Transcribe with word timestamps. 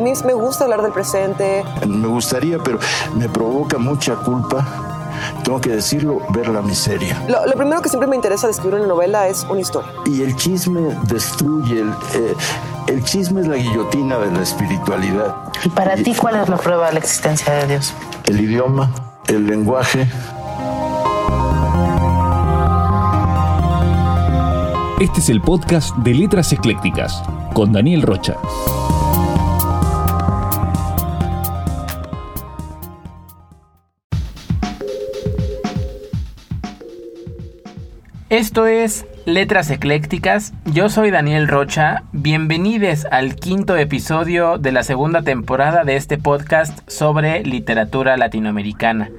A 0.00 0.02
mí 0.02 0.12
me 0.24 0.32
gusta 0.32 0.64
hablar 0.64 0.80
del 0.80 0.92
presente. 0.92 1.62
Me 1.86 2.08
gustaría, 2.08 2.56
pero 2.58 2.78
me 3.14 3.28
provoca 3.28 3.76
mucha 3.76 4.16
culpa 4.16 4.66
tengo 5.44 5.60
que 5.60 5.70
decirlo, 5.70 6.22
ver 6.30 6.48
la 6.48 6.62
miseria. 6.62 7.22
Lo, 7.28 7.52
primero 7.52 7.82
que 7.82 7.90
siempre 7.90 8.08
me 8.08 8.16
interesa 8.16 8.46
de 8.46 8.52
escribir 8.52 8.76
una 8.76 8.86
novela 8.86 9.28
es 9.28 9.44
una 9.50 9.60
historia. 9.60 9.90
Y 10.06 10.22
el 10.22 10.34
chisme 10.36 10.96
destruye, 11.02 11.80
el, 11.80 11.90
eh, 12.14 12.34
el 12.86 13.04
chisme 13.04 13.42
es 13.42 13.46
la 13.46 13.56
guillotina 13.56 14.18
de 14.18 14.30
la 14.30 14.42
espiritualidad. 14.42 15.36
¿Y 15.62 15.68
para 15.68 15.94
ti 15.96 16.14
cuál 16.14 16.36
es 16.36 16.48
la 16.48 16.56
prueba 16.56 16.86
de 16.86 16.94
la 16.94 16.98
existencia 17.00 17.52
de 17.52 17.66
Dios? 17.66 17.92
El 18.24 18.40
idioma, 18.40 18.90
el 19.26 19.46
lenguaje. 19.46 20.08
Este 24.98 25.20
es 25.20 25.28
el 25.28 25.42
podcast 25.42 25.94
de 25.96 26.14
Letras 26.14 26.50
Eclécticas 26.52 27.22
con 27.52 27.72
Daniel 27.72 28.00
Rocha. 28.00 28.36
Esto 38.30 38.68
es 38.68 39.06
Letras 39.26 39.70
Eclécticas, 39.70 40.52
yo 40.64 40.88
soy 40.88 41.10
Daniel 41.10 41.48
Rocha, 41.48 42.04
bienvenidos 42.12 43.04
al 43.10 43.34
quinto 43.34 43.76
episodio 43.76 44.56
de 44.56 44.70
la 44.70 44.84
segunda 44.84 45.22
temporada 45.22 45.82
de 45.82 45.96
este 45.96 46.16
podcast 46.16 46.88
sobre 46.88 47.42
literatura 47.42 48.16
latinoamericana. 48.16 49.10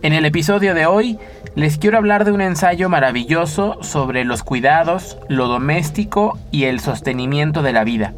En 0.00 0.14
el 0.14 0.24
episodio 0.24 0.72
de 0.72 0.86
hoy 0.86 1.18
les 1.54 1.76
quiero 1.76 1.98
hablar 1.98 2.24
de 2.24 2.32
un 2.32 2.40
ensayo 2.40 2.88
maravilloso 2.88 3.76
sobre 3.82 4.24
los 4.24 4.42
cuidados, 4.42 5.18
lo 5.28 5.46
doméstico 5.46 6.38
y 6.50 6.64
el 6.64 6.80
sostenimiento 6.80 7.60
de 7.60 7.74
la 7.74 7.84
vida. 7.84 8.14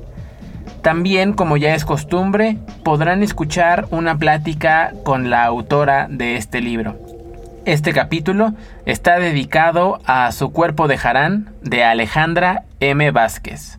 También, 0.83 1.33
como 1.33 1.57
ya 1.57 1.75
es 1.75 1.85
costumbre, 1.85 2.59
podrán 2.85 3.25
escuchar 3.25 3.89
una 3.91 4.17
plática 4.19 4.93
con 5.03 5.31
la 5.31 5.45
autora 5.45 6.07
de 6.09 6.37
este 6.37 6.61
libro. 6.61 7.12
Este 7.65 7.93
capítulo 7.93 8.55
está 8.87 9.21
dedicado 9.21 10.01
a 10.05 10.33
Su 10.33 10.51
cuerpo 10.51 10.89
de 10.89 10.99
Jarán 10.99 11.55
de 11.63 11.85
Alejandra 11.85 12.65
M. 12.81 13.13
Vázquez. 13.13 13.79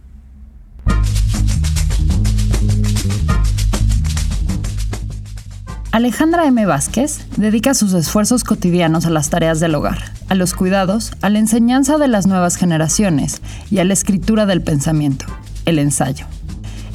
Alejandra 5.92 6.48
M. 6.48 6.66
Vázquez 6.66 7.28
dedica 7.36 7.74
sus 7.74 7.94
esfuerzos 7.94 8.46
cotidianos 8.46 9.06
a 9.06 9.10
las 9.10 9.30
tareas 9.30 9.60
del 9.60 9.76
hogar, 9.76 9.98
a 10.30 10.36
los 10.36 10.54
cuidados, 10.54 11.12
a 11.22 11.30
la 11.30 11.40
enseñanza 11.40 11.98
de 11.98 12.08
las 12.08 12.26
nuevas 12.26 12.56
generaciones 12.56 13.42
y 13.70 13.80
a 13.80 13.84
la 13.84 13.92
escritura 13.92 14.46
del 14.46 14.62
pensamiento, 14.62 15.26
el 15.66 15.78
ensayo. 15.78 16.26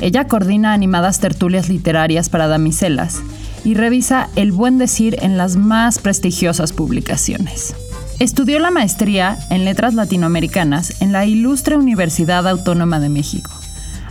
Ella 0.01 0.27
coordina 0.27 0.73
animadas 0.73 1.21
tertulias 1.21 1.69
literarias 1.69 2.31
para 2.31 2.49
damiselas 2.49 3.23
y 3.65 3.75
revisa 3.75 4.29
el 4.37 4.53
buen 4.53 4.79
decir 4.79 5.17
en 5.23 5.37
las 5.37 5.57
más 5.57 5.99
prestigiosas 5.99 6.73
publicaciones. 6.73 7.75
Estudió 8.19 8.59
la 8.59 8.71
maestría 8.71 9.39
en 9.51 9.65
Letras 9.65 9.95
Latinoamericanas 9.95 11.01
en 11.01 11.13
la 11.13 11.25
Ilustre 11.25 11.77
Universidad 11.77 12.49
Autónoma 12.49 12.99
de 12.99 13.09
México. 13.09 13.51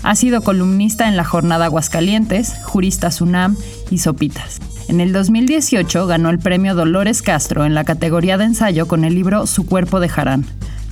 Ha 0.03 0.16
sido 0.16 0.42
columnista 0.42 1.09
en 1.09 1.18
La 1.18 1.25
Jornada 1.25 1.66
Aguascalientes, 1.66 2.53
Jurista 2.64 3.12
Sunam 3.12 3.58
y 3.90 3.98
Sopitas. 3.98 4.59
En 4.88 5.02
el 5.02 5.12
2018 5.12 6.08
ganó 6.08 6.30
el 6.30 6.40
premio 6.40 6.73
Dolores 6.73 7.22
Castro 7.22 7.66
en 7.66 7.73
la 7.73 7.84
categoría 7.84 8.38
de 8.38 8.45
ensayo 8.45 8.88
con 8.88 9.03
el 9.03 9.16
libro 9.16 9.45
Su 9.45 9.66
cuerpo 9.66 10.00
de 10.00 10.08
Jarán. 10.08 10.45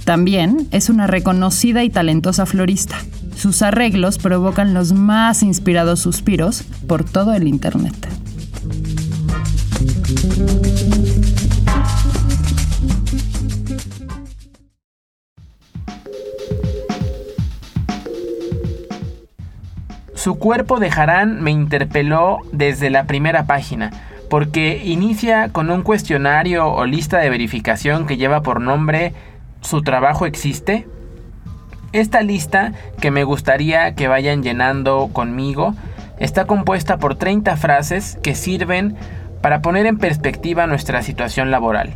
También 0.04 0.68
es 0.72 0.90
una 0.90 1.08
reconocida 1.08 1.84
y 1.86 1.90
talentosa 1.90 2.46
florista. 2.46 2.98
Sus 3.38 3.62
arreglos 3.62 4.18
provocan 4.18 4.74
los 4.74 4.92
más 4.92 5.42
inspirados 5.44 6.02
suspiros 6.02 6.64
por 6.88 7.06
todo 7.06 7.34
el 7.34 7.48
Internet. 7.48 7.96
Su 20.26 20.40
cuerpo 20.40 20.80
de 20.80 20.90
Harán 20.90 21.44
me 21.44 21.52
interpeló 21.52 22.40
desde 22.52 22.90
la 22.90 23.04
primera 23.04 23.46
página, 23.46 23.92
porque 24.28 24.82
inicia 24.84 25.50
con 25.50 25.70
un 25.70 25.84
cuestionario 25.84 26.66
o 26.66 26.88
lista 26.88 27.20
de 27.20 27.30
verificación 27.30 28.08
que 28.08 28.18
lleva 28.18 28.42
por 28.42 28.60
nombre 28.60 29.14
¿Su 29.62 29.84
trabajo 29.84 30.26
existe? 30.26 30.88
Esta 31.92 32.24
lista, 32.24 32.74
que 33.00 33.12
me 33.12 33.24
gustaría 33.24 33.94
que 33.94 34.08
vayan 34.08 34.42
llenando 34.42 35.12
conmigo, 35.14 35.76
está 36.18 36.46
compuesta 36.46 36.98
por 36.98 37.14
30 37.14 37.56
frases 37.56 38.18
que 38.24 38.34
sirven 38.34 38.96
para 39.44 39.62
poner 39.62 39.86
en 39.86 40.00
perspectiva 40.00 40.66
nuestra 40.66 41.04
situación 41.04 41.52
laboral. 41.52 41.94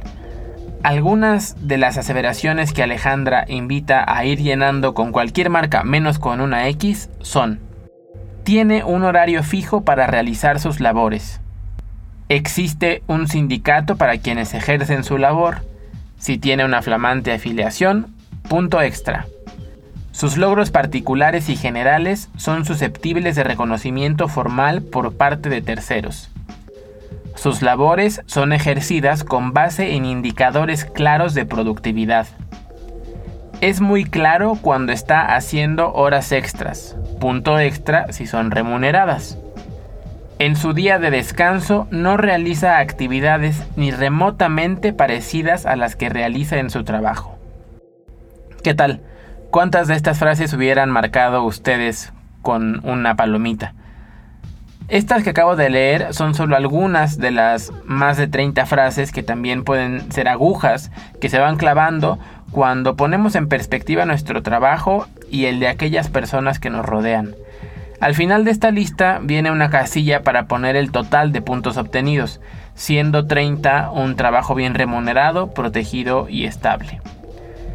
Algunas 0.84 1.68
de 1.68 1.80
las 1.80 1.98
aseveraciones 1.98 2.74
que 2.74 2.84
Alejandra 2.84 3.46
invita 3.48 4.06
a 4.08 4.24
ir 4.24 4.38
llenando 4.38 4.94
con 4.94 5.12
cualquier 5.12 5.50
marca 5.50 5.84
menos 5.84 6.20
con 6.20 6.42
una 6.42 6.68
X 6.68 7.10
son 7.22 7.68
tiene 8.44 8.84
un 8.84 9.04
horario 9.04 9.44
fijo 9.44 9.82
para 9.82 10.08
realizar 10.08 10.60
sus 10.60 10.80
labores. 10.80 11.40
Existe 12.30 13.04
un 13.08 13.28
sindicato 13.28 13.96
para 13.96 14.18
quienes 14.18 14.54
ejercen 14.54 15.04
su 15.04 15.18
labor. 15.18 15.64
Si 16.18 16.38
tiene 16.38 16.66
una 16.66 16.82
flamante 16.82 17.32
afiliación, 17.32 18.14
punto 18.48 18.82
extra. 18.82 19.26
Sus 20.12 20.38
logros 20.38 20.70
particulares 20.70 21.50
y 21.50 21.56
generales 21.56 22.30
son 22.36 22.66
susceptibles 22.66 23.36
de 23.36 23.44
reconocimiento 23.44 24.28
formal 24.28 24.82
por 24.82 25.16
parte 25.16 25.50
de 25.50 25.62
terceros. 25.62 26.30
Sus 27.36 27.62
labores 27.62 28.22
son 28.26 28.52
ejercidas 28.52 29.24
con 29.24 29.54
base 29.54 29.96
en 29.96 30.06
indicadores 30.06 30.84
claros 30.84 31.34
de 31.34 31.46
productividad. 31.46 32.28
Es 33.62 33.82
muy 33.82 34.06
claro 34.06 34.58
cuando 34.62 34.94
está 34.94 35.36
haciendo 35.36 35.92
horas 35.92 36.32
extras, 36.32 36.96
punto 37.20 37.60
extra 37.60 38.10
si 38.14 38.26
son 38.26 38.52
remuneradas. 38.52 39.38
En 40.40 40.56
su 40.56 40.72
día 40.72 40.98
de 40.98 41.12
descanso 41.12 41.86
no 41.92 42.16
realiza 42.16 42.78
actividades 42.78 43.62
ni 43.76 43.92
remotamente 43.92 44.94
parecidas 44.94 45.66
a 45.66 45.76
las 45.76 45.98
que 45.98 46.08
realiza 46.08 46.58
en 46.60 46.70
su 46.70 46.86
trabajo. 46.86 47.38
¿Qué 48.64 48.74
tal? 48.74 49.02
¿Cuántas 49.52 49.90
de 49.90 49.96
estas 49.96 50.20
frases 50.20 50.54
hubieran 50.54 50.90
marcado 50.90 51.44
ustedes 51.44 52.14
con 52.42 52.80
una 52.88 53.18
palomita? 53.18 53.74
Estas 54.90 55.24
que 55.24 55.30
acabo 55.30 55.56
de 55.56 55.70
leer 55.70 56.16
son 56.16 56.34
solo 56.34 56.56
algunas 56.56 57.20
de 57.20 57.30
las 57.30 57.72
más 57.86 58.18
de 58.18 58.28
30 58.28 58.66
frases 58.66 59.12
que 59.12 59.22
también 59.22 59.64
pueden 59.64 60.12
ser 60.12 60.28
agujas 60.28 60.90
que 61.22 61.30
se 61.30 61.38
van 61.38 61.58
clavando 61.58 62.18
cuando 62.50 62.96
ponemos 62.96 63.36
en 63.36 63.48
perspectiva 63.48 64.06
nuestro 64.06 64.42
trabajo 64.42 65.06
y 65.30 65.46
el 65.46 65.60
de 65.60 65.68
aquellas 65.68 66.10
personas 66.10 66.58
que 66.58 66.72
nos 66.72 66.88
rodean. 66.88 67.36
Al 68.00 68.16
final 68.16 68.46
de 68.46 68.52
esta 68.52 68.72
lista 68.72 69.20
viene 69.22 69.52
una 69.52 69.70
casilla 69.70 70.24
para 70.24 70.48
poner 70.48 70.76
el 70.76 70.92
total 70.92 71.32
de 71.34 71.44
puntos 71.44 71.78
obtenidos, 71.78 72.42
siendo 72.74 73.28
30 73.28 73.92
un 73.92 74.16
trabajo 74.16 74.56
bien 74.56 74.74
remunerado, 74.74 75.54
protegido 75.54 76.28
y 76.30 76.46
estable. 76.46 77.00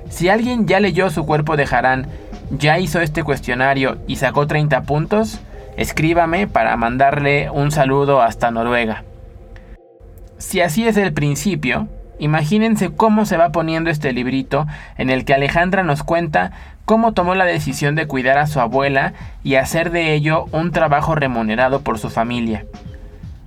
Si 0.09 0.29
alguien 0.29 0.67
ya 0.67 0.81
leyó 0.81 1.11
su 1.11 1.25
cuerpo 1.27 1.57
de 1.57 1.69
Harán, 1.71 2.09
ya 2.51 2.81
hizo 2.81 3.01
este 3.01 3.23
cuestionario 3.23 3.99
y 4.09 4.17
sacó 4.17 4.49
30 4.49 4.83
puntos, 4.83 5.41
escríbame 5.77 6.47
para 6.47 6.77
mandarle 6.77 7.51
un 7.51 7.71
saludo 7.71 8.23
hasta 8.23 8.51
Noruega. 8.51 9.05
Si 10.39 10.61
así 10.61 10.87
es 10.87 10.97
el 10.97 11.13
principio, 11.13 11.89
imagínense 12.19 12.91
cómo 12.93 13.25
se 13.25 13.37
va 13.37 13.51
poniendo 13.51 13.91
este 13.91 14.13
librito 14.13 14.67
en 14.99 15.11
el 15.11 15.25
que 15.25 15.35
Alejandra 15.35 15.83
nos 15.83 16.03
cuenta 16.03 16.53
cómo 16.85 17.13
tomó 17.13 17.35
la 17.35 17.45
decisión 17.45 17.95
de 17.95 18.07
cuidar 18.07 18.39
a 18.39 18.47
su 18.47 18.61
abuela 18.61 19.15
y 19.43 19.55
hacer 19.55 19.91
de 19.91 20.15
ello 20.15 20.47
un 20.53 20.71
trabajo 20.71 21.15
remunerado 21.15 21.81
por 21.81 21.99
su 21.99 22.11
familia. 22.11 22.67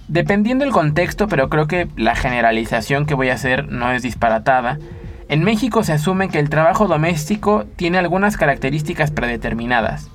Dependiendo 0.07 0.63
el 0.63 0.71
contexto, 0.71 1.27
pero 1.27 1.49
creo 1.49 1.67
que 1.67 1.87
la 1.97 2.15
generalización 2.15 3.05
que 3.05 3.13
voy 3.13 3.29
a 3.29 3.33
hacer 3.33 3.67
no 3.67 3.91
es 3.91 4.01
disparatada, 4.01 4.79
en 5.29 5.43
México 5.43 5.83
se 5.83 5.91
asume 5.91 6.29
que 6.29 6.39
el 6.39 6.49
trabajo 6.49 6.87
doméstico 6.87 7.65
tiene 7.75 7.97
algunas 7.97 8.37
características 8.37 9.11
predeterminadas. 9.11 10.09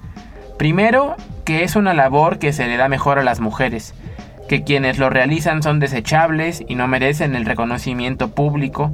Primero, 0.58 1.16
que 1.44 1.64
es 1.64 1.76
una 1.76 1.94
labor 1.94 2.38
que 2.38 2.52
se 2.52 2.66
le 2.66 2.76
da 2.76 2.88
mejor 2.88 3.18
a 3.18 3.24
las 3.24 3.40
mujeres, 3.40 3.94
que 4.48 4.64
quienes 4.64 4.98
lo 4.98 5.10
realizan 5.10 5.62
son 5.62 5.80
desechables 5.80 6.62
y 6.66 6.74
no 6.74 6.88
merecen 6.88 7.34
el 7.34 7.46
reconocimiento 7.46 8.30
público, 8.30 8.92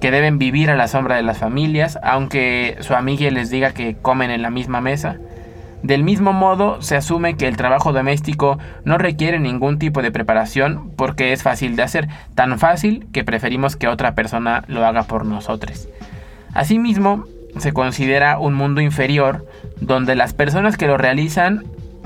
que 0.00 0.10
deben 0.10 0.38
vivir 0.38 0.70
a 0.70 0.76
la 0.76 0.88
sombra 0.88 1.16
de 1.16 1.22
las 1.22 1.38
familias, 1.38 1.98
aunque 2.02 2.76
su 2.80 2.94
amiga 2.94 3.30
les 3.30 3.50
diga 3.50 3.72
que 3.72 3.94
comen 3.94 4.30
en 4.30 4.42
la 4.42 4.50
misma 4.50 4.80
mesa. 4.80 5.16
Del 5.82 6.04
mismo 6.04 6.32
modo, 6.32 6.80
se 6.80 6.96
asume 6.96 7.36
que 7.36 7.48
el 7.48 7.56
trabajo 7.56 7.92
doméstico 7.92 8.58
no 8.84 8.98
requiere 8.98 9.40
ningún 9.40 9.78
tipo 9.78 10.02
de 10.02 10.12
preparación 10.12 10.90
porque 10.96 11.32
es 11.32 11.42
fácil 11.42 11.74
de 11.74 11.82
hacer, 11.82 12.08
tan 12.34 12.58
fácil 12.58 13.06
que 13.12 13.24
preferimos 13.24 13.74
que 13.76 13.88
otra 13.88 14.14
persona 14.14 14.64
lo 14.68 14.84
haga 14.86 15.04
por 15.04 15.24
nosotros. 15.24 15.88
Asimismo, 16.54 17.24
se 17.58 17.72
considera 17.72 18.38
un 18.38 18.54
mundo 18.54 18.80
inferior 18.80 19.46
donde 19.86 20.14
las 20.14 20.32
personas 20.32 20.76
que 20.76 20.86
lo 20.86 20.96
realizan 20.96 21.64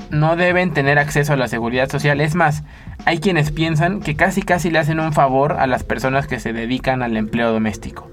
no 0.09 0.35
deben 0.35 0.73
tener 0.73 0.99
acceso 0.99 1.33
a 1.33 1.37
la 1.37 1.47
seguridad 1.47 1.89
social. 1.89 2.21
Es 2.21 2.35
más, 2.35 2.63
hay 3.05 3.19
quienes 3.19 3.51
piensan 3.51 4.01
que 4.01 4.15
casi 4.15 4.41
casi 4.41 4.69
le 4.71 4.79
hacen 4.79 4.99
un 4.99 5.13
favor 5.13 5.53
a 5.53 5.67
las 5.67 5.83
personas 5.83 6.27
que 6.27 6.39
se 6.39 6.53
dedican 6.53 7.03
al 7.03 7.17
empleo 7.17 7.51
doméstico. 7.51 8.09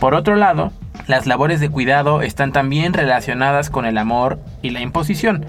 Por 0.00 0.14
otro 0.14 0.36
lado, 0.36 0.72
las 1.06 1.26
labores 1.26 1.60
de 1.60 1.68
cuidado 1.68 2.22
están 2.22 2.52
también 2.52 2.92
relacionadas 2.92 3.70
con 3.70 3.84
el 3.84 3.98
amor 3.98 4.38
y 4.62 4.70
la 4.70 4.80
imposición. 4.80 5.44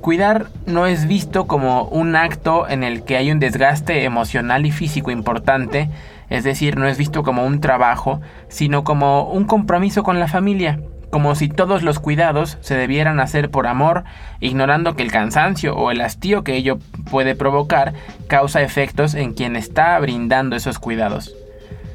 Cuidar 0.00 0.46
no 0.66 0.86
es 0.86 1.06
visto 1.06 1.46
como 1.46 1.84
un 1.84 2.16
acto 2.16 2.68
en 2.68 2.82
el 2.82 3.04
que 3.04 3.16
hay 3.16 3.30
un 3.30 3.40
desgaste 3.40 4.04
emocional 4.04 4.64
y 4.64 4.70
físico 4.70 5.10
importante, 5.10 5.90
es 6.30 6.44
decir, 6.44 6.78
no 6.78 6.86
es 6.86 6.96
visto 6.96 7.22
como 7.22 7.44
un 7.44 7.60
trabajo, 7.60 8.20
sino 8.48 8.84
como 8.84 9.24
un 9.30 9.44
compromiso 9.44 10.02
con 10.02 10.18
la 10.18 10.28
familia, 10.28 10.80
como 11.10 11.34
si 11.34 11.48
todos 11.48 11.82
los 11.82 11.98
cuidados 11.98 12.58
se 12.60 12.76
debieran 12.76 13.20
hacer 13.20 13.50
por 13.50 13.66
amor, 13.66 14.04
ignorando 14.40 14.94
que 14.94 15.02
el 15.02 15.12
cansancio 15.12 15.74
o 15.76 15.90
el 15.90 16.00
hastío 16.00 16.44
que 16.44 16.56
ello 16.56 16.78
puede 17.10 17.34
provocar 17.34 17.94
causa 18.26 18.62
efectos 18.62 19.14
en 19.14 19.32
quien 19.32 19.56
está 19.56 19.98
brindando 19.98 20.56
esos 20.56 20.78
cuidados. 20.78 21.34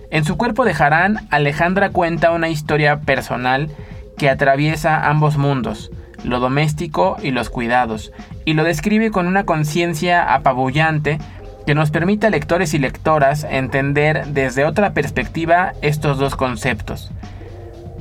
En 0.10 0.26
su 0.26 0.38
cuerpo 0.38 0.66
de 0.66 0.76
Harán, 0.78 1.28
Alejandra 1.32 1.90
cuenta 1.90 2.32
una 2.32 2.50
historia 2.50 3.02
personal 3.02 3.70
que 4.18 4.30
atraviesa 4.30 5.10
ambos 5.10 5.38
mundos, 5.38 5.92
lo 6.24 6.40
doméstico 6.40 7.18
y 7.22 7.32
los 7.32 7.50
cuidados, 7.50 8.12
y 8.46 8.54
lo 8.54 8.64
describe 8.64 9.12
con 9.12 9.28
una 9.28 9.46
conciencia 9.46 10.34
apabullante 10.34 11.18
que 11.66 11.76
nos 11.76 11.92
permite 11.92 12.28
a 12.28 12.30
lectores 12.30 12.74
y 12.74 12.80
lectoras 12.80 13.46
entender 13.50 14.28
desde 14.28 14.66
otra 14.66 14.94
perspectiva 14.94 15.74
estos 15.82 16.18
dos 16.18 16.36
conceptos. 16.36 17.12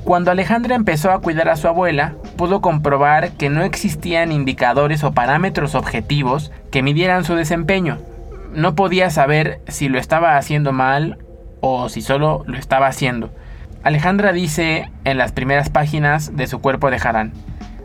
Cuando 0.04 0.32
Alejandra 0.32 0.74
empezó 0.74 1.12
a 1.12 1.20
cuidar 1.20 1.48
a 1.48 1.56
su 1.56 1.68
abuela, 1.68 2.14
pudo 2.36 2.60
comprobar 2.60 3.32
que 3.32 3.50
no 3.50 3.62
existían 3.62 4.32
indicadores 4.32 5.04
o 5.04 5.12
parámetros 5.12 5.76
objetivos 5.76 6.50
que 6.72 6.82
midieran 6.82 7.24
su 7.24 7.36
desempeño. 7.36 7.98
No 8.52 8.74
podía 8.74 9.10
saber 9.10 9.60
si 9.68 9.88
lo 9.88 10.00
estaba 10.00 10.36
haciendo 10.36 10.72
mal 10.72 11.18
o 11.60 11.88
si 11.88 12.02
solo 12.02 12.42
lo 12.46 12.58
estaba 12.58 12.88
haciendo. 12.88 13.30
Alejandra 13.84 14.32
dice 14.32 14.90
en 15.04 15.18
las 15.18 15.30
primeras 15.30 15.70
páginas 15.70 16.36
de 16.36 16.48
su 16.48 16.60
cuerpo 16.60 16.90
de 16.90 16.96
Harán, 16.96 17.32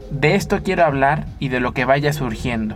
de 0.09 0.33
esto 0.33 0.63
quiero 0.63 0.85
hablar 0.85 1.25
y 1.37 1.49
de 1.49 1.59
lo 1.59 1.73
que 1.73 1.85
vaya 1.85 2.13
surgiendo. 2.13 2.75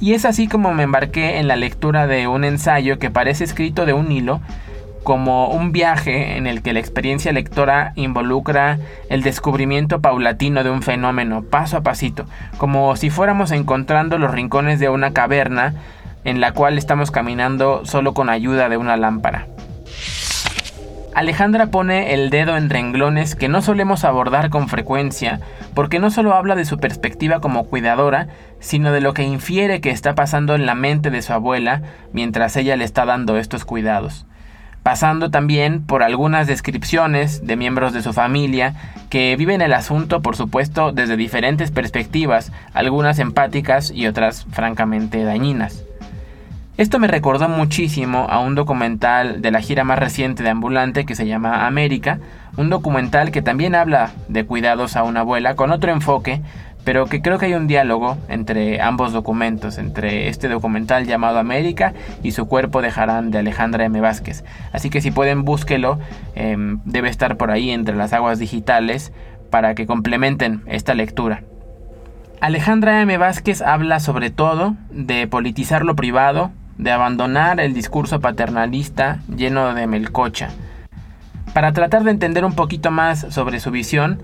Y 0.00 0.12
es 0.12 0.24
así 0.24 0.46
como 0.46 0.74
me 0.74 0.84
embarqué 0.84 1.38
en 1.38 1.48
la 1.48 1.56
lectura 1.56 2.06
de 2.06 2.28
un 2.28 2.44
ensayo 2.44 2.98
que 2.98 3.10
parece 3.10 3.44
escrito 3.44 3.84
de 3.84 3.94
un 3.94 4.12
hilo, 4.12 4.40
como 5.06 5.50
un 5.50 5.70
viaje 5.70 6.36
en 6.36 6.48
el 6.48 6.62
que 6.62 6.72
la 6.72 6.80
experiencia 6.80 7.30
lectora 7.30 7.92
involucra 7.94 8.80
el 9.08 9.22
descubrimiento 9.22 10.00
paulatino 10.00 10.64
de 10.64 10.70
un 10.70 10.82
fenómeno, 10.82 11.44
paso 11.44 11.76
a 11.76 11.82
pasito, 11.84 12.26
como 12.58 12.96
si 12.96 13.08
fuéramos 13.08 13.52
encontrando 13.52 14.18
los 14.18 14.32
rincones 14.32 14.80
de 14.80 14.88
una 14.88 15.12
caverna 15.12 15.74
en 16.24 16.40
la 16.40 16.50
cual 16.50 16.76
estamos 16.76 17.12
caminando 17.12 17.86
solo 17.86 18.14
con 18.14 18.28
ayuda 18.28 18.68
de 18.68 18.78
una 18.78 18.96
lámpara. 18.96 19.46
Alejandra 21.14 21.68
pone 21.68 22.12
el 22.12 22.28
dedo 22.28 22.56
en 22.56 22.68
renglones 22.68 23.36
que 23.36 23.48
no 23.48 23.62
solemos 23.62 24.02
abordar 24.02 24.50
con 24.50 24.68
frecuencia, 24.68 25.38
porque 25.74 26.00
no 26.00 26.10
solo 26.10 26.34
habla 26.34 26.56
de 26.56 26.64
su 26.64 26.78
perspectiva 26.78 27.38
como 27.38 27.66
cuidadora, 27.66 28.26
sino 28.58 28.90
de 28.90 29.02
lo 29.02 29.14
que 29.14 29.22
infiere 29.22 29.80
que 29.80 29.90
está 29.90 30.16
pasando 30.16 30.56
en 30.56 30.66
la 30.66 30.74
mente 30.74 31.12
de 31.12 31.22
su 31.22 31.32
abuela 31.32 31.82
mientras 32.12 32.56
ella 32.56 32.74
le 32.74 32.84
está 32.84 33.04
dando 33.04 33.38
estos 33.38 33.64
cuidados. 33.64 34.26
Pasando 34.86 35.32
también 35.32 35.82
por 35.82 36.04
algunas 36.04 36.46
descripciones 36.46 37.44
de 37.44 37.56
miembros 37.56 37.92
de 37.92 38.02
su 38.02 38.12
familia 38.12 38.76
que 39.10 39.34
viven 39.34 39.60
el 39.60 39.72
asunto, 39.72 40.22
por 40.22 40.36
supuesto, 40.36 40.92
desde 40.92 41.16
diferentes 41.16 41.72
perspectivas, 41.72 42.52
algunas 42.72 43.18
empáticas 43.18 43.90
y 43.90 44.06
otras 44.06 44.46
francamente 44.52 45.24
dañinas. 45.24 45.82
Esto 46.76 47.00
me 47.00 47.08
recordó 47.08 47.48
muchísimo 47.48 48.28
a 48.30 48.38
un 48.38 48.54
documental 48.54 49.42
de 49.42 49.50
la 49.50 49.60
gira 49.60 49.82
más 49.82 49.98
reciente 49.98 50.44
de 50.44 50.50
Ambulante 50.50 51.04
que 51.04 51.16
se 51.16 51.26
llama 51.26 51.66
América, 51.66 52.20
un 52.56 52.70
documental 52.70 53.32
que 53.32 53.42
también 53.42 53.74
habla 53.74 54.12
de 54.28 54.46
cuidados 54.46 54.94
a 54.94 55.02
una 55.02 55.20
abuela 55.20 55.56
con 55.56 55.72
otro 55.72 55.90
enfoque, 55.90 56.42
pero 56.86 57.06
que 57.06 57.20
creo 57.20 57.36
que 57.36 57.46
hay 57.46 57.54
un 57.54 57.66
diálogo 57.66 58.16
entre 58.28 58.80
ambos 58.80 59.12
documentos, 59.12 59.76
entre 59.76 60.28
este 60.28 60.48
documental 60.48 61.04
llamado 61.04 61.40
América 61.40 61.94
y 62.22 62.30
su 62.30 62.46
cuerpo 62.46 62.80
de 62.80 62.92
Harán 62.94 63.32
de 63.32 63.38
Alejandra 63.38 63.86
M. 63.86 64.00
Vázquez. 64.00 64.44
Así 64.72 64.88
que 64.88 65.00
si 65.00 65.10
pueden 65.10 65.44
búsquelo, 65.44 65.98
em, 66.36 66.78
debe 66.84 67.08
estar 67.08 67.36
por 67.38 67.50
ahí 67.50 67.72
entre 67.72 67.96
las 67.96 68.12
aguas 68.12 68.38
digitales 68.38 69.12
para 69.50 69.74
que 69.74 69.84
complementen 69.84 70.62
esta 70.66 70.94
lectura. 70.94 71.42
Alejandra 72.40 73.02
M. 73.02 73.18
Vázquez 73.18 73.62
habla 73.62 73.98
sobre 73.98 74.30
todo 74.30 74.76
de 74.90 75.26
politizar 75.26 75.84
lo 75.84 75.96
privado, 75.96 76.52
de 76.78 76.92
abandonar 76.92 77.58
el 77.58 77.74
discurso 77.74 78.20
paternalista 78.20 79.18
lleno 79.34 79.74
de 79.74 79.88
melcocha. 79.88 80.50
Para 81.52 81.72
tratar 81.72 82.04
de 82.04 82.12
entender 82.12 82.44
un 82.44 82.54
poquito 82.54 82.92
más 82.92 83.26
sobre 83.30 83.58
su 83.58 83.72
visión, 83.72 84.20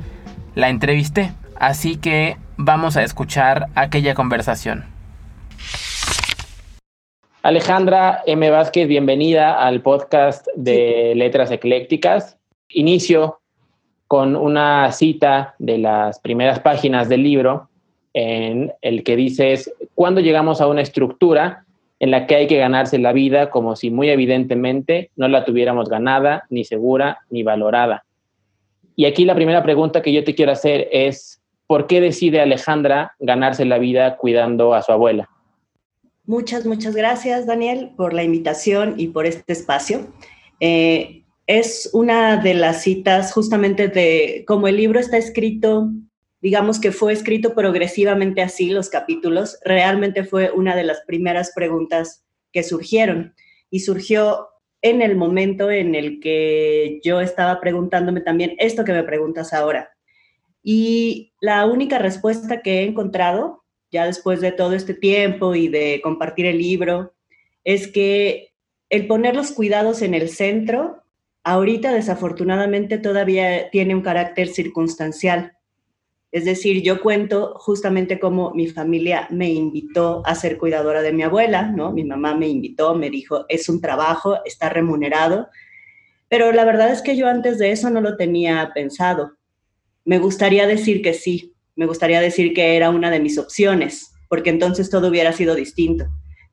la 0.55 0.69
entrevisté, 0.69 1.33
así 1.59 1.97
que 1.97 2.37
vamos 2.65 2.97
a 2.97 3.03
escuchar 3.03 3.67
aquella 3.75 4.15
conversación. 4.15 4.85
Alejandra 7.43 8.23
M. 8.25 8.51
Vázquez, 8.51 8.87
bienvenida 8.87 9.61
al 9.61 9.83
podcast 9.83 10.47
de 10.55 11.13
Letras 11.17 11.51
Eclécticas. 11.51 12.39
Inicio 12.69 13.41
con 14.07 14.37
una 14.37 14.93
cita 14.93 15.57
de 15.59 15.79
las 15.79 16.21
primeras 16.21 16.61
páginas 16.61 17.09
del 17.09 17.25
libro 17.25 17.69
en 18.15 18.73
el 18.81 19.03
que 19.03 19.17
dices, 19.17 19.73
cuando 19.95 20.21
llegamos 20.21 20.61
a 20.61 20.69
una 20.69 20.83
estructura, 20.83 21.65
en 21.99 22.11
la 22.11 22.27
que 22.27 22.35
hay 22.35 22.47
que 22.47 22.59
ganarse 22.59 22.99
la 22.99 23.13
vida 23.13 23.51
como 23.51 23.75
si 23.75 23.91
muy 23.91 24.11
evidentemente 24.11 25.11
no 25.17 25.29
la 25.29 25.45
tuviéramos 25.45 25.89
ganada, 25.89 26.45
ni 26.51 26.65
segura, 26.65 27.21
ni 27.31 27.43
valorada. 27.43 28.05
Y 28.95 29.07
aquí 29.07 29.25
la 29.25 29.35
primera 29.35 29.63
pregunta 29.63 30.03
que 30.03 30.13
yo 30.13 30.23
te 30.23 30.35
quiero 30.35 30.53
hacer 30.53 30.89
es, 30.93 31.42
¿por 31.73 31.87
qué 31.87 32.03
decide 32.03 32.39
Alejandra 32.39 33.15
ganarse 33.19 33.65
la 33.65 33.79
vida 33.79 34.19
cuidando 34.19 34.75
a 34.75 34.83
su 34.83 34.93
abuela? 34.93 35.31
Muchas, 36.27 36.67
muchas 36.67 36.95
gracias, 36.95 37.47
Daniel, 37.47 37.93
por 37.97 38.13
la 38.13 38.23
invitación 38.23 38.97
y 38.99 39.09
por 39.09 39.25
este 39.25 39.55
espacio. 39.55 40.13
Eh, 40.61 41.23
es 41.47 41.89
una 41.95 42.37
de 42.37 42.53
las 42.53 42.83
citas 42.83 43.33
justamente 43.33 43.89
de 43.89 44.45
cómo 44.47 44.69
el 44.69 44.77
libro 44.77 45.01
está 45.01 45.17
escrito 45.17 45.89
digamos 46.43 46.79
que 46.79 46.93
fue 46.93 47.15
escrito 47.15 47.55
progresivamente 47.55 48.43
así 48.43 48.69
los 48.69 48.91
capítulos, 48.91 49.59
realmente 49.65 50.25
fue 50.25 50.51
una 50.51 50.77
de 50.77 50.85
las 50.85 51.01
primeras 51.07 51.53
preguntas 51.55 52.23
que 52.53 52.65
surgieron 52.65 53.35
y 53.71 53.81
surgió 53.81 54.49
en 54.83 55.01
el 55.01 55.17
momento 55.17 55.71
en 55.71 55.95
el 55.95 56.21
que 56.21 57.01
yo 57.03 57.23
estaba 57.23 57.61
preguntándome 57.61 58.21
también 58.21 58.57
esto 58.59 58.85
que 58.85 58.93
me 58.93 59.05
preguntas 59.05 59.55
ahora. 59.55 59.92
Y 60.63 61.33
la 61.41 61.67
única 61.67 61.99
respuesta 61.99 62.63
que 62.63 62.81
he 62.81 62.85
encontrado, 62.85 63.65
ya 63.91 64.07
después 64.07 64.41
de 64.41 64.53
todo 64.53 64.75
este 64.75 64.95
tiempo 64.95 65.55
y 65.55 65.69
de 65.69 66.01
compartir 66.03 66.47
el 66.47 66.59
libro, 66.59 67.15
es 67.65 67.89
que 67.89 68.53
el 68.89 69.07
poner 69.07 69.35
los 69.35 69.53
cuidados 69.53 70.03
en 70.03 70.15
el 70.15 70.29
centro, 70.29 71.03
ahorita 71.45 71.93
desafortunadamente 71.93 72.99
todavía 72.99 73.71
tiene 73.71 73.95
un 73.95 74.03
carácter 74.03 74.49
circunstancial 74.49 75.57
es 76.33 76.47
decir, 76.47 76.83
yo 76.83 77.03
cuento 77.03 77.53
justamente 77.59 78.19
cómo 78.19 78.53
mi 78.55 78.67
familia 78.67 79.29
me 79.31 79.51
invitó 79.51 80.23
a 80.25 80.35
ser 80.35 80.57
cuidadora 80.57 81.03
de 81.03 81.13
mi 81.13 81.23
abuela, 81.23 81.65
¿no? 81.65 81.93
Mi 81.93 82.05
mamá 82.05 82.35
me 82.35 82.49
invitó, 82.49 82.95
me 82.95 83.11
dijo, 83.11 83.45
es 83.51 83.69
un 83.69 83.83
trabajo, 83.83 84.39
está 84.47 84.71
remunerado, 84.71 85.49
pero 86.29 86.51
la 86.51 86.65
verdad 86.65 86.91
es 86.91 87.03
que 87.03 87.17
yo 87.17 87.29
antes 87.29 87.59
de 87.59 87.71
eso 87.71 87.91
no 87.91 88.01
lo 88.01 88.17
tenía 88.17 88.71
pensado. 88.75 89.37
Me 90.05 90.19
gustaría 90.19 90.67
decir 90.67 91.03
que 91.03 91.15
sí, 91.15 91.55
me 91.77 91.87
gustaría 91.87 92.21
decir 92.21 92.55
que 92.55 92.77
era 92.77 92.91
una 92.91 93.11
de 93.11 93.21
mis 93.21 93.39
opciones, 93.39 94.13
porque 94.29 94.51
entonces 94.51 94.91
todo 94.91 95.09
hubiera 95.09 95.33
sido 95.33 95.55
distinto. 95.55 96.07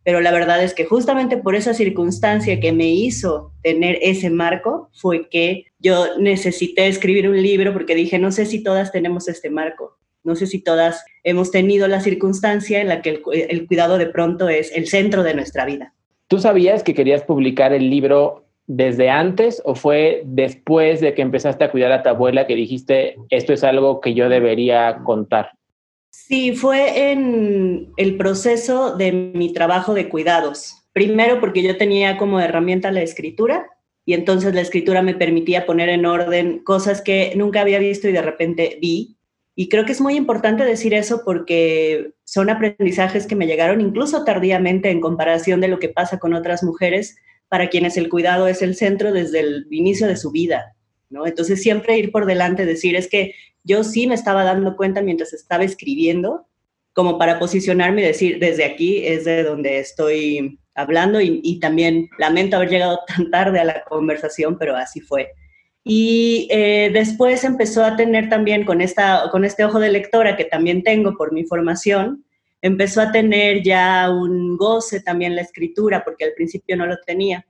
Pero 0.04 0.22
la 0.22 0.32
verdad 0.32 0.64
es 0.64 0.74
que 0.74 0.86
justamente 0.86 1.38
por 1.38 1.56
esa 1.56 1.74
circunstancia 1.74 2.60
que 2.60 2.72
me 2.72 2.90
hizo 2.90 3.54
tener 3.62 4.00
ese 4.02 4.30
marco 4.30 4.90
fue 4.94 5.30
que 5.30 5.66
yo 5.80 6.18
necesité 6.18 6.88
escribir 6.88 7.30
un 7.30 7.42
libro 7.42 7.74
porque 7.74 7.96
dije, 7.96 8.18
no 8.18 8.32
sé 8.32 8.46
si 8.46 8.64
todas 8.64 8.92
tenemos 8.92 9.28
este 9.28 9.50
marco, 9.50 9.98
no 10.24 10.36
sé 10.36 10.48
si 10.48 10.64
todas 10.64 11.04
hemos 11.24 11.52
tenido 11.52 11.88
la 11.88 12.02
circunstancia 12.02 12.82
en 12.82 12.88
la 12.88 13.02
que 13.02 13.22
el, 13.50 13.68
cuidado 13.68 13.98
de 13.98 14.08
pronto 14.08 14.50
es 14.50 14.72
el 14.74 14.88
centro 14.88 15.24
de 15.24 15.34
nuestra 15.34 15.66
vida. 15.66 15.94
¿Tú 16.28 16.40
sabías 16.40 16.84
que 16.84 16.94
querías 16.94 17.24
publicar 17.24 17.74
el 17.74 17.90
libro 17.90 18.49
desde 18.70 19.10
antes 19.10 19.64
o 19.66 19.74
fue 19.74 20.22
después 20.26 21.02
de 21.02 21.16
que 21.16 21.24
empezaste 21.24 21.64
a 21.64 21.72
cuidar 21.72 21.92
a 21.92 22.04
tu 22.04 22.10
abuela 22.10 22.46
que 22.46 22.54
dijiste, 22.54 23.16
esto 23.32 23.52
es 23.52 23.64
algo 23.64 24.00
que 24.00 24.14
yo 24.14 24.30
debería 24.30 25.00
contar? 25.04 25.54
Sí, 26.12 26.56
fue 26.56 27.12
en 27.12 27.92
el 27.98 28.16
proceso 28.16 28.96
de 28.96 29.12
mi 29.12 29.54
trabajo 29.54 29.96
de 29.96 30.08
cuidados. 30.08 30.86
Primero 30.94 31.40
porque 31.40 31.64
yo 31.64 31.78
tenía 31.78 32.18
como 32.18 32.40
herramienta 32.40 32.92
la 32.92 33.02
escritura 33.02 33.66
y 34.06 34.14
entonces 34.14 34.54
la 34.54 34.62
escritura 34.62 35.02
me 35.02 35.16
permitía 35.16 35.66
poner 35.66 35.90
en 35.90 36.06
orden 36.06 36.60
cosas 36.60 37.02
que 37.02 37.34
nunca 37.36 37.62
había 37.62 37.80
visto 37.80 38.08
y 38.08 38.12
de 38.12 38.22
repente 38.22 38.78
vi 38.80 39.18
Y 39.56 39.68
creo 39.70 39.84
que 39.84 39.94
es 39.94 40.02
muy 40.02 40.16
importante 40.16 40.64
decir 40.64 40.94
eso 40.94 41.24
porque 41.26 42.12
son 42.24 42.52
aprendizajes 42.52 43.26
que 43.26 43.36
me 43.36 43.48
llegaron 43.48 43.82
incluso 43.82 44.24
tardíamente 44.26 44.92
en 44.92 45.02
comparación 45.02 45.60
de 45.60 45.70
lo 45.70 45.80
que 45.80 45.90
pasa 45.90 46.20
con 46.20 46.36
otras 46.36 46.62
mujeres 46.62 47.16
para 47.50 47.70
quienes 47.70 47.98
el 47.98 48.10
cuidado 48.10 48.48
es 48.48 48.62
el 48.62 48.76
centro 48.76 49.12
desde 49.12 49.42
el 49.42 49.68
inicio 49.72 50.08
de 50.08 50.16
su 50.16 50.32
vida, 50.32 50.76
¿no? 51.10 51.26
Entonces 51.26 51.62
siempre 51.62 51.98
ir 51.98 52.12
por 52.12 52.26
delante, 52.26 52.66
decir, 52.66 52.96
es 52.96 53.10
que 53.10 53.34
yo 53.64 53.84
sí 53.84 54.08
me 54.08 54.16
estaba 54.16 54.44
dando 54.44 54.78
cuenta 54.78 55.02
mientras 55.02 55.34
estaba 55.34 55.64
escribiendo, 55.64 56.48
como 56.94 57.18
para 57.18 57.40
posicionarme 57.40 58.02
y 58.02 58.06
decir, 58.06 58.40
desde 58.40 58.66
aquí 58.66 59.06
es 59.06 59.26
de 59.26 59.44
donde 59.44 59.80
estoy 59.80 60.60
hablando 60.76 61.20
y, 61.22 61.60
también 61.60 62.10
lamento 62.18 62.56
haber 62.56 62.70
llegado 62.70 63.00
tan 63.08 63.30
tarde 63.32 63.60
a 63.60 63.66
la 63.66 63.84
conversación, 63.84 64.58
pero 64.58 64.76
así 64.76 65.02
fue. 65.02 65.30
Y 65.84 66.48
eh, 66.52 66.90
después 66.94 67.44
empezó 67.44 67.84
a 67.84 67.96
tener 67.96 68.30
también 68.30 68.64
con, 68.66 68.82
esta, 68.82 69.30
con 69.32 69.46
este 69.46 69.66
ojo 69.66 69.80
de 69.80 69.90
lectora 69.90 70.38
que 70.38 70.46
también 70.46 70.84
tengo 70.84 71.16
por 71.18 71.34
mi 71.34 71.46
formación, 71.46 72.26
empezó 72.62 73.02
a 73.02 73.12
tener 73.12 73.64
ya 73.64 74.10
un 74.10 74.58
goce 74.58 75.02
también 75.02 75.36
la 75.36 75.42
escritura, 75.42 76.04
porque 76.04 76.26
al 76.26 76.34
principio 76.34 76.76
no 76.76 76.86
lo 76.86 76.98
tenía. 77.06 77.46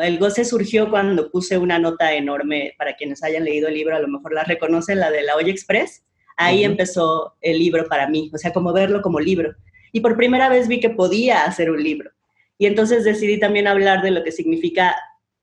El 0.00 0.18
goce 0.18 0.44
surgió 0.44 0.90
cuando 0.90 1.30
puse 1.30 1.58
una 1.58 1.78
nota 1.78 2.12
enorme, 2.12 2.74
para 2.76 2.96
quienes 2.96 3.22
hayan 3.22 3.44
leído 3.44 3.68
el 3.68 3.74
libro, 3.74 3.94
a 3.94 4.00
lo 4.00 4.08
mejor 4.08 4.32
la 4.32 4.44
reconocen, 4.44 4.98
la 4.98 5.10
de 5.10 5.22
la 5.22 5.36
Hoy 5.36 5.48
Express. 5.48 6.04
Ahí 6.36 6.64
empezó 6.64 7.34
el 7.40 7.58
libro 7.58 7.86
para 7.88 8.08
mí, 8.08 8.30
o 8.34 8.38
sea, 8.38 8.52
como 8.52 8.72
verlo 8.72 9.00
como 9.00 9.20
libro. 9.20 9.54
Y 9.92 10.00
por 10.00 10.16
primera 10.16 10.48
vez 10.48 10.68
vi 10.68 10.80
que 10.80 10.90
podía 10.90 11.44
hacer 11.44 11.70
un 11.70 11.82
libro. 11.82 12.10
Y 12.58 12.66
entonces 12.66 13.04
decidí 13.04 13.38
también 13.38 13.66
hablar 13.66 14.02
de 14.02 14.10
lo 14.10 14.24
que 14.24 14.32
significa 14.32 14.96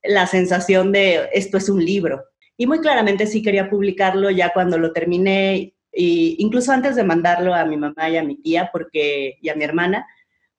la 0.03 0.27
sensación 0.27 0.91
de 0.91 1.29
esto 1.31 1.57
es 1.57 1.69
un 1.69 1.83
libro. 1.83 2.23
Y 2.57 2.67
muy 2.67 2.79
claramente 2.79 3.25
sí 3.25 3.41
quería 3.41 3.69
publicarlo 3.69 4.29
ya 4.29 4.51
cuando 4.53 4.77
lo 4.77 4.91
terminé, 4.91 5.72
y 5.93 6.35
incluso 6.39 6.71
antes 6.71 6.95
de 6.95 7.03
mandarlo 7.03 7.53
a 7.53 7.65
mi 7.65 7.77
mamá 7.77 8.09
y 8.09 8.17
a 8.17 8.23
mi 8.23 8.35
tía 8.35 8.69
porque, 8.71 9.37
y 9.41 9.49
a 9.49 9.55
mi 9.55 9.63
hermana, 9.63 10.07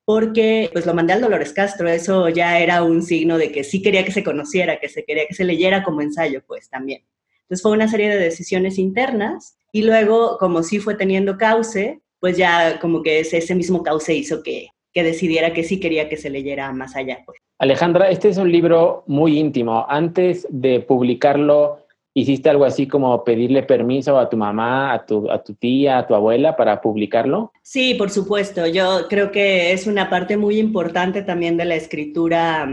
porque 0.05 0.71
pues 0.73 0.87
lo 0.87 0.95
mandé 0.95 1.15
al 1.15 1.21
Dolores 1.21 1.53
Castro, 1.53 1.89
eso 1.89 2.29
ya 2.29 2.59
era 2.59 2.83
un 2.83 3.03
signo 3.03 3.39
de 3.39 3.51
que 3.51 3.65
sí 3.65 3.83
quería 3.83 4.05
que 4.05 4.13
se 4.13 4.23
conociera, 4.23 4.79
que 4.79 4.89
se 4.89 5.05
quería 5.05 5.27
que 5.27 5.35
se 5.35 5.45
leyera 5.45 5.83
como 5.83 6.03
ensayo, 6.03 6.43
pues 6.47 6.69
también. 6.69 7.03
Entonces 7.43 7.63
fue 7.63 7.73
una 7.73 7.89
serie 7.89 8.09
de 8.09 8.19
decisiones 8.19 8.79
internas 8.79 9.57
y 9.73 9.83
luego 9.83 10.39
como 10.39 10.63
sí 10.63 10.79
fue 10.79 10.95
teniendo 10.95 11.37
cauce, 11.37 12.01
pues 12.21 12.37
ya 12.37 12.79
como 12.81 13.03
que 13.03 13.21
ese, 13.21 13.39
ese 13.39 13.55
mismo 13.55 13.83
cauce 13.83 14.15
hizo 14.15 14.43
que, 14.43 14.69
que 14.93 15.03
decidiera 15.03 15.53
que 15.53 15.65
sí 15.65 15.81
quería 15.81 16.09
que 16.09 16.17
se 16.17 16.31
leyera 16.31 16.73
más 16.73 16.97
allá. 16.97 17.23
Pues. 17.27 17.39
Alejandra, 17.59 18.11
este 18.11 18.29
es 18.29 18.37
un 18.37 18.51
libro 18.51 19.05
muy 19.07 19.39
íntimo. 19.39 19.85
Antes 19.89 20.47
de 20.51 20.81
publicarlo, 20.81 21.84
¿hiciste 22.15 22.49
algo 22.49 22.65
así 22.65 22.87
como 22.87 23.25
pedirle 23.25 23.65
permiso 23.65 24.19
a 24.19 24.31
tu 24.31 24.37
mamá, 24.37 24.95
a 24.95 25.05
tu, 25.05 25.31
a 25.31 25.43
tu 25.43 25.55
tía, 25.55 25.99
a 25.99 26.07
tu 26.07 26.15
abuela 26.15 26.57
para 26.57 26.81
publicarlo? 26.81 27.53
Sí, 27.63 27.95
por 27.95 28.11
supuesto. 28.11 28.67
Yo 28.67 29.09
creo 29.09 29.33
que 29.33 29.73
es 29.73 29.87
una 29.87 30.09
parte 30.09 30.37
muy 30.37 30.59
importante 30.59 31.23
también 31.23 31.57
de 31.57 31.65
la 31.65 31.75
escritura, 31.75 32.67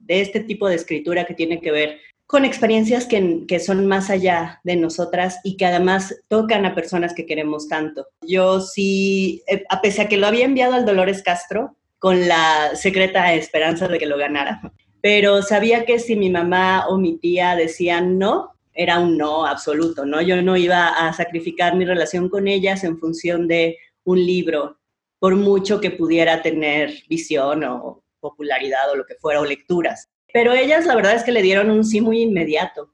de 0.00 0.20
este 0.20 0.40
tipo 0.40 0.68
de 0.68 0.74
escritura 0.74 1.24
que 1.24 1.34
tiene 1.34 1.60
que 1.60 1.70
ver 1.70 1.98
con 2.26 2.44
experiencias 2.44 3.06
que, 3.06 3.44
que, 3.46 3.60
son 3.60 3.86
más 3.86 4.10
allá 4.10 4.60
de 4.64 4.76
nosotras 4.76 5.38
y 5.44 5.56
que 5.56 5.66
además 5.66 6.22
tocan 6.28 6.64
a 6.64 6.74
personas 6.74 7.14
que 7.14 7.26
queremos 7.26 7.68
tanto. 7.68 8.06
Yo 8.22 8.60
sí, 8.60 9.42
eh, 9.46 9.62
a 9.68 9.80
pesar 9.82 10.08
que 10.08 10.16
lo 10.16 10.26
había 10.26 10.46
enviado 10.46 10.74
al 10.74 10.86
Dolores 10.86 11.22
Castro 11.22 11.76
con 11.98 12.26
la 12.26 12.74
secreta 12.74 13.34
esperanza 13.34 13.88
de 13.88 13.98
que 13.98 14.06
lo 14.06 14.16
ganara, 14.16 14.60
pero 15.00 15.42
sabía 15.42 15.84
que 15.84 15.98
si 15.98 16.16
mi 16.16 16.30
mamá 16.30 16.86
o 16.88 16.96
mi 16.96 17.18
tía 17.18 17.56
decían 17.56 18.18
no, 18.18 18.53
era 18.74 18.98
un 18.98 19.16
no 19.16 19.46
absoluto, 19.46 20.04
¿no? 20.04 20.20
Yo 20.20 20.42
no 20.42 20.56
iba 20.56 20.88
a 20.88 21.12
sacrificar 21.12 21.76
mi 21.76 21.84
relación 21.84 22.28
con 22.28 22.48
ellas 22.48 22.84
en 22.84 22.98
función 22.98 23.46
de 23.46 23.78
un 24.04 24.24
libro, 24.24 24.78
por 25.18 25.36
mucho 25.36 25.80
que 25.80 25.90
pudiera 25.90 26.42
tener 26.42 26.92
visión 27.08 27.64
o 27.64 28.04
popularidad 28.20 28.90
o 28.90 28.96
lo 28.96 29.06
que 29.06 29.14
fuera, 29.14 29.40
o 29.40 29.44
lecturas. 29.44 30.08
Pero 30.32 30.52
ellas 30.52 30.86
la 30.86 30.96
verdad 30.96 31.14
es 31.14 31.22
que 31.22 31.32
le 31.32 31.42
dieron 31.42 31.70
un 31.70 31.84
sí 31.84 32.00
muy 32.00 32.20
inmediato. 32.20 32.90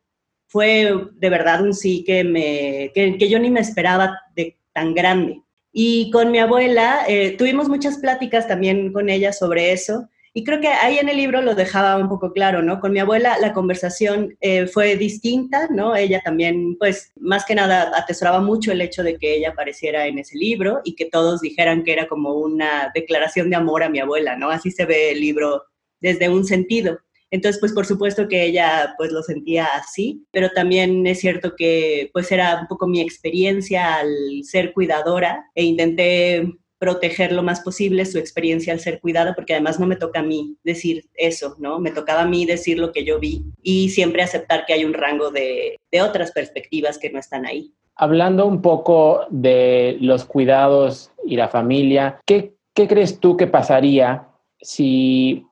Fue 0.46 0.92
de 1.12 1.30
verdad 1.30 1.62
un 1.62 1.72
sí 1.72 2.04
que, 2.04 2.24
me, 2.24 2.92
que, 2.94 3.28
yo 3.28 3.38
ni 3.38 3.50
me 3.50 3.60
esperaba 3.60 4.18
de 4.34 4.58
tan 4.72 4.94
grande. 4.94 5.40
Y 5.72 6.10
con 6.10 6.30
mi 6.30 6.38
abuela 6.38 7.04
eh, 7.08 7.36
tuvimos 7.36 7.68
muchas 7.68 7.98
pláticas 7.98 8.46
también 8.46 8.92
con 8.92 9.08
ella 9.08 9.32
sobre 9.32 9.72
eso. 9.72 10.08
Y 10.32 10.44
creo 10.44 10.60
que 10.60 10.68
ahí 10.68 10.98
en 10.98 11.08
el 11.08 11.16
libro 11.16 11.42
lo 11.42 11.56
dejaba 11.56 11.96
un 11.96 12.08
poco 12.08 12.32
claro, 12.32 12.62
¿no? 12.62 12.78
Con 12.78 12.92
mi 12.92 13.00
abuela 13.00 13.36
la 13.40 13.52
conversación 13.52 14.36
eh, 14.40 14.66
fue 14.68 14.96
distinta, 14.96 15.68
¿no? 15.70 15.96
Ella 15.96 16.20
también, 16.24 16.76
pues, 16.78 17.12
más 17.16 17.44
que 17.44 17.56
nada 17.56 17.90
atesoraba 17.96 18.40
mucho 18.40 18.70
el 18.70 18.80
hecho 18.80 19.02
de 19.02 19.18
que 19.18 19.34
ella 19.34 19.50
apareciera 19.50 20.06
en 20.06 20.20
ese 20.20 20.38
libro 20.38 20.80
y 20.84 20.94
que 20.94 21.06
todos 21.06 21.40
dijeran 21.40 21.82
que 21.82 21.92
era 21.92 22.06
como 22.06 22.34
una 22.34 22.92
declaración 22.94 23.50
de 23.50 23.56
amor 23.56 23.82
a 23.82 23.88
mi 23.88 23.98
abuela, 23.98 24.36
¿no? 24.36 24.50
Así 24.50 24.70
se 24.70 24.84
ve 24.84 25.10
el 25.10 25.20
libro 25.20 25.64
desde 26.00 26.28
un 26.28 26.44
sentido. 26.44 27.00
Entonces, 27.32 27.60
pues 27.60 27.72
por 27.72 27.86
supuesto 27.86 28.28
que 28.28 28.44
ella 28.44 28.94
pues 28.98 29.12
lo 29.12 29.22
sentía 29.22 29.66
así, 29.66 30.26
pero 30.32 30.50
también 30.50 31.06
es 31.06 31.20
cierto 31.20 31.54
que 31.56 32.10
pues 32.12 32.30
era 32.32 32.60
un 32.60 32.66
poco 32.66 32.88
mi 32.88 33.00
experiencia 33.00 33.96
al 33.96 34.42
ser 34.42 34.72
cuidadora 34.72 35.48
e 35.54 35.64
intenté 35.64 36.52
proteger 36.80 37.30
lo 37.32 37.42
más 37.42 37.60
posible 37.60 38.06
su 38.06 38.18
experiencia 38.18 38.72
al 38.72 38.80
ser 38.80 39.00
cuidada, 39.00 39.34
porque 39.34 39.52
además 39.52 39.78
no 39.78 39.86
me 39.86 39.96
toca 39.96 40.20
a 40.20 40.22
mí 40.22 40.56
decir 40.64 41.04
eso, 41.14 41.54
¿no? 41.58 41.78
Me 41.78 41.90
tocaba 41.90 42.22
a 42.22 42.26
mí 42.26 42.46
decir 42.46 42.78
lo 42.78 42.90
que 42.90 43.04
yo 43.04 43.20
vi 43.20 43.44
y 43.62 43.90
siempre 43.90 44.22
aceptar 44.22 44.64
que 44.64 44.72
hay 44.72 44.86
un 44.86 44.94
rango 44.94 45.30
de, 45.30 45.78
de 45.92 46.02
otras 46.02 46.32
perspectivas 46.32 46.98
que 46.98 47.10
no 47.10 47.18
están 47.18 47.44
ahí. 47.44 47.70
Hablando 47.96 48.46
un 48.46 48.62
poco 48.62 49.26
de 49.28 49.98
los 50.00 50.24
cuidados 50.24 51.12
y 51.26 51.36
la 51.36 51.48
familia, 51.48 52.18
¿qué, 52.24 52.54
qué 52.74 52.88
crees 52.88 53.20
tú 53.20 53.36
que 53.36 53.46
pasaría 53.46 54.26
si 54.62 55.44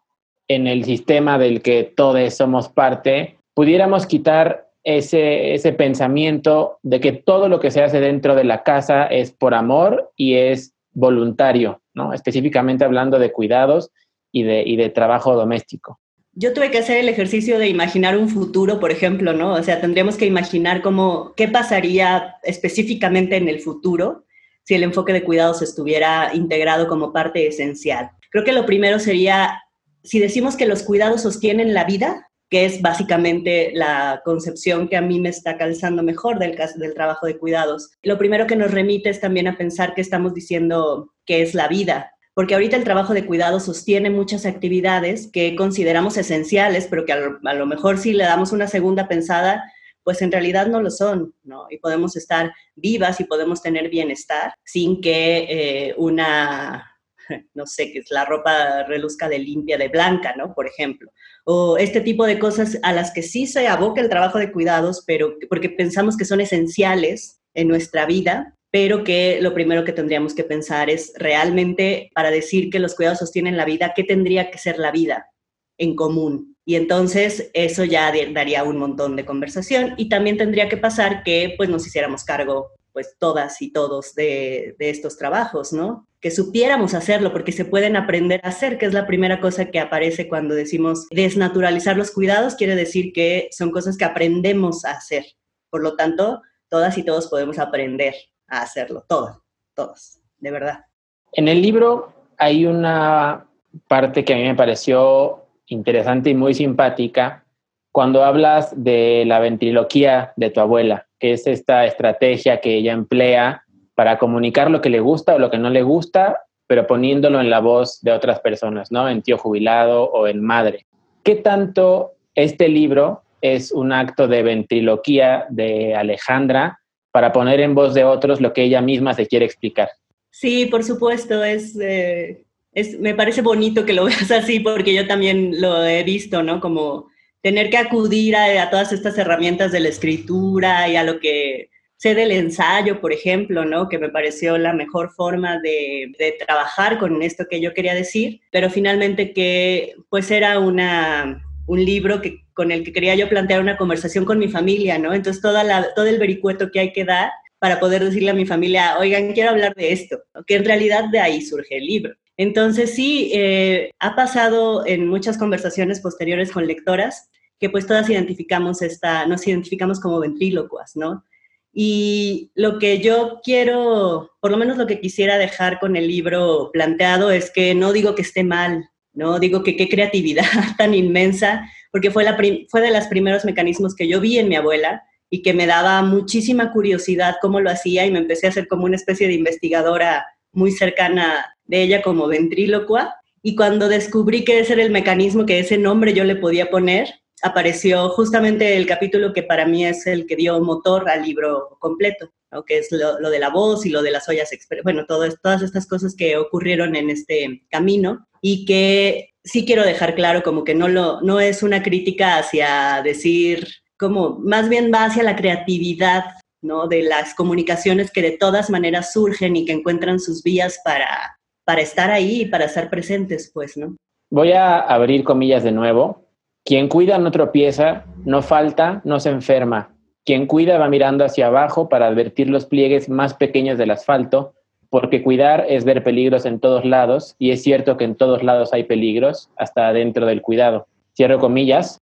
en 0.49 0.67
el 0.67 0.85
sistema 0.85 1.39
del 1.39 1.61
que 1.61 1.85
todos 1.85 2.35
somos 2.35 2.71
parte, 2.71 3.37
pudiéramos 3.53 4.07
quitar 4.07 4.71
ese, 4.83 5.53
ese 5.53 5.75
pensamiento 5.75 6.79
de 6.83 7.01
que 7.01 7.13
todo 7.13 7.51
lo 7.51 7.61
que 7.61 7.71
se 7.71 7.83
hace 7.83 8.01
dentro 8.01 8.35
de 8.35 8.45
la 8.45 8.63
casa 8.63 9.05
es 9.05 9.31
por 9.31 9.53
amor 9.53 10.11
y 10.17 10.37
es 10.37 10.75
voluntario, 10.99 11.83
¿no? 11.95 12.13
Específicamente 12.13 12.85
hablando 12.85 13.19
de 13.19 13.33
cuidados 13.33 13.91
y 14.33 14.43
de, 14.43 14.63
y 14.67 14.77
de 14.77 14.91
trabajo 14.91 15.35
doméstico. 15.35 16.01
Yo 16.33 16.53
tuve 16.53 16.71
que 16.71 16.79
hacer 16.79 16.99
el 16.99 17.09
ejercicio 17.09 17.59
de 17.59 17.69
imaginar 17.69 18.17
un 18.17 18.29
futuro, 18.29 18.79
por 18.79 18.91
ejemplo, 18.91 19.33
¿no? 19.33 19.55
O 19.55 19.63
sea, 19.63 19.81
tendríamos 19.81 20.17
que 20.17 20.27
imaginar 20.27 20.83
cómo, 20.83 21.35
qué 21.37 21.49
pasaría 21.49 22.37
específicamente 22.43 23.37
en 23.37 23.49
el 23.49 23.61
futuro 23.61 24.25
si 24.65 24.75
el 24.75 24.83
enfoque 24.83 25.13
de 25.13 25.25
cuidados 25.25 25.63
estuviera 25.63 26.31
integrado 26.35 26.89
como 26.89 27.13
parte 27.13 27.47
esencial. 27.47 28.11
Creo 28.31 28.45
que 28.45 28.53
lo 28.53 28.67
primero 28.67 28.99
sería 28.99 29.63
si 30.03 30.21
decimos 30.21 30.57
que 30.57 30.67
los 30.67 30.83
cuidados 30.83 31.23
sostienen 31.23 31.75
la 31.75 31.85
vida, 31.85 32.28
que 32.51 32.65
es 32.65 32.81
básicamente 32.81 33.71
la 33.75 34.23
concepción 34.25 34.89
que 34.89 34.97
a 34.97 35.03
mí 35.03 35.21
me 35.21 35.29
está 35.29 35.57
calzando 35.59 36.03
mejor 36.03 36.39
del, 36.39 36.59
del 36.77 36.95
trabajo 36.95 37.27
de 37.27 37.39
cuidados, 37.39 37.91
lo 38.03 38.19
primero 38.19 38.47
que 38.47 38.57
nos 38.57 38.71
remite 38.71 39.11
es 39.11 39.21
también 39.21 39.49
a 39.49 39.57
pensar 39.57 39.95
que 39.95 40.01
estamos 40.01 40.35
diciendo 40.35 41.13
que 41.27 41.43
es 41.43 41.55
la 41.55 41.69
vida, 41.69 42.13
porque 42.35 42.55
ahorita 42.55 42.77
el 42.77 42.85
trabajo 42.85 43.15
de 43.15 43.27
cuidado 43.27 43.61
sostiene 43.61 44.11
muchas 44.11 44.47
actividades 44.47 45.29
que 45.33 45.57
consideramos 45.57 46.17
esenciales, 46.17 46.87
pero 46.89 47.05
que 47.05 47.13
a 47.13 47.55
lo, 47.55 47.67
mejor 47.67 47.99
si 47.99 48.13
le 48.13 48.25
damos 48.25 48.53
una 48.53 48.69
segunda 48.69 49.09
pensada, 49.09 49.65
pues 50.05 50.23
en 50.23 50.33
realidad 50.33 50.69
no 50.69 50.81
lo 50.81 50.91
son, 50.91 51.35
¿no? 51.43 51.67
Y 51.69 51.79
podemos 51.79 52.17
estar 52.17 52.53
vivas 52.77 53.21
y 53.21 53.25
podemos 53.25 53.61
tener 53.61 53.91
bienestar 53.91 54.55
sin 54.65 55.01
que 55.01 55.47
eh, 55.89 55.95
una 55.99 56.99
no 57.55 57.67
sé, 57.67 57.93
que 57.93 58.03
la 58.11 58.25
ropa 58.25 58.85
reluzca 58.85 59.29
de 59.29 59.39
limpia, 59.39 59.79
de 59.79 59.89
blanca, 59.89 60.35
¿no? 60.37 60.55
Por 60.55 60.67
ejemplo. 60.67 61.11
O 61.51 61.79
este 61.79 62.03
tipo 62.03 62.27
de 62.27 62.39
cosas 62.39 62.79
a 62.83 62.93
las 62.93 63.11
que 63.11 63.23
sí 63.23 63.47
se 63.47 63.69
aboca 63.69 64.03
el 64.03 64.11
trabajo 64.11 64.39
de 64.39 64.53
cuidados, 64.53 65.03
pero 65.07 65.35
porque 65.49 65.71
pensamos 65.71 66.15
que 66.15 66.27
son 66.27 66.43
esenciales 66.43 67.41
en 67.55 67.69
nuestra 67.69 68.05
vida, 68.05 68.55
pero 68.71 69.03
que 69.03 69.39
lo 69.41 69.55
primero 69.55 69.83
que 69.83 69.95
tendríamos 69.95 70.35
que 70.35 70.45
pensar 70.45 70.91
es 70.91 71.11
realmente 71.17 72.11
para 72.15 72.31
decir 72.31 72.69
que 72.69 72.79
los 72.79 72.95
cuidados 72.95 73.21
sostienen 73.21 73.57
la 73.57 73.65
vida, 73.65 73.95
¿qué 73.97 74.05
tendría 74.05 74.51
que 74.51 74.59
ser 74.59 74.79
la 74.79 74.93
vida 74.93 75.31
en 75.79 75.97
común? 75.97 76.55
Y 76.67 76.75
entonces 76.75 77.51
eso 77.55 77.83
ya 77.85 78.13
daría 78.35 78.63
un 78.65 78.77
montón 78.77 79.17
de 79.17 79.25
conversación 79.25 79.95
y 79.97 80.11
también 80.11 80.37
tendría 80.37 80.69
que 80.69 80.77
pasar 80.77 81.23
que 81.23 81.55
pues 81.57 81.71
nos 81.71 81.87
hiciéramos 81.87 82.25
cargo 82.25 82.73
pues 82.93 83.17
todas 83.19 83.63
y 83.63 83.73
todos 83.73 84.15
de, 84.15 84.77
de, 84.79 84.91
estos 84.91 85.17
trabajos, 85.17 85.73
¿no? 85.73 86.08
Que 86.21 86.31
supiéramos 86.31 86.95
hacerlo 86.95 87.33
porque 87.33 87.53
se 87.53 87.65
pueden 87.65 87.97
aprender 87.97 88.41
a 88.43 88.49
hacer, 88.49 88.79
que 88.79 88.87
es 88.87 88.93
la 88.93 89.07
primera 89.07 89.41
cosa 89.41 89.67
que 89.67 89.79
aparece 89.79 90.29
cuando 90.29 90.55
decimos 90.55 91.07
desnaturalizar 91.11 91.97
los 91.97 92.11
cuidados, 92.11 92.57
quiere 92.57 92.75
decir 92.75 93.13
que 93.13 93.49
son 93.53 93.71
cosas 93.71 93.97
que 93.97 94.05
aprendemos 94.05 94.85
a 94.85 94.93
hacer. 94.93 95.25
Por 95.71 95.83
lo 95.83 95.95
tanto, 95.97 96.43
todas 96.69 96.99
y 96.99 97.05
todos 97.05 97.29
podemos 97.29 97.59
aprender 97.59 98.15
a 98.49 98.63
hacerlo, 98.63 99.05
todos, 99.09 99.39
todos, 99.75 100.19
de 100.39 100.51
verdad. 100.51 100.85
En 101.33 101.49
el 101.49 101.63
libro 101.63 102.13
hay 102.37 102.67
una 102.67 103.47
parte 103.87 104.25
que 104.25 104.35
a 104.35 104.37
mí 104.37 104.45
me 104.45 104.55
pareció 104.55 105.45
interesante 105.67 106.31
y 106.31 106.35
muy 106.35 106.55
simpática 106.55 107.45
cuando 107.93 108.25
hablas 108.25 108.73
de 108.77 109.25
la 109.27 109.41
ventriloquía 109.41 110.33
de 110.37 110.51
tu 110.51 110.61
abuela, 110.61 111.07
que 111.19 111.33
es 111.33 111.47
esta 111.47 111.85
estrategia 111.85 112.61
que 112.61 112.77
ella 112.77 112.93
emplea 112.93 113.65
para 113.99 114.17
comunicar 114.17 114.71
lo 114.71 114.81
que 114.81 114.91
le 114.91 115.01
gusta 115.01 115.35
o 115.35 115.41
lo 115.41 115.51
que 115.51 115.59
no 115.59 115.71
le 115.71 115.83
gusta, 115.83 116.45
pero 116.69 116.87
poniéndolo 116.87 117.41
en 117.41 117.51
la 117.51 117.59
voz 117.59 118.01
de 118.01 118.13
otras 118.13 118.39
personas, 118.39 118.93
¿no? 118.93 119.09
En 119.09 119.23
tío 119.23 119.37
jubilado 119.37 120.05
o 120.05 120.29
en 120.29 120.41
madre. 120.41 120.87
¿Qué 121.25 121.35
tanto 121.35 122.13
este 122.37 122.69
libro 122.69 123.23
es 123.41 123.73
un 123.73 123.91
acto 123.91 124.29
de 124.29 124.45
ventriloquía 124.45 125.47
de 125.51 125.97
Alejandra 125.97 126.79
para 127.11 127.33
poner 127.33 127.59
en 127.59 127.75
voz 127.75 127.93
de 127.93 128.05
otros 128.05 128.41
lo 128.41 128.53
que 128.53 128.63
ella 128.63 128.81
misma 128.81 129.15
se 129.15 129.27
quiere 129.27 129.47
explicar? 129.47 129.89
Sí, 130.31 130.67
por 130.67 130.85
supuesto, 130.85 131.43
es, 131.43 131.77
eh, 131.81 132.45
es, 132.73 133.01
me 133.01 133.17
parece 133.17 133.43
bonito 133.43 133.85
que 133.85 133.95
lo 133.95 134.05
veas 134.07 134.31
así 134.31 134.61
porque 134.61 134.95
yo 134.95 135.09
también 135.09 135.61
lo 135.61 135.85
he 135.85 136.05
visto, 136.05 136.45
¿no? 136.45 136.61
Como 136.61 137.09
tener 137.43 137.69
que 137.69 137.79
acudir 137.79 138.37
a, 138.37 138.71
todas 138.71 138.93
estas 138.93 139.19
herramientas 139.19 139.73
de 139.73 139.81
la 139.81 139.89
escritura 139.89 140.89
y 140.89 140.95
a 140.95 141.03
lo 141.03 141.19
que 141.19 141.71
sé 141.99 142.15
del 142.15 142.31
ensayo, 142.31 143.01
por 143.01 143.13
ejemplo, 143.13 143.65
¿no? 143.65 143.89
Que 143.89 143.99
me 143.99 144.09
pareció 144.09 144.57
la 144.57 144.73
mejor 144.73 145.11
forma 145.11 145.59
de, 145.61 146.15
trabajar 146.39 146.99
con 146.99 147.21
esto 147.23 147.47
que 147.51 147.61
yo 147.61 147.75
quería 147.75 147.95
decir, 147.95 148.41
pero 148.51 148.71
finalmente 148.71 149.33
que 149.33 149.95
pues 150.09 150.31
era 150.31 150.61
una, 150.61 151.45
un 151.67 151.85
libro 151.85 152.23
que, 152.23 152.45
con 152.55 152.71
el 152.71 152.85
que 152.85 152.93
quería 152.93 153.17
yo 153.17 153.29
plantear 153.29 153.61
una 153.61 153.77
conversación 153.77 154.25
con 154.25 154.39
mi 154.39 154.49
familia, 154.49 154.99
¿no? 154.99 155.13
Entonces 155.13 155.43
toda 155.43 155.65
la, 155.65 155.93
todo 155.95 156.07
el 156.07 156.19
vericueto 156.19 156.71
que 156.71 156.81
hay 156.81 156.93
que 156.93 157.05
dar 157.05 157.31
para 157.59 157.81
poder 157.81 158.05
decirle 158.05 158.31
a 158.31 158.35
mi 158.35 158.47
familia, 158.47 158.97
oigan, 158.99 159.33
quiero 159.33 159.51
hablar 159.51 159.75
de 159.75 159.93
esto, 159.93 160.23
que 160.47 160.55
en 160.55 160.65
realidad 160.65 161.09
de 161.11 161.19
ahí 161.19 161.43
surge 161.43 161.79
el 161.79 161.87
libro. 161.87 162.15
Entonces 162.37 162.95
sí, 162.95 163.33
eh, 163.35 163.91
ha 163.99 164.15
pasado 164.15 164.87
en 164.87 165.09
muchas 165.09 165.37
conversaciones 165.37 166.01
posteriores 166.01 166.53
con 166.53 166.69
lectoras 166.69 167.29
que 167.59 167.69
pues 167.71 167.89
todas 167.89 168.09
identificamos 168.09 168.83
esta, 168.83 169.27
nos 169.27 169.45
identificamos 169.49 169.99
como 169.99 170.21
ventrílocuas, 170.21 170.95
¿no? 170.95 171.25
Y 171.73 172.51
lo 172.55 172.79
que 172.79 172.99
yo 173.01 173.41
quiero, 173.43 174.33
por 174.41 174.51
lo 174.51 174.57
menos 174.57 174.79
lo 174.79 174.87
que 174.87 175.01
quisiera 175.01 175.39
dejar 175.39 175.79
con 175.79 175.97
el 175.97 176.09
libro 176.09 176.71
planteado 176.73 177.31
es 177.31 177.51
que 177.51 177.75
no 177.75 177.93
digo 177.93 178.15
que 178.15 178.23
esté 178.23 178.43
mal, 178.43 178.89
no 179.13 179.39
digo 179.39 179.63
que 179.63 179.77
qué 179.77 179.89
creatividad 179.89 180.45
tan 180.79 180.95
inmensa, 180.95 181.69
porque 181.93 182.11
fue, 182.11 182.25
la 182.25 182.37
fue 182.69 182.81
de 182.81 182.91
los 182.91 183.07
primeros 183.07 183.45
mecanismos 183.45 183.95
que 183.95 184.09
yo 184.09 184.21
vi 184.21 184.39
en 184.39 184.49
mi 184.49 184.57
abuela 184.57 185.03
y 185.31 185.43
que 185.43 185.53
me 185.53 185.67
daba 185.67 186.03
muchísima 186.03 186.73
curiosidad 186.73 187.37
cómo 187.41 187.61
lo 187.61 187.71
hacía 187.71 188.07
y 188.07 188.11
me 188.11 188.19
empecé 188.19 188.47
a 188.47 188.51
hacer 188.51 188.67
como 188.67 188.85
una 188.85 188.97
especie 188.97 189.27
de 189.27 189.35
investigadora 189.35 190.27
muy 190.53 190.73
cercana 190.73 191.55
de 191.67 191.83
ella 191.83 192.03
como 192.03 192.27
ventrílocua. 192.27 193.17
Y 193.43 193.55
cuando 193.55 193.89
descubrí 193.89 194.45
que 194.45 194.61
ese 194.61 194.73
era 194.73 194.83
el 194.83 194.91
mecanismo, 194.91 195.47
que 195.47 195.59
ese 195.59 195.79
nombre 195.79 196.15
yo 196.15 196.25
le 196.25 196.37
podía 196.37 196.71
poner, 196.71 197.09
apareció 197.43 198.09
justamente 198.11 198.77
el 198.77 198.87
capítulo 198.87 199.33
que 199.33 199.43
para 199.43 199.67
mí 199.67 199.87
es 199.87 200.07
el 200.07 200.27
que 200.27 200.37
dio 200.37 200.61
motor 200.61 201.09
al 201.09 201.23
libro 201.23 201.77
completo, 201.79 202.33
que 202.67 202.79
es 202.79 202.89
lo, 202.91 203.31
de 203.31 203.39
la 203.39 203.51
voz 203.51 203.85
y 203.87 203.91
lo 203.91 204.03
de 204.03 204.11
las 204.11 204.29
ollas, 204.29 204.51
bueno, 204.83 205.07
todas 205.07 205.63
estas 205.63 205.87
cosas 205.87 206.15
que 206.17 206.37
ocurrieron 206.37 206.97
en 206.97 207.11
este 207.11 207.63
camino 207.71 208.27
y 208.41 208.65
que 208.65 209.35
sí 209.45 209.65
quiero 209.65 209.85
dejar 209.85 210.15
claro 210.15 210.43
como 210.43 210.65
que 210.65 210.75
no, 210.75 210.89
lo, 210.89 211.21
no 211.23 211.41
es 211.41 211.63
una 211.63 211.83
crítica 211.83 212.39
hacia 212.39 213.03
decir, 213.03 213.67
como 213.99 214.39
más 214.39 214.69
bien 214.69 214.91
va 214.93 215.05
hacia 215.05 215.23
la 215.23 215.37
creatividad 215.37 216.25
¿no? 216.63 216.89
de 216.89 217.03
las 217.03 217.35
comunicaciones 217.35 218.11
que 218.11 218.23
de 218.23 218.33
todas 218.33 218.71
maneras 218.71 219.13
surgen 219.13 219.57
y 219.57 219.65
que 219.65 219.73
encuentran 219.73 220.21
sus 220.21 220.43
vías 220.43 220.81
para, 220.85 221.39
para 221.65 221.81
estar 221.81 222.11
ahí 222.11 222.43
y 222.43 222.47
para 222.47 222.67
estar 222.67 222.91
presentes, 222.91 223.51
pues, 223.53 223.77
¿no? 223.77 223.97
Voy 224.31 224.53
a 224.53 224.81
abrir 224.81 225.25
comillas 225.25 225.65
de 225.65 225.73
nuevo. 225.73 226.28
Quien 226.69 226.89
cuida 226.89 227.17
no 227.17 227.31
tropieza, 227.31 228.05
no 228.27 228.43
falta, 228.43 229.01
no 229.03 229.21
se 229.21 229.31
enferma. 229.31 229.95
Quien 230.27 230.47
cuida 230.47 230.77
va 230.77 230.91
mirando 230.91 231.25
hacia 231.25 231.47
abajo 231.47 231.89
para 231.89 232.09
advertir 232.09 232.51
los 232.51 232.67
pliegues 232.67 233.09
más 233.09 233.33
pequeños 233.33 233.79
del 233.79 233.91
asfalto, 233.91 234.53
porque 234.91 235.23
cuidar 235.23 235.65
es 235.67 235.87
ver 235.87 236.05
peligros 236.05 236.45
en 236.45 236.61
todos 236.61 236.85
lados, 236.85 237.37
y 237.39 237.53
es 237.53 237.63
cierto 237.63 237.97
que 237.97 238.05
en 238.05 238.17
todos 238.17 238.43
lados 238.43 238.75
hay 238.75 238.85
peligros, 238.85 239.49
hasta 239.57 239.95
dentro 239.95 240.27
del 240.27 240.43
cuidado. 240.43 240.87
Cierro 241.17 241.39
comillas. 241.39 242.03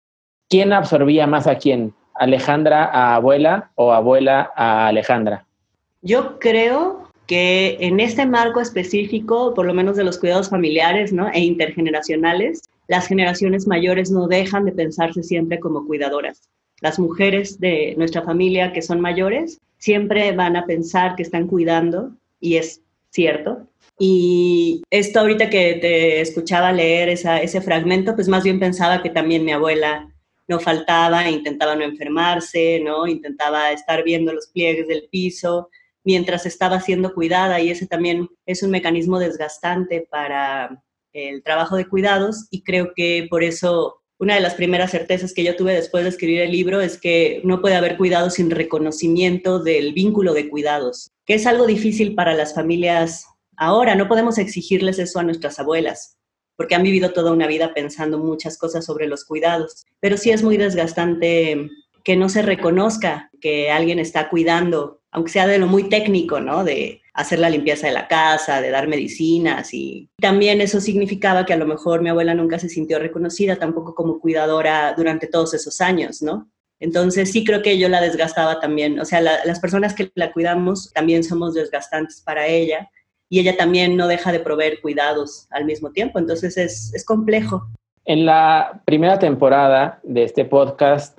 ¿Quién 0.50 0.74
absorbía 0.74 1.28
más 1.28 1.46
a 1.46 1.60
quién? 1.60 1.94
¿Alejandra 2.16 2.86
a 2.86 3.14
abuela 3.14 3.70
o 3.76 3.94
abuela 3.94 4.52
a 4.56 4.88
Alejandra? 4.88 5.46
Yo 6.02 6.40
creo 6.40 7.12
que 7.28 7.78
en 7.82 8.00
este 8.00 8.26
marco 8.26 8.62
específico, 8.62 9.54
por 9.54 9.68
lo 9.68 9.76
menos 9.76 9.96
de 9.96 10.06
los 10.06 10.18
cuidados 10.18 10.50
familiares 10.50 11.14
¿no? 11.14 11.28
e 11.32 11.42
intergeneracionales, 11.42 12.64
las 12.88 13.08
generaciones 13.08 13.68
mayores 13.68 14.12
no 14.12 14.28
dejan 14.28 14.66
de 14.66 14.72
pensarse 14.72 15.24
siempre 15.24 15.60
como 15.60 15.86
cuidadoras. 15.86 16.50
Las 16.82 17.00
mujeres 17.00 17.60
de 17.60 17.96
nuestra 17.98 18.22
familia 18.22 18.74
que 18.74 18.82
son 18.82 19.00
mayores 19.00 19.60
siempre 19.78 20.32
van 20.34 20.56
a 20.56 20.66
pensar 20.66 21.16
que 21.16 21.24
están 21.24 21.48
cuidando 21.48 22.12
y 22.40 22.58
es 22.58 22.82
cierto. 23.10 23.68
Y 23.98 24.84
esto 24.90 25.22
ahorita 25.22 25.50
que 25.50 25.76
te 25.76 26.22
escuchaba 26.22 26.74
leer 26.74 27.10
ese 27.10 27.62
fragmento, 27.62 28.14
pues 28.14 28.28
más 28.28 28.44
bien 28.44 28.60
pensaba 28.60 29.02
que 29.02 29.10
también 29.10 29.46
mi 29.46 29.54
abuela 29.54 30.10
no 30.48 30.60
faltaba, 30.60 31.30
intentaba 31.30 31.76
no 31.76 31.84
enfermarse, 31.84 32.82
¿no? 32.84 33.08
Intentaba 33.08 33.72
estar 33.72 34.04
viendo 34.04 34.34
los 34.34 34.48
pliegues 34.48 34.88
del 34.88 35.08
piso, 35.10 35.70
mientras 36.04 36.46
estaba 36.46 36.80
siendo 36.82 37.14
cuidada 37.14 37.60
y 37.62 37.72
ese 37.72 37.88
también 37.88 38.30
es 38.46 38.62
un 38.62 38.70
mecanismo 38.70 39.18
desgastante 39.18 40.08
para 40.10 40.84
el 41.16 41.44
trabajo 41.44 41.78
de 41.78 41.88
cuidados 41.88 42.48
y 42.52 42.62
creo 42.62 42.92
que 42.94 43.26
por 43.30 43.44
eso 43.44 44.02
una 44.20 44.36
de 44.36 44.42
las 44.42 44.56
primeras 44.56 44.92
certezas 44.92 45.34
que 45.34 45.44
yo 45.44 45.56
tuve 45.56 45.74
después 45.74 46.04
de 46.04 46.10
escribir 46.10 46.42
el 46.42 46.52
libro 46.52 46.82
es 46.82 47.00
que 47.00 47.42
no 47.44 47.62
puede 47.62 47.76
haber 47.76 47.98
cuidado 47.98 48.30
sin 48.30 48.52
reconocimiento 48.52 49.60
del 49.60 49.94
vínculo 49.94 50.34
de 50.34 50.50
cuidados, 50.50 51.12
que 51.26 51.36
es 51.36 51.48
algo 51.48 51.66
difícil 51.66 52.16
para 52.16 52.34
las 52.34 52.54
familias 52.54 53.26
ahora. 53.58 53.96
No 53.96 54.08
podemos 54.08 54.38
exigirles 54.38 55.00
eso 55.00 55.20
a 55.20 55.24
nuestras 55.24 55.58
abuelas, 55.60 56.18
porque 56.58 56.76
han 56.76 56.84
vivido 56.84 57.12
toda 57.12 57.32
una 57.32 57.48
vida 57.48 57.74
pensando 57.74 58.20
muchas 58.20 58.58
cosas 58.58 58.86
sobre 58.86 59.08
los 59.08 59.26
cuidados, 59.26 59.86
pero 60.00 60.18
sí 60.18 60.32
es 60.32 60.44
muy 60.44 60.58
desgastante 60.58 61.70
que 62.04 62.16
no 62.16 62.30
se 62.30 62.42
reconozca 62.42 63.32
que 63.42 63.72
alguien 63.72 64.00
está 64.00 64.30
cuidando 64.30 65.02
aunque 65.16 65.32
sea 65.32 65.48
de 65.48 65.58
lo 65.58 65.68
muy 65.68 65.88
técnico, 65.88 66.42
¿no? 66.42 66.66
De 66.66 67.02
hacer 67.14 67.40
la 67.40 67.50
limpieza 67.50 67.88
de 67.88 67.94
la 67.94 68.10
casa, 68.10 68.60
de 68.60 68.70
dar 68.70 68.90
medicinas 68.90 69.74
y 69.74 70.10
también 70.20 70.60
eso 70.60 70.82
significaba 70.82 71.46
que 71.46 71.54
a 71.54 71.58
lo 71.58 71.66
mejor 71.66 72.02
mi 72.02 72.10
abuela 72.10 72.34
nunca 72.34 72.60
se 72.60 72.68
sintió 72.68 73.00
reconocida 73.00 73.56
tampoco 73.56 73.96
como 73.96 74.20
cuidadora 74.20 74.94
durante 74.98 75.28
todos 75.28 75.54
esos 75.54 75.80
años, 75.80 76.22
¿no? 76.22 76.52
Entonces 76.82 77.32
sí 77.32 77.46
creo 77.46 77.62
que 77.62 77.78
yo 77.78 77.88
la 77.88 78.02
desgastaba 78.02 78.60
también, 78.60 79.00
o 79.00 79.06
sea, 79.06 79.22
las 79.22 79.60
personas 79.62 79.94
que 79.94 80.12
la 80.16 80.34
cuidamos 80.34 80.92
también 80.92 81.24
somos 81.24 81.54
desgastantes 81.54 82.22
para 82.22 82.48
ella 82.48 82.90
y 83.30 83.40
ella 83.40 83.56
también 83.56 83.96
no 83.96 84.10
deja 84.10 84.34
de 84.34 84.42
proveer 84.42 84.82
cuidados 84.82 85.48
al 85.52 85.64
mismo 85.64 85.94
tiempo, 85.94 86.20
entonces 86.20 86.58
es, 86.58 86.94
es 86.94 87.06
complejo. 87.06 87.70
En 88.04 88.26
la 88.26 88.82
primera 88.84 89.18
temporada 89.18 90.02
de 90.04 90.24
este 90.24 90.44
podcast 90.44 91.18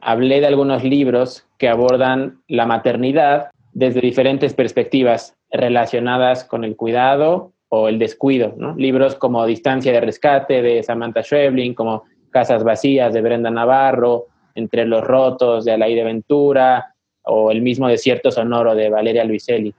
hablé 0.00 0.40
de 0.40 0.46
algunos 0.46 0.84
libros 0.84 1.46
que 1.58 1.68
abordan 1.68 2.42
la 2.48 2.66
maternidad 2.66 3.50
desde 3.72 4.00
diferentes 4.00 4.54
perspectivas 4.54 5.36
relacionadas 5.50 6.44
con 6.44 6.64
el 6.64 6.76
cuidado 6.76 7.52
o 7.68 7.88
el 7.88 7.98
descuido. 7.98 8.54
Libros 8.76 9.14
como 9.14 9.46
Distancia 9.46 9.92
de 9.92 10.00
Rescate 10.00 10.62
de 10.62 10.82
Samantha 10.82 11.22
Schweblin, 11.22 11.74
como 11.74 12.04
Casas 12.30 12.62
Vacías 12.62 13.12
de 13.12 13.22
Brenda 13.22 13.50
Navarro, 13.50 14.26
Entre 14.54 14.84
los 14.84 15.02
Rotos 15.02 15.64
de 15.64 15.72
Alaide 15.72 16.04
Ventura 16.04 16.94
o 17.22 17.50
El 17.50 17.62
mismo 17.62 17.88
Desierto 17.88 18.30
Sonoro 18.30 18.74
de 18.74 18.90
Valeria 18.90 19.24
Luiselli. 19.24 19.74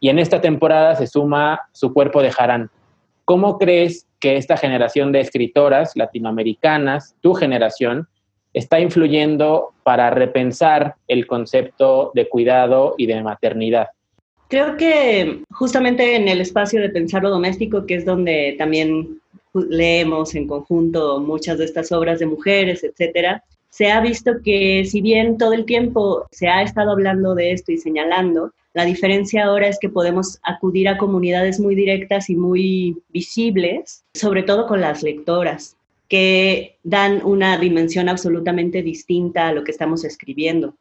Y 0.00 0.08
en 0.08 0.18
esta 0.18 0.40
temporada 0.40 0.96
se 0.96 1.06
suma 1.06 1.60
Su 1.72 1.94
Cuerpo 1.94 2.22
de 2.22 2.32
Jarán. 2.32 2.70
¿Cómo 3.24 3.56
crees 3.56 4.06
que 4.18 4.36
esta 4.36 4.56
generación 4.56 5.12
de 5.12 5.20
escritoras 5.20 5.96
latinoamericanas, 5.96 7.16
tu 7.20 7.34
generación, 7.34 8.08
está 8.54 8.80
influyendo 8.80 9.72
para 9.82 10.10
repensar 10.10 10.96
el 11.08 11.26
concepto 11.26 12.12
de 12.14 12.28
cuidado 12.28 12.94
y 12.98 13.06
de 13.06 13.22
maternidad? 13.22 13.88
Creo 14.48 14.76
que 14.76 15.42
justamente 15.50 16.16
en 16.16 16.28
el 16.28 16.40
espacio 16.40 16.80
de 16.80 16.90
pensar 16.90 17.22
lo 17.22 17.30
doméstico, 17.30 17.86
que 17.86 17.94
es 17.94 18.04
donde 18.04 18.54
también 18.58 19.20
leemos 19.54 20.34
en 20.34 20.46
conjunto 20.46 21.20
muchas 21.20 21.58
de 21.58 21.64
estas 21.64 21.90
obras 21.92 22.18
de 22.18 22.26
mujeres, 22.26 22.84
etcétera, 22.84 23.42
se 23.70 23.90
ha 23.90 24.00
visto 24.00 24.32
que 24.44 24.84
si 24.84 25.00
bien 25.00 25.38
todo 25.38 25.54
el 25.54 25.64
tiempo 25.64 26.26
se 26.30 26.48
ha 26.48 26.62
estado 26.62 26.90
hablando 26.90 27.34
de 27.34 27.52
esto 27.52 27.72
y 27.72 27.78
señalando, 27.78 28.52
la 28.74 28.84
diferencia 28.84 29.44
ahora 29.44 29.68
es 29.68 29.78
que 29.78 29.88
podemos 29.88 30.38
acudir 30.42 30.88
a 30.88 30.98
comunidades 30.98 31.58
muy 31.58 31.74
directas 31.74 32.28
y 32.28 32.36
muy 32.36 32.98
visibles, 33.08 34.04
sobre 34.14 34.42
todo 34.42 34.66
con 34.66 34.82
las 34.82 35.02
lectoras 35.02 35.76
que 36.12 36.78
dan 36.82 37.24
una 37.24 37.56
dimensión 37.56 38.10
absolutamente 38.10 38.82
distinta 38.82 39.48
a 39.48 39.52
lo 39.54 39.64
que 39.64 39.70
estamos 39.70 40.04
escribiendo. 40.04 40.76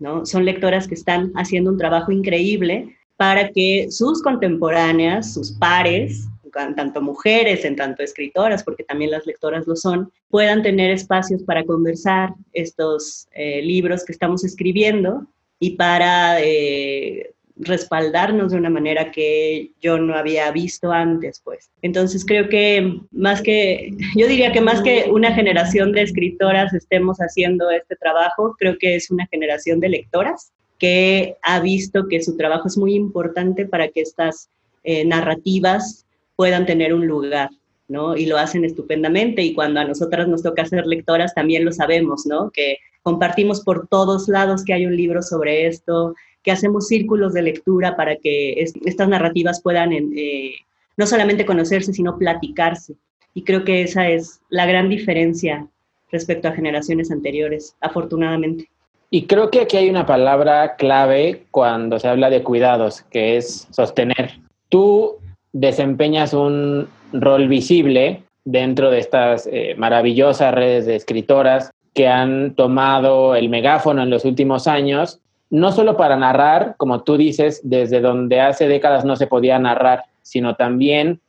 ¿no? 0.00 0.26
Son 0.26 0.44
lectoras 0.44 0.88
que 0.88 0.94
están 0.94 1.30
haciendo 1.36 1.70
un 1.70 1.78
trabajo 1.78 2.10
increíble 2.10 2.96
para 3.16 3.50
que 3.52 3.92
sus 3.92 4.20
contemporáneas, 4.24 5.34
sus 5.34 5.52
pares, 5.52 6.26
tanto 6.50 7.00
mujeres, 7.00 7.64
en 7.64 7.76
tanto 7.76 8.02
escritoras, 8.02 8.64
porque 8.64 8.82
también 8.82 9.12
las 9.12 9.24
lectoras 9.24 9.68
lo 9.68 9.76
son, 9.76 10.10
puedan 10.28 10.64
tener 10.64 10.90
espacios 10.90 11.44
para 11.44 11.62
conversar 11.64 12.34
estos 12.52 13.28
eh, 13.30 13.62
libros 13.62 14.04
que 14.04 14.10
estamos 14.10 14.42
escribiendo 14.42 15.28
y 15.60 15.76
para 15.76 16.40
eh, 16.40 17.34
respaldarnos 17.64 18.52
de 18.52 18.58
una 18.58 18.70
manera 18.70 19.10
que 19.10 19.70
yo 19.80 19.98
no 19.98 20.14
había 20.14 20.50
visto 20.50 20.90
antes, 20.92 21.40
pues. 21.44 21.70
Entonces 21.82 22.24
creo 22.24 22.48
que 22.48 23.00
más 23.10 23.42
que, 23.42 23.90
yo 24.16 24.26
diría 24.26 24.52
que 24.52 24.60
más 24.60 24.82
que 24.82 25.06
una 25.10 25.32
generación 25.32 25.92
de 25.92 26.02
escritoras 26.02 26.72
estemos 26.74 27.18
haciendo 27.18 27.70
este 27.70 27.96
trabajo, 27.96 28.54
creo 28.58 28.76
que 28.78 28.96
es 28.96 29.10
una 29.10 29.26
generación 29.28 29.80
de 29.80 29.88
lectoras 29.90 30.52
que 30.78 31.36
ha 31.42 31.60
visto 31.60 32.08
que 32.08 32.22
su 32.22 32.36
trabajo 32.36 32.66
es 32.66 32.76
muy 32.76 32.94
importante 32.94 33.66
para 33.66 33.88
que 33.88 34.00
estas 34.00 34.50
eh, 34.82 35.04
narrativas 35.04 36.06
puedan 36.34 36.66
tener 36.66 36.92
un 36.92 37.06
lugar, 37.06 37.50
¿no? 37.86 38.16
Y 38.16 38.26
lo 38.26 38.36
hacen 38.36 38.64
estupendamente 38.64 39.42
y 39.42 39.54
cuando 39.54 39.78
a 39.78 39.84
nosotras 39.84 40.26
nos 40.26 40.42
toca 40.42 40.64
ser 40.66 40.86
lectoras 40.86 41.34
también 41.34 41.64
lo 41.64 41.70
sabemos, 41.72 42.26
¿no? 42.26 42.50
Que 42.50 42.78
compartimos 43.02 43.60
por 43.60 43.86
todos 43.86 44.28
lados 44.28 44.64
que 44.64 44.72
hay 44.72 44.86
un 44.86 44.96
libro 44.96 45.22
sobre 45.22 45.66
esto, 45.66 46.14
que 46.42 46.50
hacemos 46.50 46.88
círculos 46.88 47.34
de 47.34 47.42
lectura 47.42 47.96
para 47.96 48.16
que 48.16 48.54
estas 48.84 49.08
narrativas 49.08 49.62
puedan 49.62 49.92
eh, 49.92 50.54
no 50.96 51.06
solamente 51.06 51.46
conocerse, 51.46 51.92
sino 51.92 52.18
platicarse. 52.18 52.94
Y 53.34 53.44
creo 53.44 53.64
que 53.64 53.82
esa 53.82 54.08
es 54.08 54.40
la 54.50 54.66
gran 54.66 54.88
diferencia 54.88 55.66
respecto 56.10 56.48
a 56.48 56.52
generaciones 56.52 57.10
anteriores, 57.10 57.74
afortunadamente. 57.80 58.68
Y 59.10 59.26
creo 59.26 59.50
que 59.50 59.60
aquí 59.62 59.76
hay 59.76 59.90
una 59.90 60.06
palabra 60.06 60.76
clave 60.76 61.44
cuando 61.50 61.98
se 61.98 62.08
habla 62.08 62.30
de 62.30 62.42
cuidados, 62.42 63.02
que 63.10 63.36
es 63.36 63.68
sostener. 63.70 64.38
Tú 64.68 65.16
desempeñas 65.52 66.32
un 66.32 66.88
rol 67.12 67.48
visible 67.48 68.22
dentro 68.44 68.90
de 68.90 68.98
estas 68.98 69.46
eh, 69.50 69.74
maravillosas 69.76 70.54
redes 70.54 70.86
de 70.86 70.96
escritoras 70.96 71.70
que 71.94 72.08
han 72.08 72.54
tomado 72.54 73.34
el 73.36 73.48
megáfono 73.48 74.02
en 74.02 74.10
los 74.10 74.24
últimos 74.24 74.66
años, 74.66 75.20
no 75.52 75.70
solo 75.70 75.98
para 75.98 76.16
narrar, 76.16 76.76
como 76.78 77.02
tú 77.02 77.18
dices, 77.18 77.60
desde 77.62 78.00
donde 78.00 78.40
hace 78.40 78.68
décadas 78.68 79.04
no 79.04 79.16
se 79.16 79.26
podía 79.26 79.58
narrar, 79.58 80.04
sino 80.22 80.56
también 80.56 81.20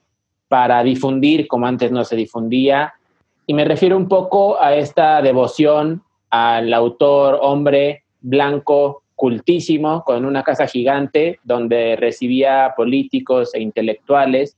para 0.48 0.82
difundir 0.82 1.46
como 1.50 1.68
antes 1.68 1.92
no 1.92 2.06
se 2.06 2.16
difundía. 2.16 2.94
Y 3.48 3.54
me 3.54 3.66
refiero 3.66 3.98
un 3.98 4.08
poco 4.08 4.62
a 4.62 4.76
esta 4.76 5.22
devoción 5.22 6.04
al 6.30 6.74
autor 6.74 7.38
hombre 7.42 8.04
blanco 8.22 9.04
cultísimo 9.16 10.06
con 10.06 10.24
una 10.24 10.42
casa 10.42 10.68
gigante 10.68 11.40
donde 11.44 11.98
recibía 11.98 12.74
políticos 12.78 13.54
e 13.54 13.60
intelectuales, 13.60 14.56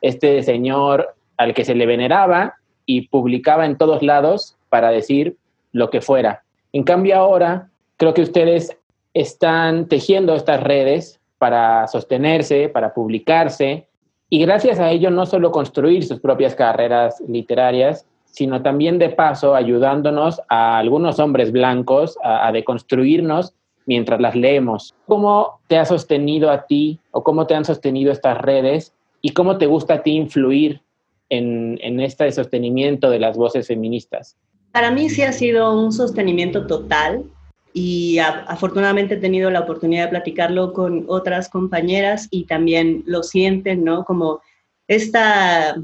este 0.00 0.42
señor 0.42 1.14
al 1.36 1.52
que 1.52 1.66
se 1.66 1.74
le 1.74 1.84
veneraba 1.84 2.54
y 2.86 3.08
publicaba 3.08 3.66
en 3.66 3.76
todos 3.76 4.02
lados 4.02 4.56
para 4.70 4.88
decir 4.88 5.36
lo 5.72 5.90
que 5.90 6.00
fuera. 6.00 6.44
En 6.72 6.82
cambio 6.82 7.16
ahora 7.16 7.68
creo 7.98 8.14
que 8.14 8.22
ustedes 8.22 8.78
están 9.14 9.88
tejiendo 9.88 10.34
estas 10.34 10.62
redes 10.62 11.20
para 11.38 11.86
sostenerse, 11.88 12.68
para 12.68 12.94
publicarse 12.94 13.86
y 14.32 14.38
gracias 14.38 14.78
a 14.78 14.90
ello 14.90 15.10
no 15.10 15.26
solo 15.26 15.52
construir 15.52 16.04
sus 16.04 16.18
propias 16.18 16.54
carreras 16.54 17.22
literarias, 17.28 18.06
sino 18.24 18.62
también 18.62 18.98
de 18.98 19.10
paso 19.10 19.54
ayudándonos 19.54 20.40
a 20.48 20.78
algunos 20.78 21.18
hombres 21.18 21.52
blancos 21.52 22.16
a, 22.24 22.50
deconstruirnos 22.50 23.52
mientras 23.84 24.20
las 24.22 24.34
leemos. 24.34 24.94
¿Cómo 25.06 25.60
te 25.66 25.76
ha 25.76 25.84
sostenido 25.84 26.50
a 26.50 26.64
ti 26.66 26.98
o 27.10 27.22
cómo 27.22 27.46
te 27.46 27.54
han 27.54 27.66
sostenido 27.66 28.10
estas 28.10 28.38
redes 28.38 28.94
y 29.20 29.34
cómo 29.34 29.58
te 29.58 29.66
gusta 29.66 29.94
a 29.94 30.02
ti 30.02 30.12
influir 30.12 30.80
en, 31.28 31.78
en 31.82 32.00
este 32.00 32.32
sostenimiento 32.32 33.10
de 33.10 33.18
las 33.18 33.36
voces 33.36 33.66
feministas? 33.66 34.38
Para 34.72 34.90
mí 34.90 35.10
sí 35.10 35.20
ha 35.20 35.32
sido 35.32 35.78
un 35.78 35.92
sostenimiento 35.92 36.66
total 36.66 37.24
y 37.72 38.18
afortunadamente 38.18 39.14
he 39.14 39.18
tenido 39.18 39.50
la 39.50 39.60
oportunidad 39.60 40.04
de 40.04 40.10
platicarlo 40.10 40.72
con 40.72 41.04
otras 41.08 41.48
compañeras 41.48 42.28
y 42.30 42.44
también 42.44 43.02
lo 43.06 43.22
sienten, 43.22 43.84
¿no? 43.84 44.04
Como 44.04 44.40
esta 44.88 45.76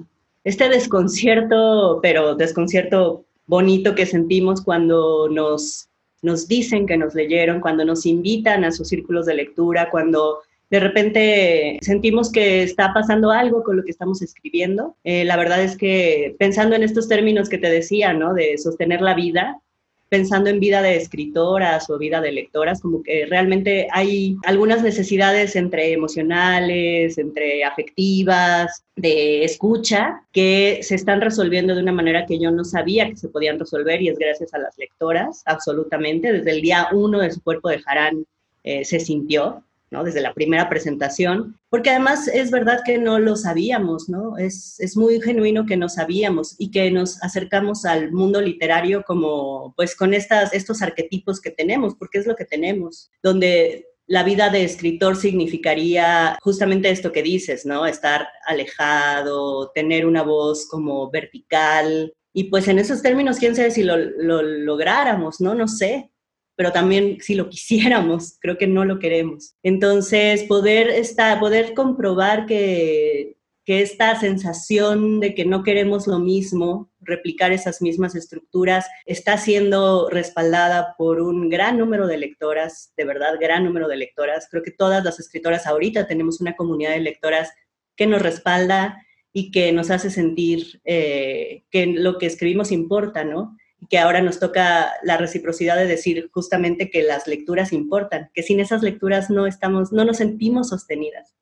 este 0.44 0.68
desconcierto, 0.68 2.00
pero 2.00 2.34
desconcierto 2.34 3.24
bonito 3.46 3.94
que 3.94 4.06
sentimos 4.06 4.62
cuando 4.62 5.28
nos, 5.28 5.88
nos 6.22 6.48
dicen 6.48 6.86
que 6.86 6.96
nos 6.96 7.14
leyeron, 7.14 7.60
cuando 7.60 7.84
nos 7.84 8.06
invitan 8.06 8.64
a 8.64 8.72
sus 8.72 8.88
círculos 8.88 9.26
de 9.26 9.34
lectura, 9.34 9.90
cuando 9.90 10.38
de 10.70 10.80
repente 10.80 11.78
sentimos 11.82 12.32
que 12.32 12.62
está 12.62 12.92
pasando 12.94 13.30
algo 13.30 13.62
con 13.62 13.76
lo 13.76 13.84
que 13.84 13.90
estamos 13.90 14.22
escribiendo. 14.22 14.96
Eh, 15.04 15.24
la 15.24 15.36
verdad 15.36 15.62
es 15.62 15.76
que 15.76 16.34
pensando 16.38 16.76
en 16.76 16.82
estos 16.82 17.08
términos 17.08 17.48
que 17.48 17.58
te 17.58 17.70
decía, 17.70 18.12
¿no? 18.12 18.32
De 18.32 18.58
sostener 18.58 19.02
la 19.02 19.14
vida, 19.14 19.60
pensando 20.08 20.50
en 20.50 20.60
vida 20.60 20.82
de 20.82 20.96
escritoras 20.96 21.88
o 21.90 21.98
vida 21.98 22.20
de 22.20 22.32
lectoras, 22.32 22.80
como 22.80 23.02
que 23.02 23.26
realmente 23.26 23.88
hay 23.92 24.36
algunas 24.44 24.82
necesidades 24.82 25.54
entre 25.56 25.92
emocionales, 25.92 27.18
entre 27.18 27.64
afectivas, 27.64 28.84
de 28.96 29.44
escucha, 29.44 30.22
que 30.32 30.80
se 30.82 30.94
están 30.94 31.20
resolviendo 31.20 31.74
de 31.74 31.82
una 31.82 31.92
manera 31.92 32.26
que 32.26 32.38
yo 32.38 32.50
no 32.50 32.64
sabía 32.64 33.08
que 33.08 33.16
se 33.16 33.28
podían 33.28 33.58
resolver 33.58 34.02
y 34.02 34.08
es 34.08 34.18
gracias 34.18 34.54
a 34.54 34.58
las 34.58 34.76
lectoras, 34.78 35.42
absolutamente. 35.46 36.32
Desde 36.32 36.50
el 36.50 36.62
día 36.62 36.88
uno 36.92 37.20
de 37.20 37.30
su 37.30 37.42
cuerpo 37.42 37.68
de 37.68 37.80
Jarán 37.80 38.26
eh, 38.64 38.84
se 38.84 39.00
sintió 39.00 39.62
desde 39.90 40.20
la 40.20 40.34
primera 40.34 40.68
presentación, 40.68 41.58
porque 41.70 41.90
además 41.90 42.28
es 42.28 42.50
verdad 42.50 42.80
que 42.84 42.98
no 42.98 43.18
lo 43.18 43.36
sabíamos, 43.36 44.08
¿no? 44.08 44.36
Es, 44.36 44.78
es, 44.80 44.96
muy 44.96 45.20
genuino 45.20 45.66
que 45.66 45.76
no 45.76 45.88
sabíamos 45.88 46.54
y 46.58 46.70
que 46.70 46.90
nos 46.90 47.22
acercamos 47.22 47.84
al 47.84 48.12
mundo 48.12 48.40
literario 48.40 49.02
como, 49.06 49.72
pues 49.76 49.96
con 49.96 50.14
estas, 50.14 50.52
estos 50.52 50.82
arquetipos 50.82 51.40
que 51.40 51.50
tenemos, 51.50 51.94
porque 51.94 52.18
es 52.18 52.26
lo 52.26 52.36
que 52.36 52.44
tenemos, 52.44 53.10
donde 53.22 53.86
la 54.06 54.24
vida 54.24 54.50
de 54.50 54.64
escritor 54.64 55.16
significaría 55.16 56.38
justamente 56.42 56.90
esto 56.90 57.12
que 57.12 57.22
dices, 57.22 57.66
¿no? 57.66 57.86
Estar 57.86 58.28
alejado, 58.46 59.70
tener 59.74 60.06
una 60.06 60.22
voz 60.22 60.66
como 60.66 61.10
vertical. 61.10 62.12
Y 62.32 62.44
pues 62.44 62.68
en 62.68 62.78
esos 62.78 63.02
términos, 63.02 63.38
quién 63.38 63.54
sabe 63.54 63.70
si 63.70 63.82
lo, 63.82 63.96
lo 63.96 64.42
lográramos, 64.42 65.40
¿no? 65.40 65.54
No 65.54 65.68
sé 65.68 66.10
pero 66.58 66.72
también 66.72 67.18
si 67.20 67.36
lo 67.36 67.48
quisiéramos, 67.48 68.36
creo 68.40 68.58
que 68.58 68.66
no 68.66 68.84
lo 68.84 68.98
queremos. 68.98 69.54
Entonces, 69.62 70.42
poder, 70.42 70.88
estar, 70.88 71.38
poder 71.38 71.72
comprobar 71.72 72.46
que, 72.46 73.36
que 73.64 73.80
esta 73.80 74.18
sensación 74.18 75.20
de 75.20 75.36
que 75.36 75.44
no 75.44 75.62
queremos 75.62 76.08
lo 76.08 76.18
mismo, 76.18 76.90
replicar 76.98 77.52
esas 77.52 77.80
mismas 77.80 78.16
estructuras, 78.16 78.86
está 79.06 79.38
siendo 79.38 80.10
respaldada 80.10 80.96
por 80.98 81.20
un 81.20 81.48
gran 81.48 81.78
número 81.78 82.08
de 82.08 82.18
lectoras, 82.18 82.92
de 82.96 83.04
verdad, 83.04 83.38
gran 83.40 83.62
número 83.62 83.86
de 83.86 83.96
lectoras. 83.96 84.48
Creo 84.50 84.64
que 84.64 84.72
todas 84.72 85.04
las 85.04 85.20
escritoras 85.20 85.64
ahorita 85.64 86.08
tenemos 86.08 86.40
una 86.40 86.56
comunidad 86.56 86.90
de 86.90 87.00
lectoras 87.00 87.52
que 87.94 88.08
nos 88.08 88.20
respalda 88.20 89.00
y 89.32 89.52
que 89.52 89.70
nos 89.70 89.92
hace 89.92 90.10
sentir 90.10 90.80
eh, 90.84 91.62
que 91.70 91.86
lo 91.86 92.18
que 92.18 92.26
escribimos 92.26 92.72
importa, 92.72 93.22
¿no? 93.22 93.56
Que 93.88 93.98
ahora 93.98 94.20
nos 94.20 94.38
toca 94.38 94.92
la 95.02 95.16
reciprocidad 95.16 95.76
de 95.76 95.86
decir 95.86 96.28
justamente 96.32 96.90
que 96.90 97.02
las 97.02 97.26
lecturas 97.26 97.72
importan, 97.72 98.30
que 98.34 98.42
sin 98.42 98.60
esas 98.60 98.82
lecturas 98.82 99.30
no 99.30 99.46
estamos, 99.46 99.92
no 99.92 100.04
nos 100.04 100.18
sentimos 100.18 100.68
sostenidas. 100.68 101.34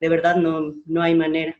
De 0.00 0.08
verdad 0.08 0.36
no, 0.36 0.74
no 0.86 1.02
hay 1.02 1.14
manera. 1.14 1.56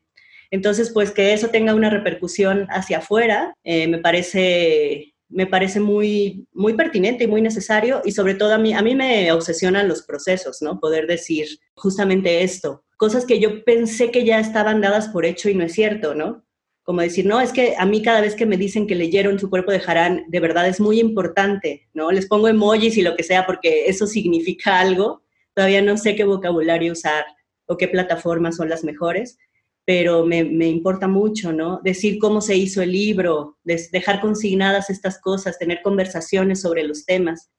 Entonces, 0.50 0.90
pues 0.90 1.10
que 1.10 1.32
eso 1.32 1.48
tenga 1.48 1.74
una 1.74 1.90
repercusión 1.90 2.66
hacia 2.70 2.98
afuera, 2.98 3.54
eh, 3.64 3.88
me 3.88 3.98
parece, 3.98 5.14
me 5.28 5.46
parece 5.46 5.80
muy, 5.80 6.46
muy 6.52 6.74
pertinente 6.74 7.24
y 7.24 7.28
muy 7.28 7.42
necesario 7.42 8.02
y 8.04 8.12
sobre 8.12 8.34
todo 8.34 8.54
a 8.54 8.58
mí, 8.58 8.72
a 8.72 8.82
mí 8.82 8.94
me 8.94 9.32
obsesionan 9.32 9.88
los 9.88 10.02
procesos, 10.02 10.62
¿no? 10.62 10.78
Poder 10.78 11.06
decir 11.06 11.48
justamente 11.74 12.42
esto, 12.42 12.84
cosas 12.96 13.26
que 13.26 13.40
yo 13.40 13.64
pensé 13.64 14.10
que 14.10 14.24
ya 14.24 14.38
estaban 14.38 14.80
dadas 14.80 15.08
por 15.08 15.26
hecho 15.26 15.48
y 15.48 15.54
no 15.54 15.64
es 15.64 15.72
cierto, 15.72 16.14
¿no? 16.14 16.44
Como 16.84 17.00
decir, 17.00 17.24
no, 17.24 17.40
es 17.40 17.52
que 17.52 17.74
a 17.78 17.86
mí 17.86 18.02
cada 18.02 18.20
vez 18.20 18.34
que 18.34 18.44
me 18.44 18.58
dicen 18.58 18.86
que 18.86 18.94
leyeron 18.94 19.38
su 19.38 19.48
cuerpo 19.48 19.72
de 19.72 19.82
Harán, 19.84 20.26
de 20.28 20.38
verdad 20.38 20.68
es 20.68 20.80
muy 20.80 21.00
importante, 21.00 21.88
¿no? 21.94 22.12
Les 22.12 22.26
pongo 22.26 22.46
emojis 22.46 22.98
y 22.98 23.02
lo 23.02 23.16
que 23.16 23.22
sea 23.22 23.46
porque 23.46 23.86
eso 23.86 24.06
significa 24.06 24.78
algo. 24.80 25.22
Todavía 25.54 25.80
no 25.80 25.96
sé 25.96 26.14
qué 26.14 26.24
vocabulario 26.24 26.92
usar 26.92 27.24
o 27.66 27.78
qué 27.78 27.88
plataformas 27.88 28.56
son 28.56 28.68
las 28.68 28.84
mejores, 28.84 29.38
pero 29.86 30.26
me, 30.26 30.44
me 30.44 30.68
importa 30.68 31.08
mucho, 31.08 31.54
¿no? 31.54 31.80
Decir 31.82 32.18
cómo 32.18 32.42
se 32.42 32.54
hizo 32.54 32.82
el 32.82 32.92
libro, 32.92 33.56
dejar 33.64 34.20
consignadas 34.20 34.90
estas 34.90 35.18
cosas, 35.18 35.58
tener 35.58 35.80
conversaciones 35.80 36.60
sobre 36.60 36.84
los 36.84 37.06
temas, 37.06 37.50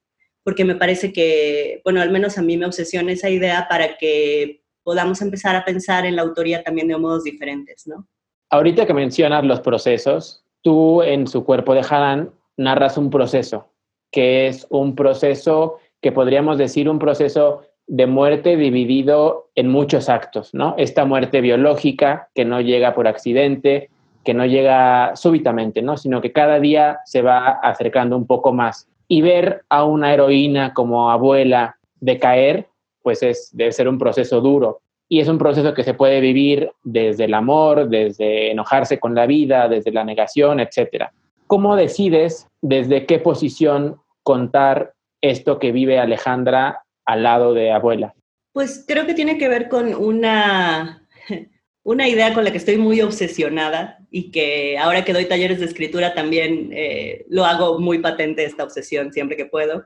porque 0.44 0.66
me 0.66 0.76
parece 0.76 1.12
que, 1.12 1.82
bueno, 1.84 2.00
al 2.00 2.12
menos 2.12 2.38
a 2.38 2.44
mí 2.44 2.58
me 2.58 2.68
obsesiona 2.68 3.12
esa 3.12 3.32
idea 3.32 3.66
para 3.68 3.98
que 3.98 4.62
podamos 4.84 5.20
empezar 5.24 5.56
a 5.56 5.66
pensar 5.66 6.06
en 6.06 6.16
la 6.16 6.22
autoría 6.22 6.62
también 6.62 6.90
de 6.90 6.98
modos 6.98 7.24
diferentes, 7.24 7.88
¿no? 7.88 8.08
Ahorita 8.56 8.86
que 8.86 8.94
mencionas 8.94 9.44
los 9.44 9.60
procesos, 9.60 10.46
tú 10.62 11.02
en 11.02 11.28
su 11.28 11.44
cuerpo 11.44 11.74
de 11.74 11.82
Harán 11.82 12.32
narras 12.56 12.98
un 12.98 13.10
proceso, 13.10 13.68
que 14.14 14.48
es 14.48 14.66
un 14.70 14.96
proceso 14.96 15.80
que 16.02 16.14
podríamos 16.14 16.58
decir 16.58 16.88
un 16.88 16.98
proceso 16.98 17.64
de 17.86 18.08
muerte 18.08 18.56
dividido 18.56 19.50
en 19.56 19.68
muchos 19.68 20.08
actos, 20.08 20.54
¿no? 20.54 20.74
Esta 20.78 21.04
muerte 21.04 21.42
biológica 21.42 22.30
que 22.34 22.46
no 22.46 22.62
llega 22.62 22.96
por 22.96 23.10
accidente, 23.10 23.90
que 24.24 24.34
no 24.34 24.46
llega 24.46 25.18
súbitamente, 25.18 25.82
¿no? 25.82 25.98
Sino 25.98 26.22
que 26.22 26.32
cada 26.32 26.58
día 26.62 27.00
se 27.04 27.22
va 27.22 27.60
acercando 27.62 28.16
un 28.16 28.26
poco 28.26 28.54
más. 28.54 28.88
Y 29.10 29.22
ver 29.22 29.66
a 29.68 29.84
una 29.84 30.14
heroína 30.14 30.74
como 30.74 31.12
abuela 31.12 31.76
decaer, 32.00 32.70
pues 33.04 33.22
es, 33.22 33.50
debe 33.52 33.74
ser 33.74 33.90
un 33.90 33.98
proceso 33.98 34.40
duro. 34.40 34.80
Y 35.08 35.20
es 35.20 35.28
un 35.28 35.38
proceso 35.38 35.74
que 35.74 35.84
se 35.84 35.94
puede 35.94 36.20
vivir 36.20 36.72
desde 36.84 37.26
el 37.26 37.34
amor, 37.34 37.90
desde 37.90 38.52
enojarse 38.52 39.00
con 39.00 39.14
la 39.14 39.26
vida, 39.26 39.68
desde 39.68 39.92
la 39.92 40.04
negación, 40.04 40.60
etc. 40.60 41.06
¿Cómo 41.48 41.76
decides 41.76 42.48
desde 42.62 43.06
qué 43.06 43.20
posición 43.20 43.98
contar 44.24 44.94
esto 45.22 45.60
que 45.60 45.72
vive 45.72 46.00
Alejandra 46.00 46.84
al 47.06 47.24
lado 47.24 47.54
de 47.54 47.72
abuela? 47.72 48.16
Pues 48.52 48.84
creo 48.88 49.06
que 49.06 49.14
tiene 49.14 49.38
que 49.38 49.48
ver 49.48 49.70
con 49.70 49.94
una, 49.94 51.06
una 51.84 52.08
idea 52.08 52.34
con 52.34 52.44
la 52.44 52.52
que 52.52 52.58
estoy 52.58 52.78
muy 52.78 53.02
obsesionada 53.02 54.00
y 54.10 54.32
que 54.32 54.78
ahora 54.78 55.04
que 55.04 55.14
doy 55.14 55.26
talleres 55.26 55.60
de 55.60 55.66
escritura 55.66 56.14
también 56.14 56.72
eh, 56.74 57.26
lo 57.30 57.46
hago 57.46 57.80
muy 57.80 58.00
patente 58.00 58.44
esta 58.44 58.64
obsesión 58.64 59.12
siempre 59.12 59.38
que 59.38 59.46
puedo, 59.46 59.86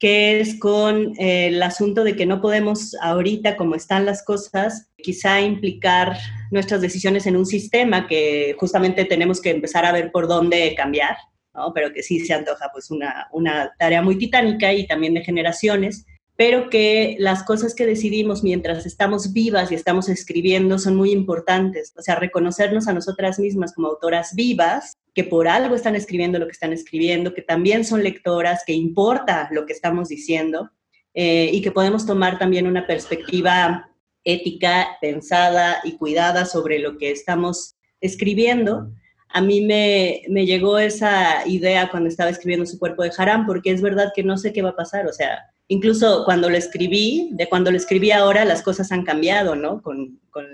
que 0.00 0.40
es 0.40 0.58
con 0.58 1.12
eh, 1.18 1.48
el 1.48 1.62
asunto 1.62 2.02
de 2.04 2.16
que 2.16 2.24
no 2.24 2.40
podemos 2.40 2.96
ahorita, 3.02 3.56
como 3.56 3.74
están 3.74 4.06
las 4.06 4.24
cosas, 4.24 4.88
quizá 4.96 5.42
implicar 5.42 6.16
nuestras 6.50 6.80
decisiones 6.80 7.26
en 7.26 7.36
un 7.36 7.44
sistema 7.44 8.08
que 8.08 8.56
justamente 8.58 9.04
tenemos 9.04 9.42
que 9.42 9.50
empezar 9.50 9.84
a 9.84 9.92
ver 9.92 10.10
por 10.10 10.26
dónde 10.26 10.74
cambiar, 10.74 11.18
¿no? 11.54 11.72
pero 11.74 11.92
que 11.92 12.02
sí 12.02 12.18
se 12.20 12.32
antoja 12.32 12.70
pues 12.72 12.90
una, 12.90 13.28
una 13.32 13.74
tarea 13.78 14.00
muy 14.00 14.16
titánica 14.16 14.72
y 14.72 14.86
también 14.86 15.12
de 15.12 15.22
generaciones 15.22 16.06
pero 16.40 16.70
que 16.70 17.16
las 17.18 17.42
cosas 17.42 17.74
que 17.74 17.84
decidimos 17.84 18.42
mientras 18.42 18.86
estamos 18.86 19.34
vivas 19.34 19.70
y 19.70 19.74
estamos 19.74 20.08
escribiendo 20.08 20.78
son 20.78 20.96
muy 20.96 21.10
importantes. 21.10 21.92
O 21.98 22.00
sea, 22.00 22.14
reconocernos 22.14 22.88
a 22.88 22.94
nosotras 22.94 23.38
mismas 23.38 23.74
como 23.74 23.88
autoras 23.88 24.34
vivas, 24.34 24.94
que 25.12 25.22
por 25.22 25.48
algo 25.48 25.74
están 25.74 25.96
escribiendo 25.96 26.38
lo 26.38 26.46
que 26.46 26.52
están 26.52 26.72
escribiendo, 26.72 27.34
que 27.34 27.42
también 27.42 27.84
son 27.84 28.02
lectoras, 28.02 28.62
que 28.66 28.72
importa 28.72 29.50
lo 29.52 29.66
que 29.66 29.74
estamos 29.74 30.08
diciendo 30.08 30.70
eh, 31.12 31.50
y 31.52 31.60
que 31.60 31.72
podemos 31.72 32.06
tomar 32.06 32.38
también 32.38 32.66
una 32.66 32.86
perspectiva 32.86 33.90
ética, 34.24 34.96
pensada 34.98 35.82
y 35.84 35.98
cuidada 35.98 36.46
sobre 36.46 36.78
lo 36.78 36.96
que 36.96 37.10
estamos 37.10 37.76
escribiendo. 38.00 38.90
A 39.28 39.42
mí 39.42 39.60
me, 39.60 40.22
me 40.30 40.46
llegó 40.46 40.78
esa 40.78 41.46
idea 41.46 41.90
cuando 41.90 42.08
estaba 42.08 42.30
escribiendo 42.30 42.64
Su 42.64 42.78
cuerpo 42.78 43.02
de 43.02 43.12
Haram, 43.14 43.44
porque 43.44 43.72
es 43.72 43.82
verdad 43.82 44.12
que 44.14 44.22
no 44.22 44.38
sé 44.38 44.54
qué 44.54 44.62
va 44.62 44.70
a 44.70 44.76
pasar. 44.76 45.06
O 45.06 45.12
sea, 45.12 45.38
incluso 45.70 46.24
cuando 46.24 46.50
lo 46.50 46.56
escribí, 46.56 47.28
de 47.32 47.48
cuando 47.48 47.70
lo 47.70 47.76
escribí 47.76 48.10
ahora, 48.10 48.44
las 48.44 48.60
cosas 48.60 48.90
han 48.90 49.04
cambiado, 49.04 49.54
¿no? 49.54 49.80
Con, 49.80 50.18
con, 50.30 50.48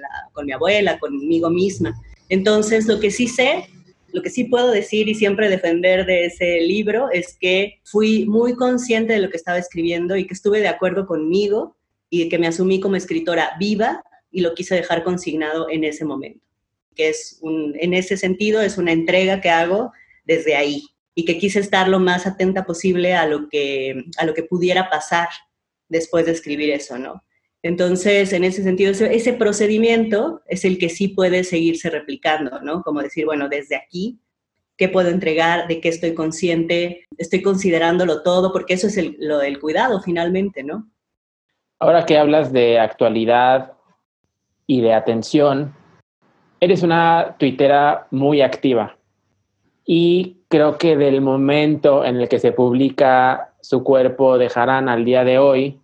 mi 0.44 0.52
abuela, 0.52 0.98
conmigo 0.98 1.48
misma. 1.48 1.98
Entonces, 2.28 2.86
lo 2.86 3.00
que 3.00 3.10
sí 3.10 3.26
sé, 3.26 3.66
lo 4.12 4.20
que 4.20 4.28
sí 4.28 4.44
puedo 4.44 4.70
decir 4.70 5.08
y 5.08 5.14
siempre 5.14 5.48
defender 5.48 6.04
de 6.04 6.26
ese 6.26 6.60
libro 6.60 7.08
es 7.10 7.34
que 7.40 7.80
fui 7.84 8.26
muy 8.26 8.54
consciente 8.54 9.14
de 9.14 9.20
lo 9.20 9.30
que 9.30 9.38
estaba 9.38 9.56
escribiendo 9.56 10.16
y 10.16 10.26
que 10.26 10.34
estuve 10.34 10.60
de 10.60 10.68
acuerdo 10.68 11.06
conmigo 11.06 11.76
y 12.10 12.28
que 12.28 12.38
me 12.38 12.46
asumí 12.46 12.78
como 12.78 12.96
escritora 12.96 13.52
viva 13.58 14.04
y 14.30 14.42
lo 14.42 14.54
quise 14.54 14.74
dejar 14.74 15.02
consignado 15.02 15.70
en 15.70 15.84
ese 15.84 16.04
momento. 16.04 16.44
Que 16.94 17.08
es 17.08 17.38
un, 17.40 17.74
en 17.80 17.94
ese 17.94 18.18
sentido, 18.18 18.60
es 18.60 18.76
una 18.76 18.92
entrega 18.92 19.40
que 19.40 19.48
hago 19.48 19.92
desde 20.26 20.56
ahí, 20.56 20.82
y 21.18 21.24
que 21.24 21.38
quise 21.38 21.58
estar 21.60 21.88
lo 21.88 21.98
más 21.98 22.26
atenta 22.26 22.66
posible 22.66 23.14
a 23.14 23.26
lo 23.26 23.48
que, 23.48 24.04
a 24.18 24.26
lo 24.26 24.34
que 24.34 24.42
pudiera 24.42 24.90
pasar 24.90 25.28
después 25.88 26.26
de 26.26 26.32
escribir 26.32 26.70
eso, 26.70 26.98
¿no? 26.98 27.24
Entonces, 27.62 28.34
en 28.34 28.44
ese 28.44 28.62
sentido, 28.62 28.92
ese, 28.92 29.32
procedimiento 29.32 30.42
es 30.46 30.66
el 30.66 30.78
que 30.78 30.90
sí 30.90 31.08
puede 31.08 31.42
seguirse 31.42 31.88
replicando, 31.88 32.60
¿no? 32.60 32.82
Como 32.82 33.02
decir, 33.02 33.24
bueno, 33.24 33.48
desde 33.48 33.76
aquí, 33.76 34.20
¿qué 34.76 34.90
puedo 34.90 35.08
entregar? 35.08 35.66
¿De 35.66 35.80
qué 35.80 35.88
estoy 35.88 36.14
consciente? 36.14 37.06
Estoy 37.16 37.40
considerándolo 37.40 38.22
todo, 38.22 38.52
porque 38.52 38.74
eso 38.74 38.86
es 38.86 39.00
lo 39.18 39.38
del 39.38 39.58
cuidado 39.58 40.02
finalmente, 40.02 40.62
¿no? 40.62 40.86
Ahora 41.78 42.04
que 42.04 42.18
hablas 42.18 42.52
de 42.52 42.78
actualidad 42.78 43.72
y 44.66 44.82
de 44.82 44.92
atención, 44.92 45.74
eres 46.60 46.82
una 46.82 47.36
tuitera 47.38 48.06
muy 48.10 48.42
activa 48.42 48.95
y 49.86 50.38
creo 50.48 50.78
que 50.78 50.96
del 50.96 51.20
momento 51.20 52.04
en 52.04 52.16
el 52.16 52.28
que 52.28 52.40
se 52.40 52.50
publica 52.50 53.52
su 53.60 53.84
cuerpo 53.84 54.36
de 54.36 54.50
Harán 54.52 54.88
al 54.88 55.04
día 55.04 55.22
de 55.22 55.38
hoy, 55.38 55.78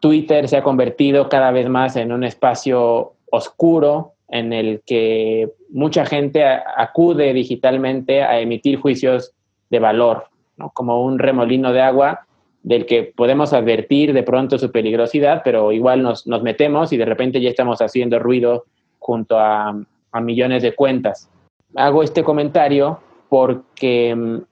Twitter 0.00 0.48
se 0.48 0.56
ha 0.56 0.62
convertido 0.64 1.28
cada 1.28 1.52
vez 1.52 1.68
más 1.68 1.94
en 1.96 2.12
un 2.12 2.24
espacio 2.24 3.12
oscuro 3.30 4.12
en 4.28 4.52
el 4.52 4.82
que 4.84 5.52
mucha 5.70 6.04
gente 6.04 6.44
acude 6.44 7.32
digitalmente 7.32 8.22
a 8.22 8.40
emitir 8.40 8.80
juicios 8.80 9.32
de 9.70 9.78
valor, 9.78 10.24
como 10.72 11.04
un 11.04 11.20
remolino 11.20 11.72
de 11.72 11.80
agua 11.80 12.26
del 12.64 12.86
que 12.86 13.04
podemos 13.04 13.52
advertir 13.52 14.12
de 14.12 14.22
pronto 14.22 14.58
su 14.58 14.72
peligrosidad, 14.72 15.42
pero 15.44 15.70
igual 15.70 16.02
nos, 16.02 16.26
nos 16.26 16.42
metemos 16.42 16.92
y 16.92 16.96
de 16.96 17.04
repente 17.04 17.40
ya 17.40 17.50
estamos 17.50 17.80
haciendo 17.80 18.18
ruido 18.18 18.64
junto 18.98 19.38
a, 19.38 19.78
a 20.12 20.20
millones 20.20 20.62
de 20.62 20.74
cuentas. 20.74 21.30
Hago 21.76 22.02
este 22.02 22.24
comentario 22.24 23.00
porque 23.28 24.14
mm, 24.14 24.42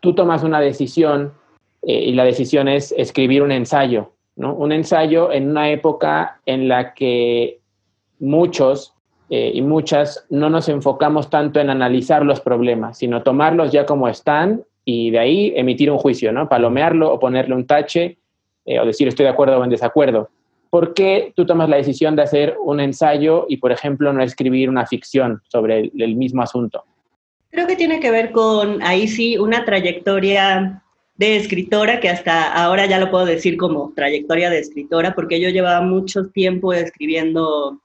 tú 0.00 0.14
tomas 0.14 0.42
una 0.42 0.60
decisión 0.60 1.32
eh, 1.82 2.04
y 2.04 2.12
la 2.12 2.24
decisión 2.24 2.68
es 2.68 2.92
escribir 2.96 3.42
un 3.42 3.52
ensayo, 3.52 4.12
¿no? 4.36 4.54
Un 4.54 4.72
ensayo 4.72 5.32
en 5.32 5.50
una 5.50 5.70
época 5.70 6.40
en 6.46 6.68
la 6.68 6.94
que 6.94 7.60
muchos 8.18 8.94
eh, 9.30 9.52
y 9.54 9.62
muchas 9.62 10.26
no 10.28 10.50
nos 10.50 10.68
enfocamos 10.68 11.30
tanto 11.30 11.60
en 11.60 11.70
analizar 11.70 12.24
los 12.24 12.40
problemas, 12.40 12.98
sino 12.98 13.22
tomarlos 13.22 13.70
ya 13.70 13.86
como 13.86 14.08
están 14.08 14.64
y 14.84 15.10
de 15.10 15.18
ahí 15.20 15.52
emitir 15.54 15.90
un 15.90 15.98
juicio, 15.98 16.32
¿no? 16.32 16.48
Palomearlo 16.48 17.12
o 17.12 17.18
ponerle 17.20 17.54
un 17.54 17.66
tache 17.66 18.18
eh, 18.64 18.80
o 18.80 18.84
decir 18.84 19.06
estoy 19.06 19.24
de 19.24 19.30
acuerdo 19.30 19.58
o 19.58 19.64
en 19.64 19.70
desacuerdo. 19.70 20.30
¿Por 20.68 20.94
qué 20.94 21.32
tú 21.34 21.46
tomas 21.46 21.68
la 21.68 21.76
decisión 21.76 22.16
de 22.16 22.22
hacer 22.22 22.56
un 22.62 22.80
ensayo 22.80 23.46
y, 23.48 23.56
por 23.56 23.72
ejemplo, 23.72 24.12
no 24.12 24.22
escribir 24.22 24.68
una 24.68 24.86
ficción 24.86 25.42
sobre 25.48 25.90
el 25.96 26.16
mismo 26.16 26.42
asunto? 26.42 26.84
Creo 27.50 27.66
que 27.66 27.76
tiene 27.76 28.00
que 28.00 28.10
ver 28.10 28.30
con, 28.30 28.82
ahí 28.82 29.08
sí, 29.08 29.36
una 29.36 29.64
trayectoria 29.64 30.82
de 31.16 31.36
escritora, 31.36 32.00
que 32.00 32.08
hasta 32.08 32.52
ahora 32.52 32.86
ya 32.86 32.98
lo 32.98 33.10
puedo 33.10 33.26
decir 33.26 33.56
como 33.56 33.92
trayectoria 33.94 34.48
de 34.48 34.60
escritora, 34.60 35.14
porque 35.14 35.40
yo 35.40 35.50
llevaba 35.50 35.84
mucho 35.84 36.28
tiempo 36.28 36.72
escribiendo 36.72 37.80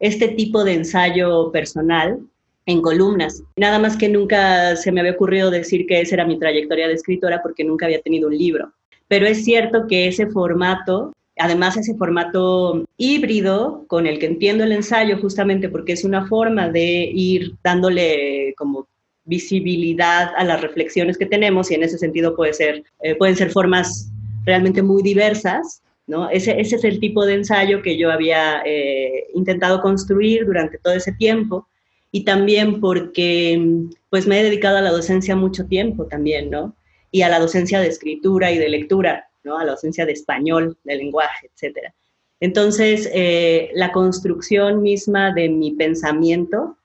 este 0.00 0.28
tipo 0.28 0.64
de 0.64 0.74
ensayo 0.74 1.52
personal 1.52 2.18
en 2.66 2.82
columnas. 2.82 3.42
Nada 3.56 3.78
más 3.78 3.96
que 3.96 4.08
nunca 4.08 4.74
se 4.76 4.90
me 4.90 5.00
había 5.00 5.12
ocurrido 5.12 5.50
decir 5.50 5.86
que 5.86 6.00
esa 6.00 6.16
era 6.16 6.26
mi 6.26 6.38
trayectoria 6.38 6.88
de 6.88 6.94
escritora 6.94 7.42
porque 7.42 7.64
nunca 7.64 7.86
había 7.86 8.00
tenido 8.00 8.28
un 8.28 8.36
libro. 8.36 8.72
Pero 9.08 9.26
es 9.26 9.44
cierto 9.44 9.86
que 9.86 10.08
ese 10.08 10.26
formato, 10.26 11.12
además 11.36 11.76
ese 11.76 11.94
formato 11.94 12.84
híbrido 12.96 13.84
con 13.88 14.06
el 14.06 14.18
que 14.18 14.26
entiendo 14.26 14.64
el 14.64 14.72
ensayo 14.72 15.18
justamente 15.18 15.68
porque 15.68 15.92
es 15.92 16.04
una 16.04 16.26
forma 16.26 16.68
de 16.68 17.10
ir 17.12 17.54
dándole 17.62 18.54
como 18.56 18.86
visibilidad 19.30 20.32
a 20.36 20.44
las 20.44 20.60
reflexiones 20.60 21.16
que 21.16 21.24
tenemos 21.24 21.70
y 21.70 21.74
en 21.74 21.84
ese 21.84 21.96
sentido 21.96 22.34
puede 22.34 22.52
ser, 22.52 22.82
eh, 23.00 23.14
pueden 23.14 23.36
ser 23.36 23.50
formas 23.50 24.10
realmente 24.44 24.82
muy 24.82 25.02
diversas. 25.02 25.82
¿no? 26.08 26.28
Ese, 26.28 26.60
ese, 26.60 26.76
es 26.76 26.84
el 26.84 26.98
tipo 26.98 27.24
de 27.24 27.34
ensayo 27.34 27.80
que 27.82 27.96
yo 27.96 28.10
había 28.10 28.62
eh, 28.66 29.28
intentado 29.34 29.80
construir 29.80 30.44
durante 30.44 30.78
todo 30.78 30.92
ese 30.92 31.12
tiempo 31.12 31.68
y 32.10 32.24
también 32.24 32.80
porque 32.80 33.86
pues 34.10 34.26
me 34.26 34.40
he 34.40 34.42
dedicado 34.42 34.78
a 34.78 34.82
la 34.82 34.90
docencia 34.90 35.36
mucho 35.36 35.66
tiempo 35.66 36.06
también, 36.06 36.50
¿no? 36.50 36.74
Y 37.12 37.22
a 37.22 37.28
la 37.28 37.38
docencia 37.38 37.78
de 37.80 37.86
escritura 37.86 38.50
y 38.50 38.58
de 38.58 38.68
lectura, 38.68 39.30
¿no? 39.44 39.56
A 39.56 39.64
la 39.64 39.72
docencia 39.72 40.04
de 40.04 40.12
español, 40.12 40.76
de 40.82 40.96
lenguaje, 40.96 41.48
etcétera. 41.54 41.94
Entonces, 42.40 43.08
eh, 43.14 43.70
la 43.74 43.92
construcción 43.92 44.82
misma 44.82 45.32
de 45.32 45.48
mi 45.48 45.70
pensamiento 45.72 46.76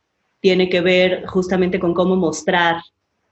tiene 0.46 0.70
que 0.70 0.80
ver 0.80 1.26
justamente 1.26 1.80
con 1.80 1.96
cómo 1.96 2.16
mostrar 2.16 2.76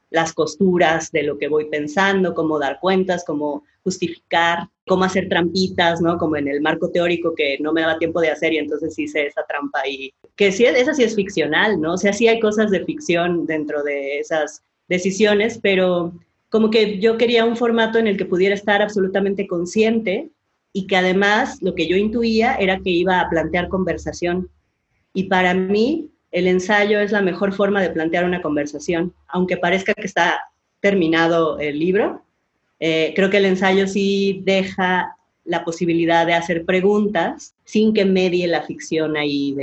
las 0.10 0.34
costuras 0.34 1.12
de 1.12 1.22
lo 1.22 1.38
que 1.38 1.48
voy 1.48 1.66
pensando, 1.66 2.34
cómo 2.34 2.58
dar 2.58 2.80
cuentas, 2.80 3.24
cómo 3.24 3.66
justificar, 3.84 4.68
cómo 4.88 5.04
hacer 5.04 5.30
trampitas, 5.30 6.02
¿no? 6.02 6.18
Como 6.18 6.38
en 6.38 6.48
el 6.48 6.60
marco 6.60 6.90
teórico 6.90 7.36
que 7.36 7.60
no 7.60 7.72
me 7.72 7.82
daba 7.82 8.00
tiempo 8.00 8.20
de 8.20 8.32
hacer 8.32 8.54
y 8.54 8.58
entonces 8.58 8.98
hice 8.98 9.28
esa 9.28 9.46
trampa 9.48 9.88
y 9.88 10.12
que 10.36 10.52
sí, 10.52 10.66
esa 10.66 10.96
sí 10.96 11.04
es 11.04 11.16
ficcional, 11.16 11.80
¿no? 11.80 11.94
O 11.94 11.98
sea, 11.98 12.14
sí 12.14 12.28
hay 12.28 12.40
cosas 12.40 12.72
de 12.72 12.84
ficción 12.84 13.46
dentro 13.46 13.84
de 13.84 14.18
esas 14.18 14.64
decisiones, 14.90 15.60
pero 15.62 16.14
como 16.50 16.72
que 16.72 16.98
yo 16.98 17.20
quería 17.20 17.46
un 17.46 17.58
formato 17.58 18.00
en 18.00 18.08
el 18.08 18.18
que 18.18 18.26
pudiera 18.26 18.56
estar 18.56 18.82
absolutamente 18.82 19.46
consciente 19.46 20.32
y 20.74 20.88
que 20.88 20.96
además 20.96 21.62
lo 21.62 21.76
que 21.76 21.88
yo 21.88 21.96
intuía 21.96 22.56
era 22.56 22.80
que 22.80 22.90
iba 22.90 23.20
a 23.20 23.30
plantear 23.30 23.68
conversación. 23.68 24.50
Y 25.14 25.26
para 25.26 25.54
mí 25.54 26.10
el 26.34 26.48
ensayo 26.48 27.00
es 27.00 27.12
la 27.12 27.22
mejor 27.22 27.54
forma 27.54 27.82
de 27.82 27.92
plantear 27.92 28.26
una 28.26 28.42
conversación, 28.42 29.14
aunque 29.28 29.56
parezca 29.56 29.94
que 29.94 30.08
está 30.08 30.42
terminado 30.82 31.60
el 31.60 31.78
libro. 31.78 32.24
Eh, 32.80 33.14
creo 33.16 33.30
que 33.30 33.38
el 33.38 33.46
ensayo 33.46 33.88
sí 33.88 34.42
deja 34.44 35.16
la 35.46 35.64
posibilidad 35.64 36.26
de 36.26 36.34
hacer 36.34 36.66
preguntas 36.66 37.54
sin 37.66 37.94
que 37.94 38.04
medie 38.04 38.48
la 38.48 38.64
ficción 38.64 39.16
ahí 39.16 39.54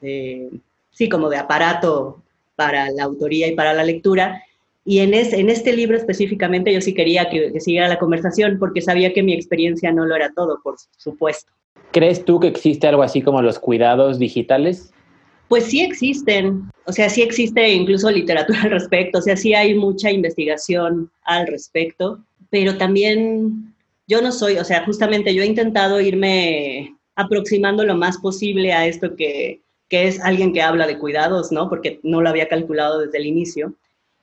de, 0.00 0.48
sí, 0.92 1.08
como 1.08 1.28
de 1.28 1.36
aparato 1.36 2.22
para 2.54 2.90
la 2.92 3.02
autoría 3.02 3.48
y 3.48 3.56
para 3.56 3.74
la 3.74 3.82
lectura. 3.82 4.44
Y 4.84 5.00
en, 5.00 5.14
este 5.14 5.72
libro 5.72 5.96
específicamente 5.96 6.72
yo 6.72 6.80
sí 6.80 6.94
quería 6.94 7.28
que, 7.28 7.52
que 7.52 7.60
siguiera 7.60 7.88
la 7.88 7.98
conversación 7.98 8.60
porque 8.60 8.82
sabía 8.82 9.12
que 9.12 9.24
mi 9.24 9.34
experiencia 9.34 9.90
no 9.90 10.06
lo 10.06 10.14
era 10.14 10.32
todo, 10.32 10.60
por 10.62 10.76
supuesto. 10.96 11.52
¿Crees 11.90 12.24
tú 12.24 12.38
que 12.38 12.46
existe 12.46 12.86
algo 12.86 13.02
así 13.02 13.20
como 13.20 13.42
los 13.42 13.58
cuidados 13.58 14.20
digitales? 14.20 14.92
Pues 15.48 15.64
sí 15.64 15.80
existen, 15.80 16.70
o 16.84 16.92
sea, 16.92 17.08
sí 17.08 17.22
existe 17.22 17.68
incluso 17.70 18.10
literatura 18.10 18.60
al 18.64 18.70
respecto, 18.70 19.18
o 19.18 19.22
sea, 19.22 19.36
sí 19.36 19.54
hay 19.54 19.74
mucha 19.74 20.10
investigación 20.10 21.10
al 21.22 21.46
respecto, 21.46 22.24
pero 22.50 22.76
también 22.76 23.74
yo 24.06 24.22
no 24.22 24.32
soy, 24.32 24.58
o 24.58 24.64
sea, 24.64 24.84
justamente 24.84 25.34
yo 25.34 25.42
he 25.42 25.46
intentado 25.46 26.00
irme 26.00 26.94
aproximando 27.14 27.84
lo 27.84 27.96
más 27.96 28.18
posible 28.18 28.72
a 28.72 28.86
esto 28.86 29.16
que, 29.16 29.60
que 29.88 30.06
es 30.06 30.20
alguien 30.20 30.52
que 30.52 30.62
habla 30.62 30.86
de 30.86 30.98
cuidados, 30.98 31.50
¿no? 31.50 31.68
Porque 31.68 32.00
no 32.02 32.20
lo 32.20 32.28
había 32.28 32.48
calculado 32.48 33.00
desde 33.00 33.18
el 33.18 33.26
inicio. 33.26 33.74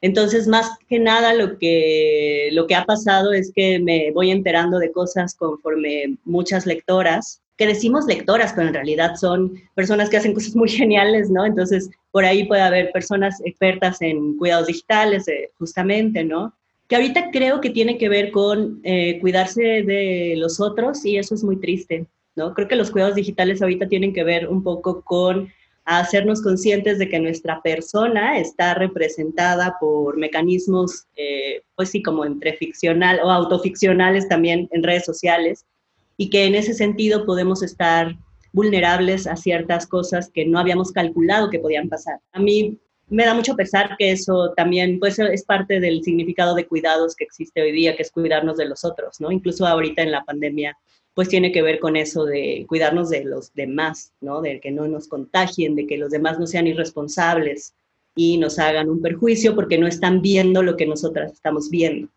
Entonces, 0.01 0.47
más 0.47 0.69
que 0.87 0.99
nada, 0.99 1.33
lo 1.33 1.57
que, 1.57 2.49
lo 2.51 2.67
que 2.67 2.75
ha 2.75 2.85
pasado 2.85 3.33
es 3.33 3.51
que 3.53 3.79
me 3.79 4.11
voy 4.11 4.31
enterando 4.31 4.79
de 4.79 4.91
cosas 4.91 5.35
conforme 5.35 6.17
muchas 6.23 6.65
lectoras 6.65 7.41
que 7.57 7.67
decimos 7.67 8.05
lectoras, 8.05 8.53
pero 8.53 8.67
en 8.67 8.73
realidad 8.73 9.15
son 9.15 9.53
personas 9.75 10.09
que 10.09 10.17
hacen 10.17 10.33
cosas 10.33 10.55
muy 10.55 10.69
geniales, 10.81 11.29
¿no? 11.29 11.45
Entonces, 11.45 11.89
por 12.11 12.25
ahí 12.25 12.45
puede 12.45 12.61
haber 12.61 12.91
personas 12.91 13.41
expertas 13.45 14.01
en 14.01 14.37
cuidados 14.37 14.67
digitales, 14.67 15.27
eh, 15.27 15.51
justamente, 15.57 16.23
¿no? 16.23 16.53
Que 16.87 16.95
ahorita 16.95 17.31
creo 17.31 17.61
que 17.61 17.69
tiene 17.69 17.97
que 17.97 18.09
ver 18.09 18.31
con 18.31 18.79
eh, 18.83 19.19
cuidarse 19.19 19.61
de 19.61 20.35
los 20.37 20.59
otros 20.59 21.03
y 21.05 21.17
eso 21.17 21.33
es 21.33 21.43
muy 21.43 21.57
triste, 21.57 22.05
¿no? 22.35 22.53
Creo 22.53 22.67
que 22.67 22.75
los 22.75 22.91
cuidados 22.91 23.15
digitales 23.15 23.61
ahorita 23.61 23.87
tienen 23.87 24.13
que 24.13 24.23
ver 24.23 24.47
un 24.47 24.61
poco 24.61 25.01
con 25.01 25.49
hacernos 25.85 26.41
conscientes 26.41 26.97
de 26.97 27.07
que 27.07 27.19
nuestra 27.19 27.61
persona 27.61 28.39
está 28.39 28.73
representada 28.73 29.77
por 29.79 30.17
mecanismos, 30.17 31.05
eh, 31.15 31.61
pues 31.75 31.89
sí, 31.89 32.01
como 32.01 32.25
entre 32.25 32.53
ficcional 32.53 33.19
o 33.23 33.31
autoficcionales 33.31 34.27
también 34.27 34.67
en 34.71 34.83
redes 34.83 35.05
sociales, 35.05 35.65
y 36.17 36.29
que 36.29 36.45
en 36.45 36.55
ese 36.55 36.73
sentido 36.73 37.25
podemos 37.25 37.63
estar 37.63 38.15
vulnerables 38.53 39.27
a 39.27 39.35
ciertas 39.35 39.85
cosas 39.85 40.29
que 40.29 40.45
no 40.45 40.59
habíamos 40.59 40.91
calculado 40.91 41.49
que 41.49 41.59
podían 41.59 41.89
pasar. 41.89 42.19
A 42.31 42.39
mí 42.39 42.79
me 43.09 43.25
da 43.25 43.33
mucho 43.33 43.55
pesar 43.55 43.95
que 43.97 44.11
eso 44.11 44.53
también 44.55 44.99
pues, 44.99 45.19
es 45.19 45.43
parte 45.43 45.79
del 45.79 46.03
significado 46.03 46.55
de 46.55 46.65
cuidados 46.65 47.15
que 47.15 47.25
existe 47.25 47.61
hoy 47.61 47.71
día, 47.71 47.95
que 47.95 48.03
es 48.03 48.11
cuidarnos 48.11 48.57
de 48.57 48.65
los 48.65 48.83
otros, 48.83 49.19
¿no? 49.19 49.31
Incluso 49.31 49.67
ahorita 49.67 50.01
en 50.01 50.11
la 50.11 50.23
pandemia, 50.23 50.77
pues 51.13 51.29
tiene 51.29 51.51
que 51.51 51.61
ver 51.61 51.79
con 51.79 51.95
eso 51.95 52.25
de 52.25 52.65
cuidarnos 52.67 53.09
de 53.09 53.25
los 53.25 53.53
demás, 53.53 54.13
¿no? 54.21 54.41
De 54.41 54.59
que 54.59 54.71
no 54.71 54.87
nos 54.87 55.07
contagien, 55.07 55.75
de 55.75 55.85
que 55.85 55.97
los 55.97 56.09
demás 56.09 56.39
no 56.39 56.47
sean 56.47 56.67
irresponsables 56.67 57.75
y 58.15 58.37
nos 58.37 58.57
hagan 58.57 58.89
un 58.89 59.01
perjuicio 59.01 59.53
porque 59.53 59.77
no 59.77 59.87
están 59.87 60.21
viendo 60.21 60.63
lo 60.63 60.77
que 60.77 60.85
nosotras 60.85 61.33
estamos 61.33 61.69
viendo. 61.69 62.07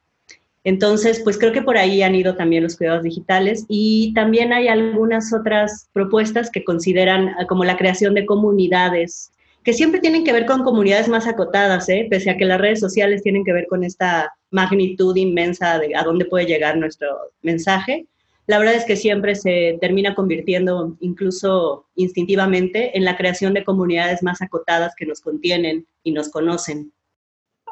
Entonces, 0.69 1.23
pues 1.25 1.39
creo 1.39 1.51
que 1.51 1.63
por 1.63 1.79
ahí 1.79 2.03
han 2.03 2.15
ido 2.15 2.37
también 2.37 2.63
los 2.63 2.77
cuidados 2.77 3.03
digitales 3.03 3.65
y 3.69 4.13
también 4.13 4.53
hay 4.53 4.69
algunas 4.69 5.33
otras 5.33 5.89
propuestas 5.95 6.51
que 6.51 6.63
consideran 6.63 7.31
ah, 7.39 7.47
como 7.47 7.65
la 7.65 7.79
creación 7.79 8.13
de 8.13 8.27
comunidades, 8.27 9.33
que 9.65 9.73
siempre 9.73 9.99
tienen 9.99 10.25
que 10.25 10.33
ver 10.35 10.45
con 10.45 10.65
comunidades 10.65 11.09
más 11.09 11.27
acotadas, 11.27 11.89
¿eh? 11.89 12.07
pese 12.11 12.29
a 12.29 12.37
que 12.37 12.45
las 12.45 12.61
redes 12.61 12.81
sociales 12.81 13.23
tienen 13.23 13.47
que 13.47 13.55
ver 13.55 13.67
con 13.67 13.83
esta 13.83 14.31
magnitud 14.51 15.17
inmensa 15.17 15.79
de 15.79 15.97
a 15.97 16.03
dónde 16.03 16.27
puede 16.27 16.45
llegar 16.45 16.77
nuestro 16.77 17.17
mensaje. 17.41 18.07
La 18.47 18.59
verdad 18.59 18.75
es 18.75 18.85
que 18.85 18.97
siempre 18.97 19.37
se 19.37 19.79
termina 19.81 20.15
convirtiendo, 20.15 20.99
incluso 21.01 21.87
instintivamente, 21.95 22.95
en 22.95 23.07
la 23.07 23.17
creación 23.17 23.55
de 23.55 23.65
comunidades 23.65 24.23
más 24.23 24.43
acotadas 24.43 24.93
que 24.99 25.07
nos 25.07 25.23
contienen 25.23 25.87
y 26.03 26.13
nos 26.13 26.29
conocen. 26.29 26.93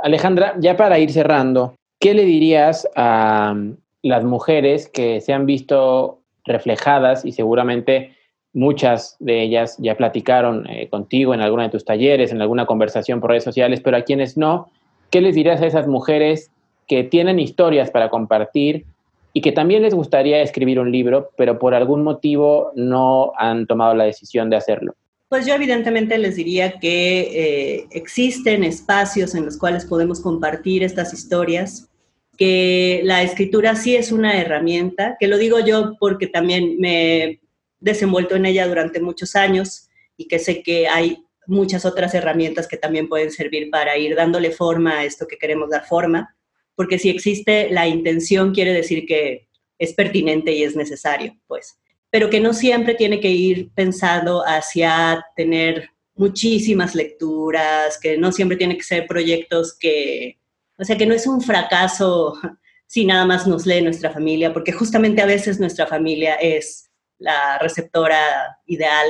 Alejandra, 0.03 0.57
ya 0.59 0.79
para 0.79 0.99
ir 0.99 1.13
cerrando, 1.13 1.75
¿qué 1.99 2.15
le 2.15 2.25
dirías 2.25 2.89
a 2.97 3.55
mm, 3.55 3.77
las 4.03 4.25
mujeres 4.25 4.89
que 4.89 5.21
se 5.21 5.33
han 5.33 5.47
visto 5.47 6.21
reflejadas 6.45 7.25
y 7.25 7.33
seguramente 7.33 8.15
muchas 8.53 9.17
de 9.19 9.43
ellas 9.43 9.77
ya 9.79 9.97
platicaron 9.97 10.67
eh, 10.71 10.89
contigo 10.89 11.35
en 11.35 11.41
alguno 11.43 11.63
de 11.63 11.69
tus 11.69 11.85
talleres, 11.85 12.33
en 12.33 12.41
alguna 12.41 12.67
conversación 12.67 13.21
por 13.21 13.31
redes 13.31 13.45
sociales, 13.45 13.81
pero 13.81 13.97
a 13.97 14.03
quienes 14.03 14.37
no, 14.37 14.71
¿qué 15.11 15.21
les 15.21 15.35
dirías 15.35 15.61
a 15.61 15.67
esas 15.67 15.87
mujeres 15.87 16.51
que 16.87 17.05
tienen 17.05 17.39
historias 17.39 17.91
para 17.91 18.09
compartir 18.09 18.87
y 19.33 19.43
que 19.43 19.53
también 19.53 19.83
les 19.83 19.95
gustaría 19.95 20.41
escribir 20.41 20.81
un 20.81 20.91
libro, 20.91 21.31
pero 21.37 21.59
por 21.59 21.75
algún 21.75 22.03
motivo 22.03 22.73
no 22.75 23.33
han 23.37 23.67
tomado 23.67 23.95
la 23.95 24.05
decisión 24.05 24.49
de 24.49 24.57
hacerlo? 24.57 24.95
Pues 25.29 25.45
yo 25.45 25.55
evidentemente 25.55 26.19
les 26.19 26.37
diría 26.37 26.79
que 26.79 27.21
eh, 27.21 27.87
existen 27.91 28.63
espacios 28.63 29.35
en 29.35 29.45
los 29.45 29.59
cuales 29.59 29.85
podemos 29.85 30.21
compartir 30.21 30.85
estas 30.85 31.13
historias, 31.13 31.91
que 32.37 33.01
la 33.03 33.23
escritura 33.23 33.75
sí 33.75 33.97
es 33.97 34.13
una 34.13 34.41
herramienta, 34.41 35.17
que 35.19 35.27
lo 35.27 35.37
digo 35.37 35.59
yo 35.59 35.97
porque 35.99 36.29
también 36.29 36.77
me 36.79 37.25
he 37.25 37.41
desenvuelto 37.81 38.37
en 38.37 38.47
ella 38.47 38.69
durante 38.69 39.01
muchos 39.01 39.35
años 39.35 39.89
y 40.17 40.29
que 40.29 40.39
sé 40.39 40.63
que 40.63 40.87
hay 40.87 41.25
muchas 41.47 41.85
otras 41.85 42.15
herramientas 42.15 42.69
que 42.69 42.77
también 42.77 43.09
pueden 43.09 43.33
servir 43.33 43.69
para 43.71 43.99
ir 43.99 44.15
dándole 44.15 44.53
forma 44.53 44.99
a 44.99 45.05
esto 45.05 45.27
que 45.27 45.39
queremos 45.39 45.71
dar 45.71 45.87
forma, 45.87 46.37
porque 46.77 46.99
si 47.01 47.09
existe 47.09 47.69
la 47.71 47.89
intención 47.89 48.55
quiere 48.55 48.73
decir 48.73 49.07
que 49.07 49.49
es 49.79 49.93
pertinente 49.93 50.53
y 50.53 50.63
es 50.63 50.77
necesario, 50.77 51.37
pues 51.49 51.79
pero 52.17 52.31
que 52.31 52.41
no 52.41 52.55
siempre 52.55 52.95
tiene 52.95 53.21
que 53.21 53.29
ir 53.29 53.69
pensado 53.75 54.43
hacia 54.47 55.23
tener 55.37 55.91
muchísimas 56.15 56.95
lecturas, 56.95 57.99
que 58.01 58.17
no 58.17 58.33
siempre 58.33 58.57
tiene 58.57 58.75
que 58.75 58.85
ser 58.85 59.07
proyectos 59.07 59.77
que, 59.79 60.39
o 60.79 60.85
sea, 60.87 60.97
que 60.97 61.05
no 61.05 61.13
es 61.13 61.27
un 61.27 61.43
fracaso 61.43 62.33
si 62.87 63.05
nada 63.05 63.27
más 63.27 63.47
nos 63.47 63.67
lee 63.67 63.83
nuestra 63.83 64.09
familia, 64.11 64.55
porque 64.55 64.73
justamente 64.73 65.21
a 65.21 65.27
veces 65.27 65.61
nuestra 65.61 65.87
familia 65.87 66.37
es 66.37 66.91
la 67.19 67.59
receptora 67.59 68.17
ideal, 68.65 69.09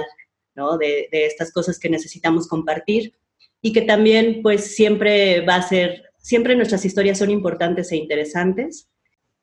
¿no? 0.57 0.77
De, 0.77 1.09
de 1.13 1.27
estas 1.27 1.53
cosas 1.53 1.79
que 1.79 1.89
necesitamos 1.89 2.49
compartir 2.49 3.15
y 3.63 3.73
que 3.73 3.83
también 3.83 4.43
pues 4.43 4.75
siempre 4.75 5.43
va 5.43 5.55
a 5.55 5.63
ser, 5.63 6.07
siempre 6.19 6.57
nuestras 6.57 6.85
historias 6.85 7.19
son 7.19 7.31
importantes 7.31 7.93
e 7.93 7.97
interesantes 7.99 8.89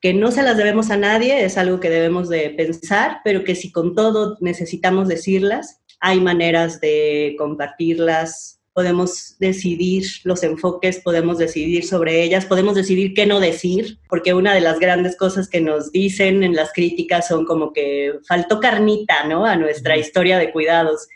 que 0.03 0.13
no 0.13 0.31
se 0.31 0.43
las 0.43 0.57
debemos 0.57 0.91
a 0.91 0.97
nadie, 0.97 1.45
es 1.45 1.57
algo 1.57 1.79
que 1.79 1.89
debemos 1.89 2.27
de 2.27 2.49
pensar, 2.49 3.21
pero 3.23 3.45
que 3.45 3.55
si 3.55 3.71
con 3.71 3.95
todo 3.95 4.37
necesitamos 4.41 5.07
decirlas, 5.07 5.79
hay 6.01 6.19
maneras 6.19 6.81
de 6.81 7.35
compartirlas, 7.37 8.59
podemos 8.73 9.37
decidir 9.39 10.03
los 10.25 10.43
enfoques, 10.43 10.99
podemos 10.99 11.37
decidir 11.37 11.85
sobre 11.85 12.21
ellas, 12.21 12.45
podemos 12.45 12.75
decidir 12.75 13.13
qué 13.13 13.25
no 13.25 13.39
decir, 13.39 13.97
porque 14.09 14.33
una 14.33 14.53
de 14.53 14.59
las 14.59 14.77
grandes 14.77 15.15
cosas 15.15 15.47
que 15.47 15.61
nos 15.61 15.93
dicen 15.93 16.43
en 16.43 16.53
las 16.53 16.73
críticas 16.73 17.29
son 17.29 17.45
como 17.45 17.71
que 17.71 18.15
faltó 18.27 18.59
carnita, 18.59 19.23
¿no? 19.25 19.45
A 19.45 19.55
nuestra 19.55 19.95
historia 19.95 20.37
de 20.37 20.51
cuidados. 20.51 21.07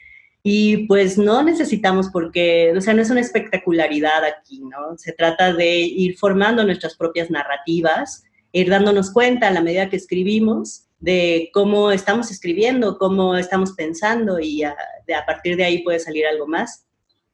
Y 0.43 0.87
pues 0.87 1.17
no 1.17 1.43
necesitamos 1.43 2.07
porque, 2.07 2.73
o 2.73 2.79
sea, 2.79 2.93
no 2.93 3.01
es 3.01 3.09
una 3.09 3.19
espectacularidad 3.19 4.23
aquí, 4.23 4.61
¿no? 4.61 4.97
Se 4.97 5.11
trata 5.11 5.51
de 5.51 5.79
ir 5.79 6.17
formando 6.17 6.63
nuestras 6.63 6.95
propias 6.95 7.29
narrativas 7.29 8.23
ir 8.59 8.69
dándonos 8.69 9.11
cuenta 9.11 9.47
a 9.47 9.51
la 9.51 9.61
medida 9.61 9.89
que 9.89 9.95
escribimos 9.95 10.87
de 10.99 11.49
cómo 11.53 11.91
estamos 11.91 12.31
escribiendo, 12.31 12.97
cómo 12.97 13.35
estamos 13.35 13.73
pensando 13.73 14.39
y 14.39 14.63
a, 14.63 14.75
de, 15.05 15.13
a 15.13 15.25
partir 15.25 15.55
de 15.55 15.63
ahí 15.63 15.83
puede 15.83 15.99
salir 15.99 16.25
algo 16.25 16.47
más. 16.47 16.85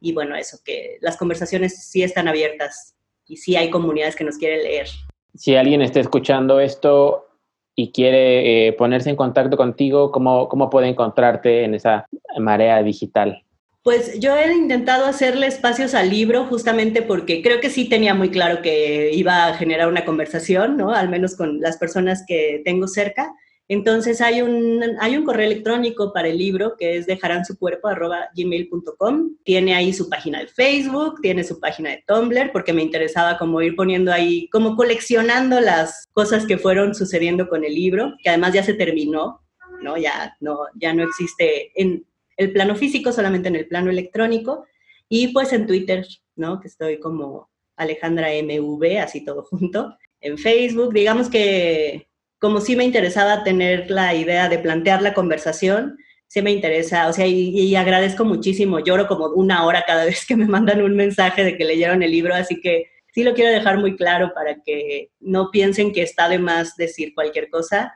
Y 0.01 0.13
bueno, 0.13 0.35
eso, 0.35 0.57
que 0.65 0.97
las 1.01 1.15
conversaciones 1.15 1.85
sí 1.85 2.03
están 2.03 2.27
abiertas 2.27 2.95
y 3.25 3.37
sí 3.37 3.55
hay 3.55 3.69
comunidades 3.69 4.15
que 4.15 4.25
nos 4.25 4.37
quieren 4.37 4.63
leer. 4.63 4.87
Si 5.35 5.55
alguien 5.55 5.81
está 5.81 5.99
escuchando 5.99 6.59
esto 6.59 7.27
y 7.75 7.91
quiere 7.91 8.67
eh, 8.67 8.73
ponerse 8.73 9.09
en 9.09 9.15
contacto 9.15 9.55
contigo, 9.55 10.11
¿cómo, 10.11 10.49
¿cómo 10.49 10.69
puede 10.69 10.89
encontrarte 10.89 11.63
en 11.63 11.73
esa 11.73 12.05
marea 12.37 12.83
digital? 12.83 13.43
Pues 13.83 14.17
yo 14.17 14.35
he 14.37 14.53
intentado 14.53 15.05
hacerle 15.05 15.47
espacios 15.47 15.93
al 15.93 16.09
libro 16.09 16.45
justamente 16.45 17.01
porque 17.01 17.41
creo 17.41 17.59
que 17.59 17.69
sí 17.69 17.89
tenía 17.89 18.13
muy 18.13 18.29
claro 18.29 18.61
que 18.61 19.11
iba 19.13 19.47
a 19.47 19.55
generar 19.55 19.89
una 19.89 20.05
conversación, 20.05 20.77
¿no? 20.77 20.91
Al 20.91 21.09
menos 21.09 21.35
con 21.35 21.59
las 21.59 21.75
personas 21.77 22.23
que 22.25 22.61
tengo 22.63 22.87
cerca. 22.87 23.35
Entonces 23.67 24.21
hay 24.21 24.41
un, 24.41 24.81
hay 25.01 25.17
un 25.17 25.25
correo 25.25 25.47
electrónico 25.47 26.13
para 26.13 26.29
el 26.29 26.37
libro 26.37 26.75
que 26.79 26.95
es 26.95 27.05
dejaransucuerpo.gmail.com. 27.07 29.35
Tiene 29.43 29.75
ahí 29.75 29.91
su 29.91 30.07
página 30.07 30.39
de 30.39 30.47
Facebook, 30.47 31.19
tiene 31.21 31.43
su 31.43 31.59
página 31.59 31.89
de 31.89 32.05
Tumblr, 32.07 32.53
porque 32.53 32.71
me 32.71 32.83
interesaba 32.83 33.37
como 33.37 33.61
ir 33.61 33.75
poniendo 33.75 34.13
ahí, 34.13 34.47
como 34.49 34.77
coleccionando 34.77 35.59
las 35.59 36.07
cosas 36.13 36.45
que 36.45 36.57
fueron 36.57 36.95
sucediendo 36.95 37.49
con 37.49 37.65
el 37.65 37.75
libro, 37.75 38.13
que 38.23 38.29
además 38.29 38.53
ya 38.53 38.63
se 38.63 38.75
terminó, 38.75 39.41
¿no? 39.81 39.97
Ya 39.97 40.37
no, 40.39 40.59
ya 40.75 40.93
no 40.93 41.03
existe 41.03 41.73
en, 41.75 42.05
el 42.37 42.51
plano 42.51 42.75
físico, 42.75 43.11
solamente 43.11 43.49
en 43.49 43.55
el 43.55 43.67
plano 43.67 43.89
electrónico. 43.89 44.65
Y 45.09 45.29
pues 45.29 45.53
en 45.53 45.67
Twitter, 45.67 46.05
¿no? 46.35 46.59
Que 46.59 46.67
estoy 46.67 46.99
como 46.99 47.49
Alejandra 47.75 48.29
MV, 48.29 48.99
así 48.99 49.23
todo 49.23 49.43
junto. 49.43 49.97
En 50.21 50.37
Facebook, 50.37 50.93
digamos 50.93 51.29
que 51.29 52.07
como 52.43 52.59
sí 52.59 52.75
me 52.75 52.83
interesaba 52.83 53.43
tener 53.45 53.89
la 53.89 54.13
idea 54.13 54.49
de 54.49 54.59
plantear 54.59 55.01
la 55.01 55.13
conversación, 55.13 55.97
sí 56.27 56.41
me 56.41 56.51
interesa, 56.51 57.07
o 57.07 57.13
sea, 57.13 57.25
y, 57.25 57.73
agradezco 57.75 58.25
muchísimo, 58.25 58.79
lloro 58.79 59.07
como 59.07 59.27
una 59.27 59.65
hora 59.65 59.85
cada 59.87 60.03
vez 60.05 60.25
que 60.25 60.35
me 60.35 60.45
mandan 60.45 60.81
un 60.81 60.93
mensaje 60.93 61.43
de 61.43 61.57
que 61.57 61.63
leyeron 61.63 62.03
el 62.03 62.11
libro, 62.11 62.35
así 62.35 62.59
que 62.59 62.87
sí 63.13 63.23
lo 63.23 63.33
quiero 63.33 63.49
dejar 63.49 63.77
muy 63.77 63.95
claro 63.95 64.33
para 64.33 64.61
que 64.61 65.11
no 65.21 65.51
piensen 65.51 65.93
que 65.93 66.01
está 66.01 66.27
de 66.27 66.39
más 66.39 66.75
decir 66.75 67.13
cualquier 67.13 67.49
cosa, 67.49 67.93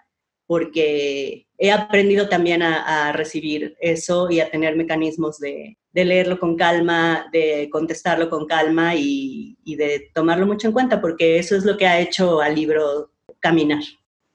porque 0.47 1.45
he 1.57 1.71
aprendido 1.71 2.29
también 2.29 2.63
a, 2.63 3.11
recibir 3.11 3.75
eso 3.79 4.29
y 4.31 4.39
a 4.39 4.49
tener 4.49 4.75
mecanismos 4.75 5.37
de, 5.39 5.77
leerlo 5.93 6.39
con 6.39 6.55
calma, 6.55 7.27
de 7.31 7.69
contestarlo 7.71 8.29
con 8.29 8.45
calma 8.45 8.95
y, 8.95 9.57
y 9.65 9.75
de 9.75 10.09
tomarlo 10.13 10.45
mucho 10.47 10.67
en 10.67 10.73
cuenta, 10.73 11.01
porque 11.01 11.37
eso 11.37 11.55
es 11.55 11.65
lo 11.65 11.75
que 11.75 11.87
ha 11.87 11.99
hecho 11.99 12.41
al 12.41 12.55
libro 12.55 13.11
caminar. 13.39 13.81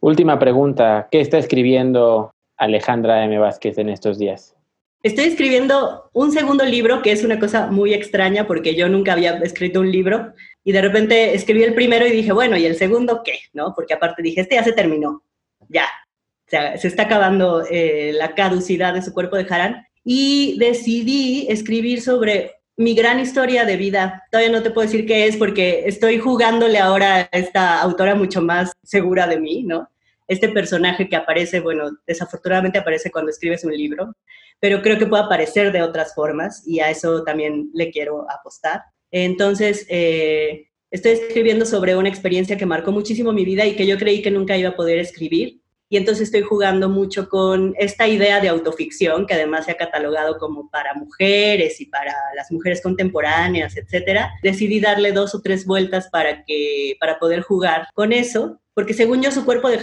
Última 0.00 0.38
pregunta, 0.38 1.08
¿qué 1.10 1.20
está 1.20 1.38
escribiendo 1.38 2.30
Alejandra 2.56 3.24
M. 3.24 3.38
Vázquez 3.38 3.78
en 3.78 3.88
estos 3.88 4.18
días? 4.18 4.56
Estoy 5.02 5.24
escribiendo 5.24 6.10
un 6.12 6.30
segundo 6.30 6.64
libro, 6.64 7.02
que 7.02 7.10
es 7.10 7.24
una 7.24 7.40
cosa 7.40 7.66
muy 7.68 7.92
extraña 7.92 8.46
porque 8.46 8.76
yo 8.76 8.88
nunca 8.88 9.14
había 9.14 9.32
escrito 9.38 9.80
un 9.80 9.90
libro 9.90 10.32
y 10.62 10.70
de 10.70 10.80
repente 10.80 11.34
escribí 11.34 11.64
el 11.64 11.74
primero 11.74 12.06
y 12.06 12.12
dije, 12.12 12.32
bueno, 12.32 12.56
¿y 12.56 12.66
el 12.66 12.76
segundo 12.76 13.22
qué? 13.24 13.40
¿No? 13.52 13.74
Porque 13.74 13.94
aparte 13.94 14.22
dije, 14.22 14.42
este 14.42 14.54
ya 14.54 14.62
se 14.62 14.72
terminó, 14.72 15.24
ya, 15.72 15.88
se 16.48 16.86
está 16.86 17.04
acabando 17.04 17.64
eh, 17.70 18.12
la 18.14 18.34
caducidad 18.34 18.94
de 18.94 19.02
su 19.02 19.12
cuerpo 19.12 19.36
de 19.36 19.46
Harán 19.48 19.86
y 20.04 20.58
decidí 20.58 21.46
escribir 21.48 22.02
sobre 22.02 22.56
mi 22.76 22.94
gran 22.94 23.20
historia 23.20 23.64
de 23.64 23.76
vida. 23.76 24.24
Todavía 24.30 24.52
no 24.52 24.62
te 24.62 24.70
puedo 24.70 24.86
decir 24.86 25.06
qué 25.06 25.26
es 25.26 25.36
porque 25.36 25.84
estoy 25.86 26.18
jugándole 26.18 26.78
ahora 26.78 27.28
a 27.32 27.38
esta 27.38 27.80
autora 27.80 28.14
mucho 28.14 28.42
más 28.42 28.72
segura 28.82 29.26
de 29.26 29.40
mí, 29.40 29.62
¿no? 29.62 29.88
este 30.32 30.48
personaje 30.48 31.08
que 31.08 31.16
aparece, 31.16 31.60
bueno, 31.60 31.90
desafortunadamente 32.06 32.78
aparece 32.78 33.10
cuando 33.10 33.30
escribes 33.30 33.64
un 33.64 33.72
libro, 33.72 34.14
pero 34.60 34.82
creo 34.82 34.98
que 34.98 35.06
puede 35.06 35.24
aparecer 35.24 35.72
de 35.72 35.82
otras 35.82 36.14
formas 36.14 36.62
y 36.66 36.80
a 36.80 36.90
eso 36.90 37.22
también 37.24 37.70
le 37.74 37.90
quiero 37.90 38.26
apostar. 38.30 38.82
Entonces, 39.10 39.86
eh, 39.88 40.68
estoy 40.90 41.12
escribiendo 41.12 41.66
sobre 41.66 41.96
una 41.96 42.08
experiencia 42.08 42.56
que 42.56 42.66
marcó 42.66 42.92
muchísimo 42.92 43.32
mi 43.32 43.44
vida 43.44 43.66
y 43.66 43.76
que 43.76 43.86
yo 43.86 43.98
creí 43.98 44.22
que 44.22 44.30
nunca 44.30 44.56
iba 44.56 44.70
a 44.70 44.76
poder 44.76 44.98
escribir. 44.98 45.60
Y 45.92 45.98
entonces 45.98 46.28
estoy 46.28 46.40
jugando 46.40 46.88
mucho 46.88 47.28
con 47.28 47.74
esta 47.78 48.08
idea 48.08 48.40
de 48.40 48.48
autoficción, 48.48 49.26
que 49.26 49.34
además 49.34 49.66
se 49.66 49.72
ha 49.72 49.76
catalogado 49.76 50.38
como 50.38 50.70
para 50.70 50.94
mujeres 50.94 51.82
y 51.82 51.84
para 51.84 52.14
las 52.34 52.50
mujeres 52.50 52.80
contemporáneas, 52.80 53.76
etcétera. 53.76 54.32
Decidí 54.42 54.80
darle 54.80 55.12
dos 55.12 55.34
o 55.34 55.42
tres 55.42 55.66
vueltas 55.66 56.08
para, 56.10 56.44
que, 56.44 56.96
para 56.98 57.18
poder 57.18 57.42
jugar 57.42 57.88
con 57.92 58.14
eso 58.14 58.58
porque 58.74 58.94
según 58.94 59.20
yo 59.20 59.30
su 59.30 59.44
cuerpo 59.44 59.68
de 59.68 59.76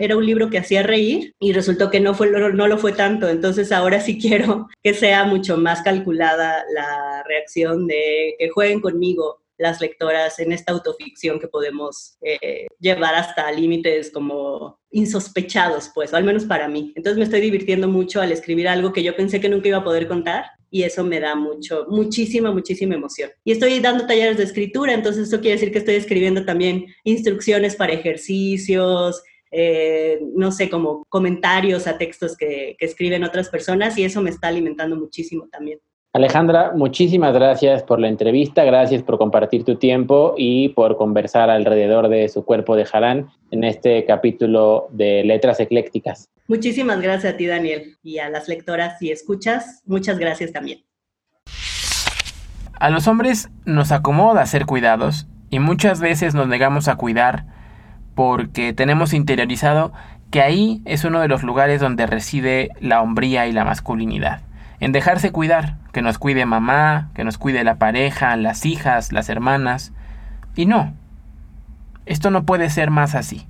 era 0.00 0.16
un 0.16 0.26
libro 0.26 0.50
que 0.50 0.58
hacía 0.58 0.82
reír 0.82 1.34
y 1.38 1.52
resultó 1.52 1.88
que 1.88 2.00
no, 2.00 2.14
fue, 2.14 2.28
no 2.30 2.66
lo 2.66 2.78
fue 2.78 2.90
tanto, 2.90 3.28
entonces 3.28 3.70
ahora 3.70 4.00
sí 4.00 4.18
quiero 4.20 4.66
que 4.82 4.92
sea 4.92 5.22
mucho 5.22 5.56
más 5.56 5.82
calculada 5.82 6.64
la 6.74 7.22
reacción 7.28 7.86
de 7.86 8.34
que 8.36 8.48
jueguen 8.48 8.80
conmigo 8.80 9.43
las 9.56 9.80
lectoras 9.80 10.38
en 10.38 10.52
esta 10.52 10.72
autoficción 10.72 11.38
que 11.38 11.48
podemos 11.48 12.16
eh, 12.22 12.66
llevar 12.80 13.14
hasta 13.14 13.50
límites 13.52 14.10
como 14.10 14.80
insospechados, 14.90 15.90
pues, 15.94 16.12
o 16.12 16.16
al 16.16 16.24
menos 16.24 16.44
para 16.44 16.68
mí. 16.68 16.92
Entonces 16.96 17.18
me 17.18 17.24
estoy 17.24 17.40
divirtiendo 17.40 17.88
mucho 17.88 18.20
al 18.20 18.32
escribir 18.32 18.68
algo 18.68 18.92
que 18.92 19.02
yo 19.02 19.14
pensé 19.16 19.40
que 19.40 19.48
nunca 19.48 19.68
iba 19.68 19.78
a 19.78 19.84
poder 19.84 20.08
contar 20.08 20.46
y 20.70 20.82
eso 20.82 21.04
me 21.04 21.20
da 21.20 21.36
mucho, 21.36 21.86
muchísima, 21.88 22.50
muchísima 22.50 22.96
emoción. 22.96 23.30
Y 23.44 23.52
estoy 23.52 23.78
dando 23.78 24.06
talleres 24.06 24.38
de 24.38 24.44
escritura, 24.44 24.92
entonces 24.92 25.28
eso 25.28 25.40
quiere 25.40 25.56
decir 25.56 25.70
que 25.70 25.78
estoy 25.78 25.94
escribiendo 25.94 26.44
también 26.44 26.86
instrucciones 27.04 27.76
para 27.76 27.92
ejercicios, 27.92 29.22
eh, 29.52 30.18
no 30.34 30.50
sé, 30.50 30.68
como 30.68 31.04
comentarios 31.08 31.86
a 31.86 31.96
textos 31.96 32.36
que, 32.36 32.74
que 32.76 32.86
escriben 32.86 33.22
otras 33.22 33.48
personas 33.50 33.96
y 33.96 34.04
eso 34.04 34.20
me 34.20 34.30
está 34.30 34.48
alimentando 34.48 34.96
muchísimo 34.96 35.46
también. 35.48 35.78
Alejandra, 36.16 36.70
muchísimas 36.76 37.34
gracias 37.34 37.82
por 37.82 37.98
la 37.98 38.06
entrevista, 38.06 38.62
gracias 38.62 39.02
por 39.02 39.18
compartir 39.18 39.64
tu 39.64 39.74
tiempo 39.74 40.36
y 40.38 40.68
por 40.68 40.96
conversar 40.96 41.50
alrededor 41.50 42.08
de 42.08 42.28
su 42.28 42.44
cuerpo 42.44 42.76
de 42.76 42.86
Harán 42.92 43.30
en 43.50 43.64
este 43.64 44.04
capítulo 44.04 44.86
de 44.92 45.24
Letras 45.24 45.58
Eclécticas. 45.58 46.28
Muchísimas 46.46 47.00
gracias 47.00 47.34
a 47.34 47.36
ti, 47.36 47.46
Daniel, 47.46 47.96
y 48.04 48.18
a 48.18 48.28
las 48.28 48.46
lectoras 48.46 49.02
y 49.02 49.10
escuchas, 49.10 49.82
muchas 49.86 50.20
gracias 50.20 50.52
también. 50.52 50.84
A 52.78 52.90
los 52.90 53.08
hombres 53.08 53.50
nos 53.64 53.90
acomoda 53.90 54.46
ser 54.46 54.66
cuidados 54.66 55.26
y 55.50 55.58
muchas 55.58 56.00
veces 56.00 56.32
nos 56.32 56.46
negamos 56.46 56.86
a 56.86 56.94
cuidar 56.94 57.44
porque 58.14 58.72
tenemos 58.72 59.14
interiorizado 59.14 59.92
que 60.30 60.42
ahí 60.42 60.80
es 60.84 61.04
uno 61.04 61.20
de 61.20 61.26
los 61.26 61.42
lugares 61.42 61.80
donde 61.80 62.06
reside 62.06 62.70
la 62.78 63.02
hombría 63.02 63.48
y 63.48 63.52
la 63.52 63.64
masculinidad 63.64 64.42
en 64.80 64.92
dejarse 64.92 65.32
cuidar, 65.32 65.76
que 65.92 66.02
nos 66.02 66.18
cuide 66.18 66.46
mamá, 66.46 67.10
que 67.14 67.24
nos 67.24 67.38
cuide 67.38 67.64
la 67.64 67.76
pareja, 67.76 68.36
las 68.36 68.66
hijas, 68.66 69.12
las 69.12 69.28
hermanas. 69.28 69.92
Y 70.56 70.66
no, 70.66 70.94
esto 72.06 72.30
no 72.30 72.44
puede 72.44 72.70
ser 72.70 72.90
más 72.90 73.14
así. 73.14 73.46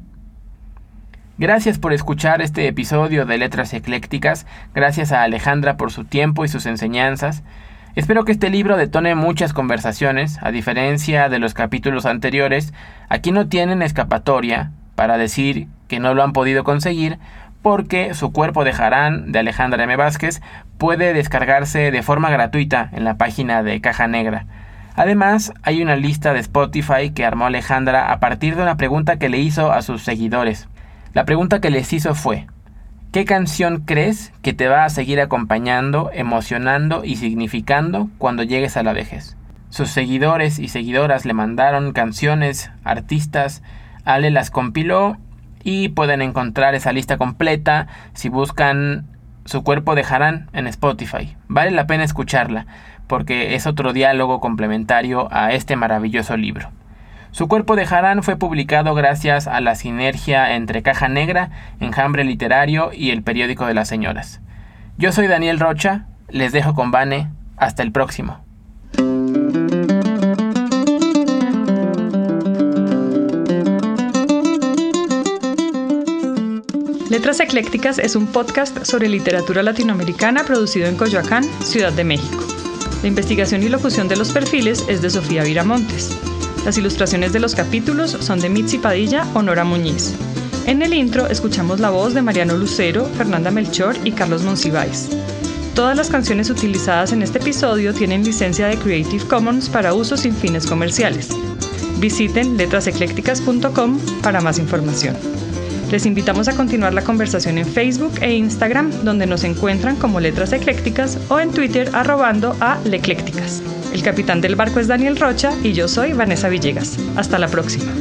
Gracias 1.37 1.79
por 1.79 1.93
escuchar 1.93 2.43
este 2.43 2.69
episodio 2.69 3.27
de 3.27 3.39
Letras 3.39 3.75
Eclécticas, 3.75 4.47
gracias 4.73 5.11
a 5.11 5.25
Alejandra 5.25 5.77
por 5.77 5.91
su 5.91 6.05
tiempo 6.05 6.45
y 6.45 6.49
sus 6.49 6.65
enseñanzas. 6.65 7.43
Espero 7.97 8.25
que 8.25 8.31
este 8.31 8.51
libro 8.51 8.77
detone 8.77 9.17
muchas 9.17 9.53
conversaciones, 9.53 10.39
a 10.43 10.53
diferencia 10.53 11.29
de 11.29 11.41
los 11.41 11.53
capítulos 11.53 12.07
anteriores, 12.07 12.73
aquí 13.09 13.33
no 13.33 13.49
tienen 13.49 13.83
escapatoria 13.83 14.71
para 14.95 15.19
decir 15.19 15.67
que 15.89 15.99
no 15.99 16.15
lo 16.15 16.23
han 16.23 16.33
podido 16.33 16.63
conseguir, 16.63 17.19
porque 17.65 18.13
su 18.13 18.31
cuerpo 18.31 18.63
de 18.63 18.73
Harán 18.73 19.33
de 19.33 19.39
Alejandra 19.39 19.85
M. 19.85 19.97
Vázquez 19.97 20.43
puede 20.77 21.15
descargarse 21.15 21.91
de 21.91 22.03
forma 22.03 22.29
gratuita 22.29 22.91
en 22.93 23.05
la 23.05 23.17
página 23.17 23.63
de 23.63 23.81
Caja 23.81 24.07
Negra. 24.07 24.45
Además, 24.97 25.51
hay 25.63 25.83
una 25.83 25.97
lista 25.97 26.35
de 26.35 26.41
Spotify 26.41 27.13
que 27.15 27.25
armó 27.25 27.47
Alejandra 27.47 28.13
a 28.13 28.21
partir 28.21 28.55
de 28.55 28.63
una 28.63 28.77
pregunta 28.77 29.19
que 29.19 29.31
le 29.31 29.39
hizo 29.39 29.73
a 29.73 29.81
sus 29.81 30.03
seguidores. 30.03 30.69
La 31.15 31.25
pregunta 31.25 31.63
que 31.63 31.71
les 31.71 31.91
hizo 31.95 32.15
fue, 32.15 32.49
¿qué 33.13 33.25
canción 33.25 33.85
crees 33.87 34.35
que 34.43 34.53
te 34.53 34.69
va 34.69 34.85
a 34.85 34.91
seguir 34.91 35.19
acompañando, 35.19 36.11
emocionando 36.13 37.03
y 37.03 37.17
significando 37.17 38.11
cuando 38.19 38.43
llegues 38.43 38.77
a 38.77 38.83
la 38.83 38.93
vejez? 38.93 39.39
Sus 39.71 39.89
seguidores 39.89 40.59
y 40.59 40.69
seguidoras 40.69 41.25
le 41.25 41.33
mandaron 41.33 41.95
canciones, 41.95 42.71
artistas, 42.85 43.63
Ale 44.05 44.31
las 44.31 44.51
compiló 44.51 45.17
y 45.65 45.89
pueden 45.89 46.23
encontrar 46.23 46.75
esa 46.75 46.93
lista 46.93 47.17
completa 47.17 47.89
si 48.13 48.29
buscan 48.29 49.07
su 49.47 49.65
cuerpo 49.65 49.95
de 49.95 50.05
Harán 50.09 50.49
en 50.53 50.67
Spotify. 50.67 51.37
Vale 51.49 51.71
la 51.73 51.87
pena 51.87 52.05
escucharla 52.05 52.67
porque 53.07 53.55
es 53.55 53.67
otro 53.67 53.93
diálogo 53.93 54.41
complementario 54.41 55.29
a 55.33 55.53
este 55.53 55.77
maravilloso 55.77 56.37
libro. 56.37 56.71
Su 57.31 57.49
cuerpo 57.49 57.75
de 57.75 57.83
Harán 57.83 58.23
fue 58.23 58.37
publicado 58.37 58.95
gracias 58.95 59.49
a 59.49 59.61
la 59.61 59.75
sinergia 59.75 60.55
entre 60.55 60.83
Caja 60.83 61.09
Negra, 61.09 61.51
Enjambre 61.81 62.25
Literario 62.25 62.91
y 62.93 63.11
el 63.11 63.23
Periódico 63.23 63.67
de 63.67 63.75
las 63.75 63.89
Señoras. 63.89 64.41
Yo 64.99 65.11
soy 65.11 65.27
Daniel 65.27 65.59
Rocha, 65.59 66.07
les 66.29 66.53
dejo 66.53 66.75
con 66.75 66.93
Vane, 66.93 67.29
hasta 67.57 67.83
el 67.83 67.91
próximo. 67.91 68.44
Letras 77.15 77.39
Eclécticas 77.39 78.01
es 78.01 78.17
un 78.17 78.27
podcast 78.27 78.85
sobre 78.85 79.09
literatura 79.09 79.63
latinoamericana 79.63 80.43
producido 80.43 80.89
en 80.89 80.97
Coyoacán, 80.97 81.45
Ciudad 81.63 81.93
de 81.93 82.03
México. 82.03 82.43
La 83.03 83.09
investigación 83.09 83.63
y 83.63 83.69
locución 83.69 84.09
de 84.09 84.17
los 84.17 84.33
perfiles 84.33 84.85
es 84.89 85.01
de 85.01 85.11
Sofía 85.11 85.45
Viramontes. 85.45 86.11
Las 86.65 86.77
ilustraciones 86.77 87.33
de 87.33 87.39
los 87.39 87.55
capítulos 87.55 88.11
son 88.11 88.41
de 88.41 88.49
Mitzi 88.49 88.79
Padilla 88.79 89.29
o 89.33 89.43
Nora 89.43 89.63
Muñiz. 89.63 90.13
En 90.67 90.83
el 90.83 90.93
intro 90.93 91.29
escuchamos 91.29 91.79
la 91.79 91.91
voz 91.91 92.15
de 92.15 92.23
Mariano 92.23 92.57
Lucero, 92.57 93.05
Fernanda 93.17 93.53
Melchor 93.53 93.95
y 94.03 94.11
Carlos 94.11 94.43
Monsiváis. 94.43 95.09
Todas 95.77 95.97
las 95.97 96.11
canciones 96.11 96.51
utilizadas 96.51 97.13
en 97.13 97.23
este 97.23 97.39
episodio 97.39 97.95
tienen 97.95 98.25
licencia 98.25 98.67
de 98.67 98.77
Creative 98.77 99.25
Commons 99.29 99.69
para 99.69 99.95
uso 99.95 100.17
sin 100.17 100.35
fines 100.35 100.67
comerciales. 100.67 101.29
Visiten 102.01 102.57
letraseclécticas.com 102.57 104.01
para 104.21 104.41
más 104.41 104.59
información. 104.59 105.44
Les 105.95 106.07
invitamos 106.07 106.49
a 106.49 106.57
continuar 106.57 106.93
la 106.93 107.03
conversación 107.03 107.57
en 107.57 107.65
Facebook 107.65 108.15
e 108.21 108.35
Instagram, 108.35 108.91
donde 109.05 109.29
nos 109.29 109.45
encuentran 109.45 109.95
como 109.95 110.19
Letras 110.19 110.53
Eclécticas 110.53 111.19
o 111.29 111.39
en 111.39 111.53
Twitter 111.53 111.89
arrobando 111.93 112.57
a 112.59 112.81
Leclécticas. 112.85 113.63
El 113.93 114.03
capitán 114.03 114.41
del 114.41 114.57
barco 114.57 114.81
es 114.81 114.89
Daniel 114.89 115.17
Rocha 115.17 115.53
y 115.63 115.73
yo 115.73 115.87
soy 115.87 116.13
Vanessa 116.13 116.49
Villegas. 116.49 116.99
Hasta 117.15 117.39
la 117.39 117.47
próxima. 117.47 117.93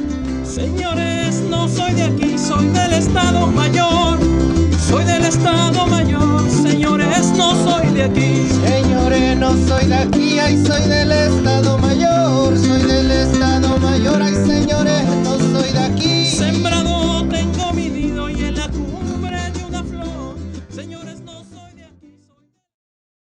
Señores, 0.43 1.43
no 1.51 1.67
soy 1.67 1.93
de 1.93 2.01
aquí, 2.05 2.35
soy 2.35 2.65
del 2.69 2.93
Estado 2.93 3.45
Mayor. 3.45 4.17
Soy 4.89 5.03
del 5.03 5.25
Estado 5.25 5.85
Mayor, 5.85 6.49
señores, 6.49 7.31
no 7.37 7.53
soy 7.63 7.93
de 7.93 8.03
aquí. 8.05 8.47
Señores, 8.65 9.37
no 9.37 9.51
soy 9.67 9.85
de 9.85 9.95
aquí, 9.95 10.39
ay, 10.39 10.65
soy 10.65 10.89
del 10.89 11.11
Estado 11.11 11.77
Mayor. 11.77 12.57
Soy 12.57 12.81
del 12.81 13.11
Estado 13.11 13.77
Mayor, 13.77 14.19
ay, 14.19 14.33
señores. 14.33 15.02